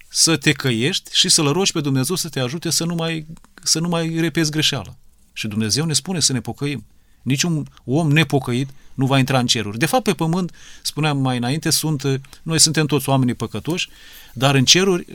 să 0.07 0.37
te 0.37 0.51
căiești 0.51 1.09
și 1.13 1.29
să-L 1.29 1.51
rogi 1.51 1.71
pe 1.71 1.81
Dumnezeu 1.81 2.15
să 2.15 2.29
te 2.29 2.39
ajute 2.39 2.69
să 2.69 2.85
nu 2.85 2.95
mai, 2.95 3.25
să 3.63 3.79
nu 3.79 3.87
mai 3.87 4.15
repezi 4.19 4.51
greșeala. 4.51 4.95
Și 5.37 5.47
Dumnezeu 5.47 5.85
ne 5.85 5.93
spune 5.93 6.19
să 6.19 6.33
ne 6.33 6.41
pocăim. 6.41 6.85
Niciun 7.21 7.67
om 7.83 8.11
nepocăit 8.11 8.69
nu 8.93 9.05
va 9.05 9.17
intra 9.17 9.39
în 9.39 9.47
ceruri. 9.47 9.77
De 9.77 9.85
fapt, 9.85 10.03
pe 10.03 10.13
pământ, 10.13 10.51
spuneam 10.81 11.17
mai 11.17 11.37
înainte, 11.37 11.69
sunt, 11.69 12.21
noi 12.43 12.59
suntem 12.59 12.85
toți 12.85 13.09
oamenii 13.09 13.33
păcătoși, 13.33 13.89
dar 14.33 14.55
în 14.55 14.65
ceruri 14.65 15.05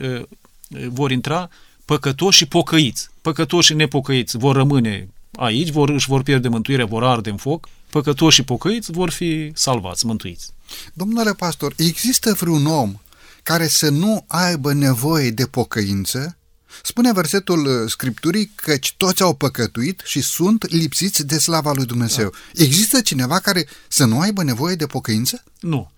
vor 0.89 1.11
intra 1.11 1.51
păcătoși 1.85 2.39
și 2.39 2.47
pocăiți. 2.47 3.09
Păcătoși 3.21 3.67
și 3.67 3.75
nepocăiți 3.75 4.37
vor 4.37 4.57
rămâne 4.57 5.09
aici, 5.37 5.71
vor, 5.71 5.89
își 5.89 6.09
vor 6.09 6.23
pierde 6.23 6.49
mântuirea, 6.49 6.87
vor 6.87 7.05
arde 7.05 7.31
în 7.31 7.37
foc. 7.37 7.69
Păcătoși 7.91 8.37
și 8.37 8.43
pocăiți 8.43 8.91
vor 8.91 9.11
fi 9.11 9.51
salvați, 9.55 10.07
mântuiți. 10.07 10.53
Domnule 10.93 11.33
pastor, 11.33 11.75
există 11.77 12.33
vreun 12.33 12.67
om 12.67 12.95
care 13.43 13.67
să 13.67 13.89
nu 13.91 14.25
aibă 14.27 14.73
nevoie 14.73 15.31
de 15.31 15.47
pocăință 15.47 16.37
Spune 16.83 17.13
versetul 17.13 17.67
uh, 17.67 17.91
Scripturii 17.91 18.53
căci 18.55 18.95
toți 18.97 19.23
au 19.23 19.35
păcătuit 19.35 20.03
și 20.05 20.21
sunt 20.21 20.71
lipsiți 20.71 21.27
de 21.27 21.39
slava 21.39 21.73
lui 21.73 21.87
Dumnezeu. 21.87 22.31
Da. 22.31 22.63
Există 22.63 23.01
cineva 23.01 23.39
care 23.39 23.67
să 23.89 24.05
nu 24.05 24.21
aibă 24.21 24.43
nevoie 24.43 24.75
de 24.75 24.87
pocăință? 24.87 25.43
Nu. 25.61 25.91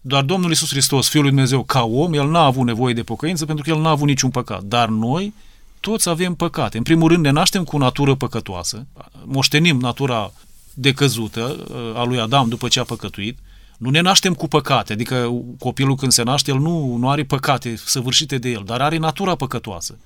Doar 0.00 0.22
Domnul 0.22 0.50
Isus 0.50 0.68
Hristos, 0.68 1.08
Fiul 1.08 1.22
lui 1.22 1.32
Dumnezeu, 1.32 1.64
ca 1.64 1.82
om, 1.82 2.12
El 2.12 2.30
n-a 2.30 2.44
avut 2.44 2.64
nevoie 2.64 2.94
de 2.94 3.02
pocăință 3.02 3.46
pentru 3.46 3.64
că 3.64 3.70
El 3.70 3.80
n-a 3.80 3.90
avut 3.90 4.06
niciun 4.06 4.30
păcat. 4.30 4.62
Dar 4.62 4.88
noi 4.88 5.34
toți 5.80 6.08
avem 6.08 6.34
păcate. 6.34 6.76
În 6.76 6.82
primul 6.82 7.08
rând 7.08 7.24
ne 7.24 7.30
naștem 7.30 7.64
cu 7.64 7.76
o 7.76 7.78
natură 7.78 8.14
păcătoasă, 8.14 8.86
moștenim 9.24 9.78
natura 9.78 10.32
decăzută 10.74 11.66
uh, 11.70 12.00
a 12.00 12.04
lui 12.04 12.20
Adam 12.20 12.48
după 12.48 12.68
ce 12.68 12.80
a 12.80 12.84
păcătuit, 12.84 13.38
nu 13.80 13.90
ne 13.90 14.00
naștem 14.00 14.34
cu 14.34 14.48
păcate, 14.48 14.92
adică 14.92 15.42
copilul 15.58 15.94
când 15.94 16.12
se 16.12 16.22
naște, 16.22 16.50
el 16.50 16.58
nu, 16.58 16.96
nu 16.96 17.10
are 17.10 17.24
păcate 17.24 17.76
săvârșite 17.76 18.38
de 18.38 18.48
el, 18.48 18.62
dar 18.66 18.80
are 18.80 18.96
natura 18.96 19.34
păcătoasă. 19.34 19.98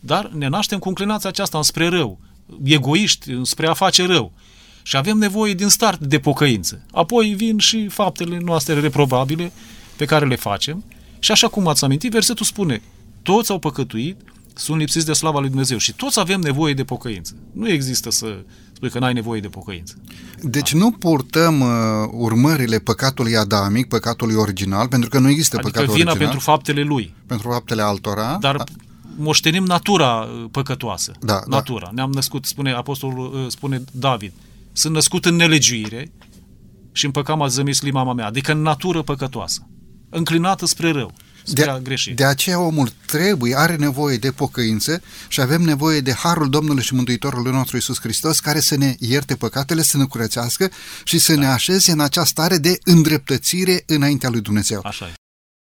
Dar 0.00 0.30
ne 0.34 0.48
naștem 0.48 0.78
cu 0.78 0.88
înclinația 0.88 1.28
aceasta 1.28 1.56
înspre 1.56 1.88
rău, 1.88 2.18
egoiști, 2.64 3.30
înspre 3.30 3.66
a 3.66 3.72
face 3.72 4.06
rău. 4.06 4.32
Și 4.82 4.96
avem 4.96 5.18
nevoie 5.18 5.54
din 5.54 5.68
start 5.68 6.00
de 6.00 6.18
pocăință. 6.18 6.82
Apoi 6.92 7.34
vin 7.34 7.58
și 7.58 7.88
faptele 7.88 8.38
noastre 8.38 8.80
reprobabile 8.80 9.52
pe 9.96 10.04
care 10.04 10.26
le 10.26 10.36
facem 10.36 10.84
și 11.18 11.32
așa 11.32 11.48
cum 11.48 11.68
ați 11.68 11.84
amintit, 11.84 12.10
versetul 12.10 12.46
spune, 12.46 12.82
toți 13.22 13.50
au 13.50 13.58
păcătuit, 13.58 14.20
sunt 14.54 14.78
lipsiți 14.78 15.06
de 15.06 15.12
slava 15.12 15.38
lui 15.38 15.48
Dumnezeu 15.48 15.78
și 15.78 15.94
toți 15.94 16.20
avem 16.20 16.40
nevoie 16.40 16.74
de 16.74 16.84
pocăință. 16.84 17.36
Nu 17.52 17.68
există 17.68 18.10
să 18.10 18.44
spui 18.72 18.90
că 18.90 18.98
n-ai 18.98 19.12
nevoie 19.12 19.40
de 19.40 19.48
pocăință. 19.48 19.94
Deci 20.42 20.72
nu 20.72 20.90
purtăm 20.90 21.60
uh, 21.60 21.68
urmările 22.10 22.78
păcatului 22.78 23.36
adamic, 23.36 23.88
păcatului 23.88 24.34
original, 24.34 24.88
pentru 24.88 25.08
că 25.08 25.18
nu 25.18 25.28
există 25.28 25.56
adică 25.56 25.70
păcatul 25.70 25.94
vina 25.94 26.10
original. 26.10 26.30
pentru 26.30 26.50
faptele 26.50 26.82
lui. 26.82 27.14
Pentru 27.26 27.50
faptele 27.50 27.82
altora. 27.82 28.36
Dar 28.40 28.56
da. 28.56 28.64
moștenim 29.16 29.64
natura 29.64 30.20
uh, 30.20 30.44
păcătoasă. 30.50 31.12
Da, 31.20 31.40
natura. 31.46 31.84
Da. 31.86 31.92
Ne-am 31.94 32.10
născut, 32.12 32.44
spune 32.44 32.72
apostolul, 32.72 33.34
uh, 33.34 33.50
spune 33.50 33.84
David, 33.92 34.32
sunt 34.72 34.94
născut 34.94 35.24
în 35.24 35.36
nelegiuire 35.36 36.12
și 36.92 37.04
în 37.04 37.10
păcat 37.10 37.36
m-a 37.36 37.46
zămis 37.46 37.80
mama 37.90 38.12
mea, 38.12 38.26
adică 38.26 38.52
în 38.52 38.62
natură 38.62 39.02
păcătoasă, 39.02 39.68
înclinată 40.08 40.66
spre 40.66 40.90
rău 40.90 41.12
spre 41.50 41.64
de, 41.64 41.70
a 41.70 41.78
greși. 41.78 42.10
De 42.10 42.24
aceea 42.24 42.60
omul 42.60 42.92
trebuie, 43.06 43.56
are 43.56 43.76
nevoie 43.76 44.16
de 44.16 44.30
pocăință 44.32 45.02
și 45.28 45.40
avem 45.40 45.62
nevoie 45.62 46.00
de 46.00 46.12
Harul 46.12 46.50
Domnului 46.50 46.82
și 46.82 46.94
Mântuitorului 46.94 47.52
nostru 47.52 47.76
Isus 47.76 48.00
Hristos 48.00 48.40
care 48.40 48.60
să 48.60 48.76
ne 48.76 48.94
ierte 48.98 49.36
păcatele, 49.36 49.82
să 49.82 49.96
ne 49.96 50.04
curățească 50.04 50.70
și 51.04 51.18
să 51.18 51.34
da. 51.34 51.40
ne 51.40 51.46
așeze 51.46 51.92
în 51.92 52.00
această 52.00 52.28
stare 52.30 52.58
de 52.58 52.78
îndreptățire 52.84 53.82
înaintea 53.86 54.28
lui 54.28 54.40
Dumnezeu. 54.40 54.80
Așa 54.84 55.06
e. 55.06 55.12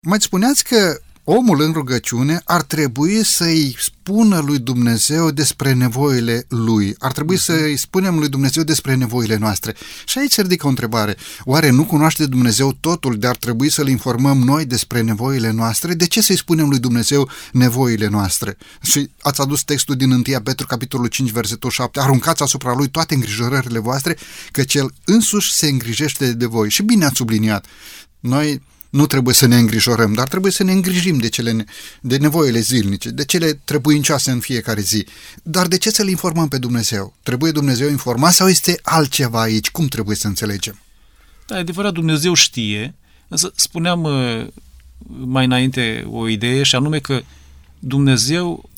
Mai 0.07 0.21
spuneați 0.21 0.63
că 0.63 0.99
omul 1.23 1.61
în 1.61 1.71
rugăciune 1.71 2.41
ar 2.43 2.61
trebui 2.61 3.23
să-i 3.23 3.75
spună 3.79 4.39
lui 4.39 4.59
Dumnezeu 4.59 5.31
despre 5.31 5.73
nevoile 5.73 6.45
lui. 6.47 6.95
Ar 6.99 7.11
trebui 7.11 7.35
uh-huh. 7.35 7.43
să-i 7.43 7.77
spunem 7.77 8.19
lui 8.19 8.29
Dumnezeu 8.29 8.63
despre 8.63 8.95
nevoile 8.95 9.35
noastre. 9.35 9.75
Și 10.05 10.17
aici 10.17 10.31
se 10.31 10.41
ridică 10.41 10.65
o 10.65 10.69
întrebare. 10.69 11.17
Oare 11.43 11.69
nu 11.69 11.85
cunoaște 11.85 12.25
Dumnezeu 12.25 12.73
totul, 12.79 13.17
de 13.17 13.27
ar 13.27 13.35
trebui 13.35 13.69
să-L 13.69 13.87
informăm 13.87 14.37
noi 14.37 14.65
despre 14.65 15.01
nevoile 15.01 15.51
noastre? 15.51 15.93
De 15.93 16.07
ce 16.07 16.21
să-i 16.21 16.37
spunem 16.37 16.69
lui 16.69 16.79
Dumnezeu 16.79 17.29
nevoile 17.51 18.07
noastre? 18.07 18.57
Și 18.81 19.09
ați 19.21 19.41
adus 19.41 19.63
textul 19.63 19.95
din 19.95 20.11
1 20.11 20.21
Petru, 20.43 20.65
capitolul 20.65 21.07
5, 21.07 21.31
versetul 21.31 21.69
7. 21.69 21.99
Aruncați 21.99 22.43
asupra 22.43 22.73
lui 22.73 22.89
toate 22.89 23.13
îngrijorările 23.13 23.79
voastre, 23.79 24.17
că 24.51 24.63
cel 24.63 24.93
însuși 25.05 25.53
se 25.53 25.67
îngrijește 25.67 26.33
de 26.33 26.45
voi. 26.45 26.69
Și 26.69 26.83
bine 26.83 27.05
ați 27.05 27.15
subliniat. 27.15 27.65
Noi 28.19 28.61
nu 28.93 29.05
trebuie 29.05 29.33
să 29.33 29.45
ne 29.45 29.55
îngrijorăm, 29.55 30.13
dar 30.13 30.27
trebuie 30.27 30.51
să 30.51 30.63
ne 30.63 30.71
îngrijim 30.71 31.17
de, 31.17 31.29
cele, 31.29 31.65
de 32.01 32.17
nevoile 32.17 32.59
zilnice, 32.59 33.09
de 33.09 33.25
cele 33.25 33.53
trebuincioase 33.53 34.31
în 34.31 34.39
fiecare 34.39 34.81
zi. 34.81 35.05
Dar 35.43 35.67
de 35.67 35.77
ce 35.77 35.89
să-L 35.89 36.07
informăm 36.07 36.47
pe 36.47 36.57
Dumnezeu? 36.57 37.13
Trebuie 37.23 37.51
Dumnezeu 37.51 37.89
informat 37.89 38.33
sau 38.33 38.47
este 38.47 38.79
altceva 38.81 39.41
aici? 39.41 39.71
Cum 39.71 39.87
trebuie 39.87 40.15
să 40.15 40.27
înțelegem? 40.27 40.79
Da, 41.47 41.55
e 41.55 41.59
adevărat, 41.59 41.93
Dumnezeu 41.93 42.33
știe, 42.33 42.95
însă 43.27 43.51
spuneam 43.55 44.03
uh, 44.03 44.47
mai 45.07 45.45
înainte 45.45 46.07
o 46.09 46.27
idee 46.27 46.63
și 46.63 46.75
anume 46.75 46.99
că 46.99 47.21
Dumnezeu 47.79 48.69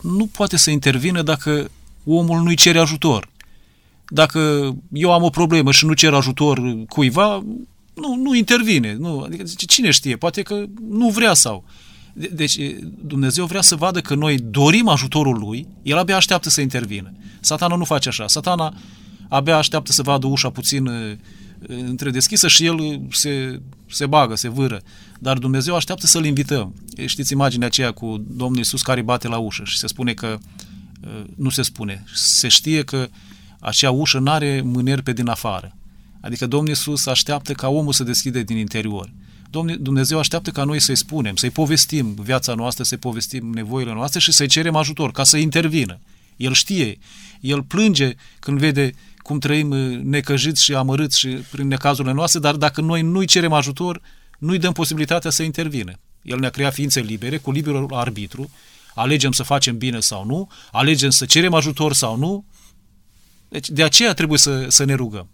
nu 0.00 0.26
poate 0.26 0.56
să 0.56 0.70
intervină 0.70 1.22
dacă 1.22 1.70
omul 2.04 2.42
nu-i 2.42 2.56
cere 2.56 2.78
ajutor. 2.78 3.28
Dacă 4.08 4.72
eu 4.92 5.12
am 5.12 5.22
o 5.22 5.30
problemă 5.30 5.72
și 5.72 5.86
nu 5.86 5.92
cer 5.92 6.14
ajutor 6.14 6.60
cuiva, 6.88 7.44
nu, 7.94 8.14
nu 8.14 8.34
intervine. 8.34 8.94
Nu, 8.94 9.20
adică 9.20 9.44
cine 9.66 9.90
știe, 9.90 10.16
poate 10.16 10.42
că 10.42 10.64
nu 10.88 11.08
vrea 11.08 11.34
sau... 11.34 11.64
Deci 12.32 12.58
Dumnezeu 13.04 13.46
vrea 13.46 13.60
să 13.60 13.76
vadă 13.76 14.00
că 14.00 14.14
noi 14.14 14.38
dorim 14.38 14.88
ajutorul 14.88 15.38
Lui, 15.38 15.66
El 15.82 15.98
abia 15.98 16.16
așteaptă 16.16 16.48
să 16.48 16.60
intervină. 16.60 17.12
Satana 17.40 17.76
nu 17.76 17.84
face 17.84 18.08
așa. 18.08 18.28
Satana 18.28 18.74
abia 19.28 19.56
așteaptă 19.56 19.92
să 19.92 20.02
vadă 20.02 20.26
ușa 20.26 20.50
puțin 20.50 20.90
între 21.68 22.10
deschisă 22.10 22.48
și 22.48 22.64
el 22.64 23.00
se, 23.10 23.60
se 23.90 24.06
bagă, 24.06 24.34
se 24.34 24.48
vâră. 24.48 24.82
Dar 25.18 25.38
Dumnezeu 25.38 25.74
așteaptă 25.74 26.06
să-L 26.06 26.24
invităm. 26.24 26.74
Știți 27.06 27.32
imaginea 27.32 27.66
aceea 27.66 27.92
cu 27.92 28.24
Domnul 28.28 28.58
Iisus 28.58 28.82
care 28.82 29.02
bate 29.02 29.28
la 29.28 29.38
ușă 29.38 29.62
și 29.64 29.78
se 29.78 29.86
spune 29.86 30.12
că, 30.12 30.38
nu 31.36 31.48
se 31.48 31.62
spune, 31.62 32.04
se 32.14 32.48
știe 32.48 32.82
că 32.82 33.08
acea 33.60 33.90
ușă 33.90 34.18
nu 34.18 34.30
are 34.30 34.62
mâneri 34.64 35.02
pe 35.02 35.12
din 35.12 35.28
afară. 35.28 35.76
Adică 36.24 36.46
Domnul 36.46 36.68
Iisus 36.68 37.06
așteaptă 37.06 37.52
ca 37.52 37.68
omul 37.68 37.92
să 37.92 38.04
deschide 38.04 38.42
din 38.42 38.56
interior. 38.56 39.10
Dumnezeu 39.78 40.18
așteaptă 40.18 40.50
ca 40.50 40.64
noi 40.64 40.80
să-i 40.80 40.96
spunem, 40.96 41.36
să-i 41.36 41.50
povestim 41.50 42.14
viața 42.14 42.54
noastră, 42.54 42.84
să-i 42.84 42.98
povestim 42.98 43.50
nevoile 43.52 43.92
noastre 43.92 44.20
și 44.20 44.32
să-i 44.32 44.46
cerem 44.46 44.76
ajutor, 44.76 45.10
ca 45.10 45.24
să 45.24 45.36
intervină. 45.36 46.00
El 46.36 46.52
știe, 46.52 46.98
el 47.40 47.62
plânge 47.62 48.14
când 48.38 48.58
vede 48.58 48.92
cum 49.16 49.38
trăim 49.38 49.70
uh, 49.70 49.98
necăjiți 50.02 50.64
și 50.64 50.74
amărâți 50.74 51.18
și 51.18 51.28
prin 51.28 51.66
necazurile 51.66 52.14
noastre, 52.14 52.40
dar 52.40 52.54
dacă 52.54 52.80
noi 52.80 53.02
nu-i 53.02 53.26
cerem 53.26 53.52
ajutor, 53.52 54.00
nu-i 54.38 54.58
dăm 54.58 54.72
posibilitatea 54.72 55.30
să 55.30 55.42
intervină. 55.42 55.92
El 56.22 56.38
ne-a 56.38 56.50
creat 56.50 56.72
ființe 56.72 57.00
libere, 57.00 57.38
cu 57.38 57.50
liberul 57.50 57.88
arbitru, 57.92 58.50
alegem 58.94 59.32
să 59.32 59.42
facem 59.42 59.78
bine 59.78 60.00
sau 60.00 60.24
nu, 60.24 60.50
alegem 60.72 61.10
să 61.10 61.24
cerem 61.24 61.54
ajutor 61.54 61.92
sau 61.92 62.16
nu. 62.16 62.44
Deci 63.48 63.68
de 63.68 63.82
aceea 63.82 64.14
trebuie 64.14 64.38
să, 64.38 64.66
să 64.68 64.84
ne 64.84 64.94
rugăm 64.94 65.28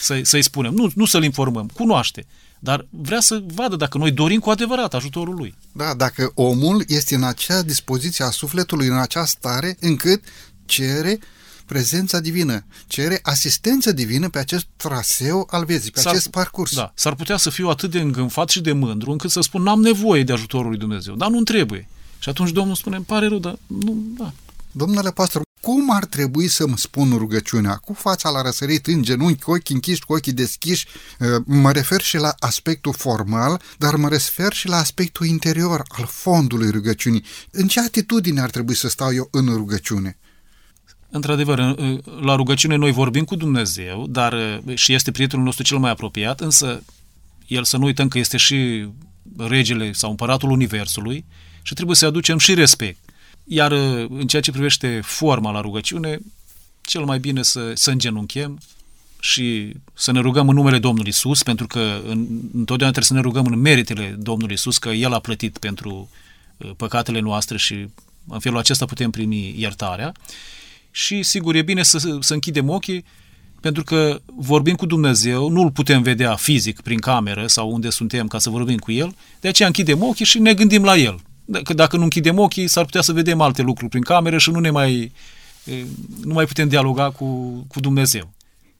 să, 0.00 0.20
să-i 0.22 0.42
spunem, 0.42 0.74
nu, 0.74 0.90
nu 0.94 1.04
să-l 1.04 1.24
informăm, 1.24 1.70
cunoaște, 1.74 2.26
dar 2.58 2.86
vrea 2.90 3.20
să 3.20 3.42
vadă 3.54 3.76
dacă 3.76 3.98
noi 3.98 4.10
dorim 4.10 4.40
cu 4.40 4.50
adevărat 4.50 4.94
ajutorul 4.94 5.34
lui. 5.34 5.54
Da, 5.72 5.94
dacă 5.94 6.32
omul 6.34 6.84
este 6.86 7.14
în 7.14 7.24
acea 7.24 7.62
dispoziție 7.62 8.24
a 8.24 8.30
sufletului, 8.30 8.86
în 8.86 8.98
acea 8.98 9.24
stare, 9.24 9.76
încât 9.80 10.24
cere 10.64 11.18
prezența 11.66 12.20
divină, 12.20 12.64
cere 12.86 13.18
asistență 13.22 13.92
divină 13.92 14.28
pe 14.28 14.38
acest 14.38 14.66
traseu 14.76 15.48
al 15.50 15.64
vieții, 15.64 15.90
pe 15.90 16.00
s-ar, 16.00 16.12
acest 16.12 16.28
parcurs. 16.28 16.74
Da, 16.74 16.92
s-ar 16.94 17.14
putea 17.14 17.36
să 17.36 17.50
fiu 17.50 17.68
atât 17.68 17.90
de 17.90 18.00
îngânfat 18.00 18.48
și 18.48 18.60
de 18.60 18.72
mândru 18.72 19.10
încât 19.10 19.30
să 19.30 19.40
spun 19.40 19.62
n-am 19.62 19.80
nevoie 19.80 20.22
de 20.24 20.32
ajutorul 20.32 20.68
lui 20.68 20.78
Dumnezeu, 20.78 21.14
dar 21.14 21.28
nu 21.28 21.42
trebuie. 21.42 21.88
Și 22.18 22.28
atunci 22.28 22.50
Domnul 22.50 22.74
spune, 22.74 22.96
îmi 22.96 23.04
pare 23.04 23.26
rău, 23.26 23.38
dar 23.38 23.58
nu, 23.66 23.96
da. 24.18 24.32
Domnule 24.72 25.10
pastor, 25.10 25.42
cum 25.60 25.90
ar 25.90 26.04
trebui 26.04 26.48
să-mi 26.48 26.78
spun 26.78 27.16
rugăciunea? 27.16 27.74
Cu 27.74 27.92
fața 27.92 28.30
la 28.30 28.42
răsărit, 28.42 28.86
în 28.86 29.02
genunchi, 29.02 29.42
cu 29.42 29.50
ochii 29.50 29.74
închiși, 29.74 30.04
cu 30.04 30.12
ochii 30.12 30.32
deschiși. 30.32 30.86
Uh, 31.18 31.42
mă 31.46 31.72
refer 31.72 32.00
și 32.00 32.16
la 32.16 32.34
aspectul 32.38 32.92
formal, 32.92 33.60
dar 33.78 33.94
mă 33.94 34.08
refer 34.08 34.52
și 34.52 34.68
la 34.68 34.76
aspectul 34.76 35.26
interior, 35.26 35.82
al 35.88 36.06
fondului 36.06 36.70
rugăciunii. 36.70 37.24
În 37.50 37.68
ce 37.68 37.80
atitudine 37.80 38.40
ar 38.40 38.50
trebui 38.50 38.74
să 38.74 38.88
stau 38.88 39.14
eu 39.14 39.28
în 39.30 39.46
rugăciune? 39.46 40.18
Într-adevăr, 41.10 41.58
la 42.20 42.34
rugăciune 42.34 42.76
noi 42.76 42.92
vorbim 42.92 43.24
cu 43.24 43.36
Dumnezeu, 43.36 44.06
dar 44.08 44.32
uh, 44.32 44.76
și 44.76 44.92
este 44.92 45.10
prietenul 45.10 45.44
nostru 45.44 45.64
cel 45.64 45.78
mai 45.78 45.90
apropiat, 45.90 46.40
însă 46.40 46.82
el 47.46 47.64
să 47.64 47.76
nu 47.76 47.84
uităm 47.84 48.08
că 48.08 48.18
este 48.18 48.36
și 48.36 48.88
regele 49.36 49.92
sau 49.92 50.10
împăratul 50.10 50.50
Universului 50.50 51.24
și 51.62 51.74
trebuie 51.74 51.96
să 51.96 52.06
aducem 52.06 52.38
și 52.38 52.54
respect. 52.54 53.09
Iar 53.52 53.72
uh, 53.72 54.06
în 54.08 54.26
ceea 54.26 54.42
ce 54.42 54.50
privește 54.50 55.00
forma 55.04 55.50
la 55.50 55.60
rugăciune, 55.60 56.18
cel 56.80 57.04
mai 57.04 57.18
bine 57.18 57.42
să, 57.42 57.72
să 57.74 57.90
îngenunchem 57.90 58.58
și 59.20 59.72
să 59.94 60.12
ne 60.12 60.20
rugăm 60.20 60.48
în 60.48 60.54
numele 60.54 60.78
Domnului 60.78 61.10
Isus, 61.10 61.42
pentru 61.42 61.66
că 61.66 62.00
în, 62.06 62.26
întotdeauna 62.52 62.96
trebuie 62.96 63.04
să 63.04 63.14
ne 63.14 63.20
rugăm 63.20 63.46
în 63.46 63.60
meritele 63.60 64.16
Domnului 64.18 64.54
Isus, 64.54 64.78
că 64.78 64.88
El 64.88 65.12
a 65.12 65.18
plătit 65.18 65.58
pentru 65.58 66.10
uh, 66.56 66.70
păcatele 66.76 67.20
noastre 67.20 67.56
și 67.58 67.88
în 68.28 68.38
felul 68.38 68.58
acesta 68.58 68.84
putem 68.84 69.10
primi 69.10 69.54
iertarea. 69.58 70.12
Și 70.90 71.22
sigur 71.22 71.54
e 71.54 71.62
bine 71.62 71.82
să, 71.82 72.16
să 72.20 72.32
închidem 72.32 72.68
ochii, 72.68 73.04
pentru 73.60 73.82
că 73.82 74.20
vorbim 74.26 74.74
cu 74.74 74.86
Dumnezeu, 74.86 75.48
nu 75.48 75.60
îl 75.60 75.70
putem 75.70 76.02
vedea 76.02 76.34
fizic 76.34 76.80
prin 76.80 76.98
cameră 76.98 77.46
sau 77.46 77.70
unde 77.70 77.90
suntem 77.90 78.26
ca 78.26 78.38
să 78.38 78.50
vorbim 78.50 78.78
cu 78.78 78.92
El, 78.92 79.14
de 79.40 79.48
aceea 79.48 79.68
închidem 79.68 80.02
ochii 80.02 80.24
și 80.24 80.38
ne 80.38 80.54
gândim 80.54 80.84
la 80.84 80.96
El 80.96 81.20
că 81.62 81.74
dacă 81.74 81.96
nu 81.96 82.02
închidem 82.02 82.38
ochii, 82.38 82.68
s-ar 82.68 82.84
putea 82.84 83.00
să 83.00 83.12
vedem 83.12 83.40
alte 83.40 83.62
lucruri 83.62 83.90
prin 83.90 84.02
cameră 84.02 84.38
și 84.38 84.50
nu 84.50 84.58
ne 84.58 84.70
mai, 84.70 85.12
nu 86.22 86.32
mai 86.32 86.46
putem 86.46 86.68
dialoga 86.68 87.10
cu, 87.10 87.26
cu 87.68 87.80
Dumnezeu. 87.80 88.32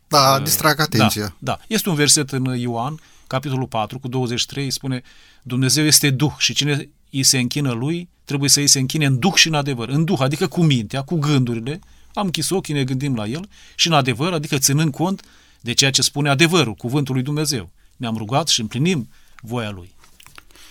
Da, 0.08 0.40
distrag 0.40 0.80
atenția. 0.80 1.22
Da, 1.22 1.34
da. 1.38 1.58
Este 1.66 1.88
un 1.88 1.94
verset 1.94 2.30
în 2.30 2.44
Ioan, 2.58 3.00
capitolul 3.26 3.66
4, 3.66 3.98
cu 3.98 4.08
23, 4.08 4.70
spune 4.70 5.02
Dumnezeu 5.42 5.84
este 5.84 6.10
Duh 6.10 6.32
și 6.38 6.54
cine 6.54 6.88
îi 7.10 7.22
se 7.22 7.38
închină 7.38 7.72
lui, 7.72 8.08
trebuie 8.24 8.50
să 8.50 8.60
îi 8.60 8.66
se 8.66 8.78
închine 8.78 9.06
în 9.06 9.18
Duh 9.18 9.34
și 9.34 9.46
în 9.48 9.54
adevăr. 9.54 9.88
În 9.88 10.04
Duh, 10.04 10.20
adică 10.20 10.46
cu 10.46 10.62
mintea, 10.62 11.02
cu 11.02 11.18
gândurile, 11.18 11.80
am 12.14 12.24
închis 12.24 12.50
ochii, 12.50 12.74
ne 12.74 12.84
gândim 12.84 13.14
la 13.14 13.26
El 13.26 13.48
și 13.74 13.86
în 13.86 13.92
adevăr, 13.92 14.32
adică 14.32 14.58
ținând 14.58 14.92
cont 14.92 15.22
de 15.60 15.72
ceea 15.72 15.90
ce 15.90 16.02
spune 16.02 16.28
adevărul, 16.28 16.74
cuvântul 16.74 17.14
lui 17.14 17.22
Dumnezeu. 17.22 17.70
Ne-am 17.96 18.16
rugat 18.16 18.48
și 18.48 18.60
împlinim 18.60 19.08
voia 19.40 19.70
Lui. 19.70 19.94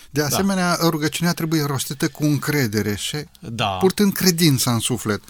De 0.10 0.20
da. 0.20 0.26
asemenea, 0.26 0.78
da. 0.78 0.89
rugăciunea 0.89 1.34
trebuie 1.34 1.64
rostită 1.64 2.07
cu 2.07 2.24
încredere 2.24 2.95
și 2.95 3.18
da. 3.39 3.66
purtând 3.66 4.14
credința 4.14 4.74
în 4.74 4.80
suflet. 4.80 5.22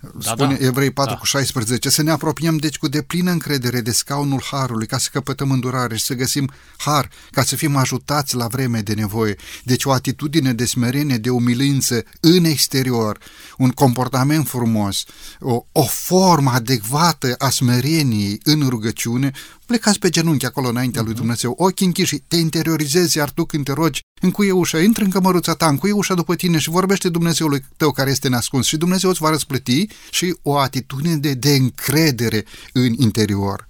Da, 0.00 0.30
Spune 0.30 0.54
da. 0.54 0.64
Evrei 0.66 0.90
4 0.90 1.12
da. 1.12 1.18
cu 1.18 1.24
16, 1.24 1.88
să 1.90 2.02
ne 2.02 2.10
apropiem 2.10 2.56
deci 2.56 2.78
cu 2.78 2.88
deplină 2.88 3.30
încredere 3.30 3.80
de 3.80 3.90
scaunul 3.90 4.42
Harului 4.50 4.86
ca 4.86 4.98
să 4.98 5.08
căpătăm 5.12 5.50
îndurare 5.50 5.96
și 5.96 6.04
să 6.04 6.14
găsim 6.14 6.50
Har 6.76 7.08
ca 7.30 7.42
să 7.42 7.56
fim 7.56 7.76
ajutați 7.76 8.36
la 8.36 8.46
vreme 8.46 8.80
de 8.80 8.94
nevoie. 8.94 9.36
Deci 9.64 9.84
o 9.84 9.92
atitudine 9.92 10.52
de 10.52 10.64
smerenie, 10.64 11.16
de 11.16 11.30
umilință 11.30 12.04
în 12.20 12.44
exterior, 12.44 13.18
un 13.56 13.70
comportament 13.70 14.48
frumos, 14.48 15.04
o, 15.40 15.64
o 15.72 15.82
formă 15.82 16.50
adecvată 16.50 17.34
a 17.38 17.50
smereniei 17.50 18.40
în 18.44 18.68
rugăciune 18.68 19.32
plecați 19.70 19.98
pe 19.98 20.08
genunchi 20.08 20.46
acolo 20.46 20.68
înaintea 20.68 21.02
lui 21.02 21.14
Dumnezeu, 21.14 21.54
ochii 21.58 21.86
închiși, 21.86 22.16
te 22.16 22.36
interiorizezi, 22.36 23.16
iar 23.16 23.30
tu 23.30 23.44
când 23.44 23.64
te 23.64 23.72
rogi, 23.72 24.00
încuie 24.20 24.52
ușa, 24.52 24.80
intră 24.80 25.04
în 25.04 25.10
cămăruța 25.10 25.54
ta, 25.54 25.68
încuie 25.68 25.92
ușa 25.92 26.14
după 26.14 26.34
tine 26.34 26.58
și 26.58 26.70
vorbește 26.70 27.08
Dumnezeului 27.08 27.64
tău 27.76 27.90
care 27.90 28.10
este 28.10 28.28
nascuns 28.28 28.66
și 28.66 28.76
Dumnezeu 28.76 29.10
îți 29.10 29.20
va 29.20 29.28
răsplăti 29.28 29.86
și 30.10 30.36
o 30.42 30.58
atitudine 30.58 31.16
de, 31.16 31.34
de 31.34 31.50
încredere 31.50 32.44
în 32.72 32.92
interior. 32.98 33.68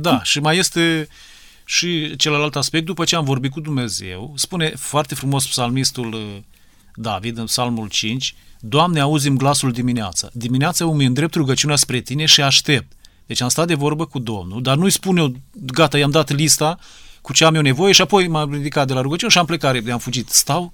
Da, 0.00 0.22
și 0.22 0.40
mai 0.40 0.58
este 0.58 1.08
și 1.64 2.16
celălalt 2.16 2.56
aspect, 2.56 2.84
după 2.84 3.04
ce 3.04 3.16
am 3.16 3.24
vorbit 3.24 3.50
cu 3.50 3.60
Dumnezeu, 3.60 4.32
spune 4.36 4.72
foarte 4.76 5.14
frumos 5.14 5.46
psalmistul 5.46 6.12
uh, 6.12 6.36
David 6.94 7.38
în 7.38 7.44
psalmul 7.44 7.88
5, 7.88 8.34
Doamne, 8.60 9.00
auzim 9.00 9.36
glasul 9.36 9.72
dimineața. 9.72 10.28
Dimineața 10.32 10.84
îmi 10.84 11.04
îndrept 11.04 11.34
rugăciunea 11.34 11.76
spre 11.76 12.00
tine 12.00 12.24
și 12.24 12.42
aștept. 12.42 12.92
Deci 13.26 13.40
am 13.40 13.48
stat 13.48 13.66
de 13.66 13.74
vorbă 13.74 14.06
cu 14.06 14.18
Domnul, 14.18 14.62
dar 14.62 14.76
nu-i 14.76 14.90
spun 14.90 15.16
eu, 15.16 15.34
gata, 15.52 15.98
i-am 15.98 16.10
dat 16.10 16.30
lista 16.30 16.78
cu 17.20 17.32
ce 17.32 17.44
am 17.44 17.54
eu 17.54 17.62
nevoie 17.62 17.92
și 17.92 18.00
apoi 18.00 18.28
m-am 18.28 18.52
ridicat 18.52 18.86
de 18.86 18.92
la 18.92 19.00
rugăciune 19.00 19.30
și 19.30 19.38
am 19.38 19.46
plecat, 19.46 19.88
am 19.88 19.98
fugit. 19.98 20.28
Stau, 20.28 20.72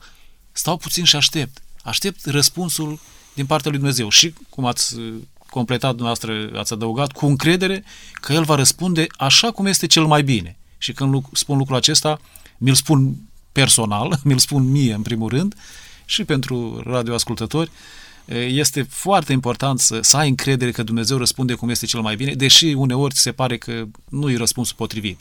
stau 0.53 0.77
puțin 0.77 1.05
și 1.05 1.17
aștept. 1.17 1.63
Aștept 1.83 2.25
răspunsul 2.25 2.99
din 3.35 3.47
partea 3.47 3.71
lui 3.71 3.79
Dumnezeu. 3.79 4.09
Și, 4.09 4.35
cum 4.49 4.65
ați 4.65 4.99
uh, 4.99 5.15
completat 5.51 5.95
dumneavoastră, 5.95 6.59
ați 6.59 6.73
adăugat, 6.73 7.13
cu 7.13 7.27
încredere 7.27 7.85
că 8.13 8.33
El 8.33 8.45
va 8.45 8.55
răspunde 8.55 9.07
așa 9.17 9.51
cum 9.51 9.67
este 9.67 9.87
cel 9.87 10.05
mai 10.05 10.23
bine. 10.23 10.59
Și 10.79 10.93
când 10.93 11.23
spun 11.33 11.59
lucrul 11.59 11.77
acesta, 11.77 12.21
mi-l 12.59 12.75
spun 12.75 13.17
personal, 13.53 14.19
mi-l 14.25 14.39
spun 14.39 14.71
mie 14.71 14.93
în 14.93 15.03
primul 15.03 15.29
rând 15.29 15.55
și 16.05 16.25
pentru 16.25 16.83
radioascultători, 16.85 17.71
este 18.35 18.83
foarte 18.83 19.33
important 19.33 19.81
să, 19.81 19.99
să 20.03 20.17
ai 20.17 20.29
încredere 20.29 20.71
că 20.71 20.83
Dumnezeu 20.83 21.17
răspunde 21.17 21.55
cum 21.55 21.69
este 21.69 21.87
cel 21.87 22.01
mai 22.01 22.17
bine, 22.17 22.35
deși 22.35 22.67
uneori 22.67 23.15
ți 23.15 23.21
se 23.21 23.33
pare 23.33 23.59
că 23.59 23.85
nu 24.09 24.31
e 24.31 24.37
răspunsul 24.37 24.77
potrivit. 24.77 25.21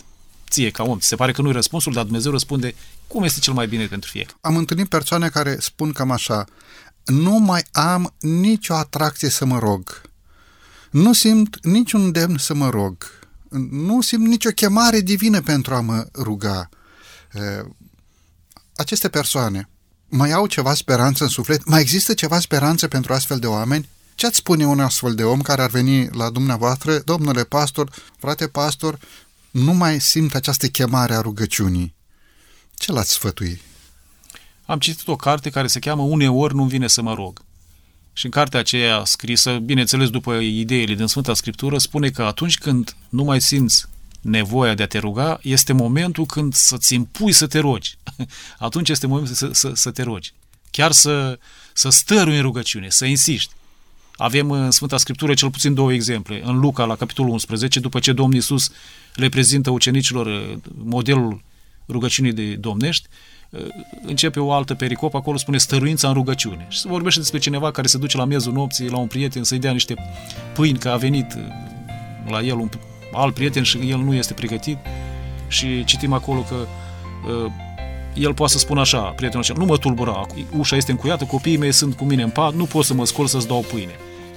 Ție, 0.49 0.69
ca 0.69 0.83
om, 0.83 0.99
ți 0.99 1.07
se 1.07 1.15
pare 1.15 1.31
că 1.31 1.41
nu 1.41 1.49
e 1.49 1.51
răspunsul, 1.51 1.93
dar 1.93 2.03
Dumnezeu 2.03 2.31
răspunde 2.31 2.75
cum 3.07 3.23
este 3.23 3.39
cel 3.39 3.53
mai 3.53 3.67
bine 3.67 3.85
pentru 3.85 4.09
fiecare. 4.09 4.37
Am 4.41 4.57
întâlnit 4.57 4.89
persoane 4.89 5.29
care 5.29 5.57
spun 5.59 5.91
cam 5.91 6.11
așa, 6.11 6.45
nu 7.05 7.37
mai 7.37 7.63
am 7.71 8.13
nicio 8.19 8.73
atracție 8.73 9.29
să 9.29 9.45
mă 9.45 9.59
rog. 9.59 10.01
Nu 10.91 11.13
simt 11.13 11.65
niciun 11.65 12.11
demn 12.11 12.37
să 12.37 12.53
mă 12.53 12.69
rog 12.69 13.19
nu 13.69 14.01
simt 14.01 14.27
nicio 14.27 14.49
chemare 14.49 14.99
divină 14.99 15.41
pentru 15.41 15.75
a 15.75 15.81
mă 15.81 16.07
ruga. 16.13 16.69
Aceste 18.75 19.09
persoane 19.09 19.69
mai 20.09 20.31
au 20.31 20.47
ceva 20.47 20.73
speranță 20.73 21.23
în 21.23 21.29
suflet? 21.29 21.65
Mai 21.65 21.81
există 21.81 22.13
ceva 22.13 22.39
speranță 22.39 22.87
pentru 22.87 23.13
astfel 23.13 23.39
de 23.39 23.47
oameni? 23.47 23.89
Ce 24.15 24.25
ați 24.25 24.35
spune 24.35 24.65
un 24.65 24.79
astfel 24.79 25.15
de 25.15 25.23
om 25.23 25.41
care 25.41 25.61
ar 25.61 25.69
veni 25.69 26.09
la 26.11 26.29
dumneavoastră, 26.29 26.99
domnule 26.99 27.43
pastor, 27.43 27.89
frate 28.17 28.47
pastor, 28.47 28.99
nu 29.51 29.73
mai 29.73 30.01
simt 30.01 30.35
această 30.35 30.67
chemare 30.67 31.13
a 31.13 31.21
rugăciunii? 31.21 31.95
Ce 32.75 32.91
l-ați 32.91 33.11
sfătui? 33.11 33.61
Am 34.65 34.79
citit 34.79 35.07
o 35.07 35.15
carte 35.15 35.49
care 35.49 35.67
se 35.67 35.79
cheamă 35.79 36.01
Uneori 36.01 36.55
nu 36.55 36.63
vine 36.63 36.87
să 36.87 37.01
mă 37.01 37.13
rog. 37.13 37.41
Și 38.13 38.25
în 38.25 38.31
cartea 38.31 38.59
aceea 38.59 39.03
scrisă, 39.05 39.57
bineînțeles 39.57 40.09
după 40.09 40.33
ideile 40.33 40.93
din 40.93 41.07
Sfânta 41.07 41.33
Scriptură, 41.33 41.77
spune 41.77 42.09
că 42.09 42.23
atunci 42.23 42.57
când 42.57 42.95
nu 43.09 43.23
mai 43.23 43.41
simți 43.41 43.85
nevoia 44.21 44.73
de 44.73 44.83
a 44.83 44.87
te 44.87 44.97
ruga, 44.97 45.39
este 45.41 45.73
momentul 45.73 46.25
când 46.25 46.53
să-ți 46.53 46.93
impui 46.93 47.31
să 47.31 47.47
te 47.47 47.59
rogi. 47.59 47.97
Atunci 48.57 48.89
este 48.89 49.07
momentul 49.07 49.33
să, 49.33 49.49
să, 49.51 49.71
să 49.73 49.91
te 49.91 50.03
rogi. 50.03 50.33
Chiar 50.71 50.91
să, 50.91 51.39
să 51.73 51.89
stărui 51.89 52.35
în 52.35 52.41
rugăciune, 52.41 52.89
să 52.89 53.05
insiști. 53.05 53.53
Avem 54.15 54.51
în 54.51 54.71
Sfânta 54.71 54.97
Scriptură 54.97 55.33
cel 55.33 55.49
puțin 55.49 55.73
două 55.73 55.93
exemple. 55.93 56.41
În 56.43 56.59
Luca, 56.59 56.85
la 56.85 56.95
capitolul 56.95 57.31
11, 57.31 57.79
după 57.79 57.99
ce 57.99 58.13
Domnul 58.13 58.35
Iisus 58.35 58.71
le 59.13 59.29
prezintă 59.29 59.69
ucenicilor 59.69 60.25
uh, 60.25 60.57
modelul 60.83 61.41
rugăciunii 61.87 62.33
de 62.33 62.55
domnești, 62.55 63.07
începe 64.05 64.39
o 64.39 64.51
altă 64.51 64.73
pericopă, 64.73 65.17
acolo 65.17 65.37
spune 65.37 65.57
stăruința 65.57 66.07
în 66.07 66.13
rugăciune. 66.13 66.65
Și 66.69 66.79
se 66.79 66.87
vorbește 66.87 67.19
despre 67.19 67.39
cineva 67.39 67.71
care 67.71 67.87
se 67.87 67.97
duce 67.97 68.17
la 68.17 68.25
miezul 68.25 68.53
nopții 68.53 68.89
la 68.89 68.97
un 68.97 69.07
prieten 69.07 69.43
să-i 69.43 69.59
dea 69.59 69.71
niște 69.71 69.95
pâini, 70.53 70.77
că 70.77 70.89
a 70.89 70.97
venit 70.97 71.33
uh, 71.33 71.41
la 72.29 72.41
el 72.41 72.57
un 72.57 72.69
alt 73.13 73.33
prieten 73.33 73.63
și 73.63 73.77
el 73.77 73.97
nu 73.97 74.13
este 74.13 74.33
pregătit 74.33 74.77
și 75.47 75.83
citim 75.83 76.13
acolo 76.13 76.39
că 76.39 76.55
uh, 76.55 77.51
el 78.13 78.33
poate 78.33 78.51
să 78.51 78.57
spună 78.57 78.79
așa, 78.79 78.99
prietenul 78.99 79.43
acela, 79.43 79.59
nu 79.59 79.65
mă 79.65 79.77
tulbura, 79.77 80.25
ușa 80.57 80.75
este 80.75 80.91
încuiată, 80.91 81.23
copiii 81.23 81.57
mei 81.57 81.71
sunt 81.71 81.95
cu 81.95 82.03
mine 82.03 82.23
în 82.23 82.29
pat, 82.29 82.53
nu 82.53 82.65
pot 82.65 82.85
să 82.85 82.93
mă 82.93 83.05
scol 83.05 83.25
să-ți 83.25 83.47
dau 83.47 83.65
pâine. 83.71 83.95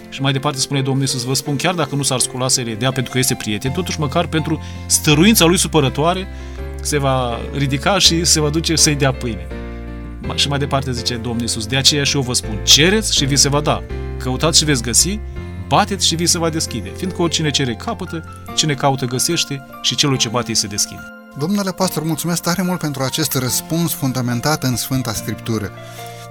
Și 0.08 0.20
mai 0.20 0.32
departe 0.32 0.58
spune 0.58 0.82
Domnul 0.82 1.02
Iisus, 1.02 1.24
vă 1.24 1.34
spun, 1.34 1.56
chiar 1.56 1.74
dacă 1.74 1.94
nu 1.94 2.02
s-ar 2.02 2.18
scula 2.18 2.48
să 2.48 2.60
le 2.60 2.74
dea 2.74 2.92
pentru 2.92 3.12
că 3.12 3.18
este 3.18 3.34
prieten, 3.34 3.70
totuși 3.70 4.00
măcar 4.00 4.26
pentru 4.26 4.62
stăruința 4.86 5.44
lui 5.44 5.58
supărătoare, 5.58 6.26
se 6.80 6.98
va 6.98 7.38
ridica 7.56 7.98
și 7.98 8.24
se 8.24 8.40
va 8.40 8.48
duce 8.48 8.76
să-i 8.76 8.94
dea 8.94 9.12
pâine. 9.12 9.46
Și 10.34 10.48
mai 10.48 10.58
departe 10.58 10.92
zice 10.92 11.14
Domnul 11.14 11.40
Iisus, 11.40 11.66
de 11.66 11.76
aceea 11.76 12.04
și 12.04 12.16
eu 12.16 12.22
vă 12.22 12.32
spun, 12.32 12.58
cereți 12.62 13.16
și 13.16 13.24
vi 13.24 13.36
se 13.36 13.48
va 13.48 13.60
da, 13.60 13.82
căutați 14.18 14.58
și 14.58 14.64
veți 14.64 14.82
găsi, 14.82 15.18
bateți 15.68 16.06
și 16.06 16.14
vi 16.14 16.26
se 16.26 16.38
va 16.38 16.50
deschide, 16.50 16.92
fiindcă 16.96 17.22
oricine 17.22 17.50
cere 17.50 17.74
capătă, 17.74 18.24
cine 18.54 18.74
caută 18.74 19.04
găsește 19.04 19.66
și 19.82 19.94
celui 19.94 20.16
ce 20.16 20.28
bate 20.28 20.48
îi 20.48 20.54
se 20.54 20.66
deschide. 20.66 21.02
Domnule 21.38 21.72
pastor, 21.72 22.02
mulțumesc 22.02 22.42
tare 22.42 22.62
mult 22.62 22.80
pentru 22.80 23.02
acest 23.02 23.34
răspuns 23.34 23.92
fundamentat 23.92 24.62
în 24.62 24.76
Sfânta 24.76 25.12
Scriptură. 25.12 25.70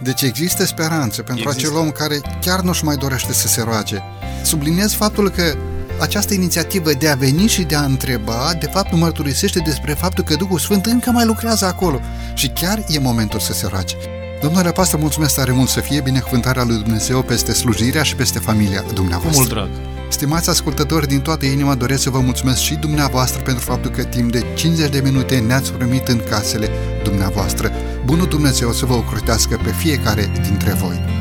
Deci 0.03 0.21
există 0.21 0.65
speranță 0.65 1.21
pentru 1.21 1.49
există. 1.49 1.67
acel 1.67 1.81
om 1.83 1.91
care 1.91 2.21
chiar 2.41 2.61
nu-și 2.61 2.83
mai 2.83 2.95
dorește 2.95 3.33
să 3.33 3.47
se 3.47 3.61
roage. 3.61 3.97
Subliniez 4.43 4.93
faptul 4.93 5.29
că 5.29 5.55
această 5.99 6.33
inițiativă 6.33 6.93
de 6.93 7.09
a 7.09 7.15
veni 7.15 7.47
și 7.47 7.63
de 7.63 7.75
a 7.75 7.83
întreba, 7.83 8.53
de 8.59 8.65
fapt 8.65 8.93
mărturisește 8.95 9.59
despre 9.59 9.93
faptul 9.93 10.23
că 10.23 10.35
Duhul 10.35 10.59
Sfânt 10.59 10.85
încă 10.85 11.11
mai 11.11 11.25
lucrează 11.25 11.65
acolo 11.65 11.99
și 12.33 12.47
chiar 12.47 12.83
e 12.87 12.99
momentul 12.99 13.39
să 13.39 13.53
se 13.53 13.67
roage. 13.67 13.95
Domnule 14.41 14.71
pastor, 14.71 14.99
mulțumesc 14.99 15.35
tare 15.35 15.51
mult 15.51 15.69
să 15.69 15.79
fie 15.79 16.01
binecuvântarea 16.01 16.63
lui 16.63 16.77
Dumnezeu 16.77 17.21
peste 17.21 17.53
slujirea 17.53 18.03
și 18.03 18.15
peste 18.15 18.39
familia 18.39 18.83
dumneavoastră. 18.93 19.29
Cu 19.29 19.37
mult 19.37 19.49
drag! 19.49 19.69
Stimați 20.09 20.49
ascultători, 20.49 21.07
din 21.07 21.19
toată 21.19 21.45
inima 21.45 21.75
doresc 21.75 22.01
să 22.01 22.09
vă 22.09 22.19
mulțumesc 22.19 22.59
și 22.59 22.75
dumneavoastră 22.75 23.41
pentru 23.41 23.63
faptul 23.63 23.91
că 23.91 24.03
timp 24.03 24.31
de 24.31 24.45
50 24.55 24.89
de 24.89 25.01
minute 25.03 25.37
ne-ați 25.37 25.71
primit 25.71 26.07
în 26.07 26.21
casele 26.29 26.69
dumneavoastră. 27.03 27.71
Bunul 28.05 28.27
Dumnezeu 28.27 28.71
să 28.71 28.85
vă 28.85 28.93
ocrotească 28.93 29.59
pe 29.63 29.71
fiecare 29.71 30.31
dintre 30.47 30.71
voi. 30.71 31.20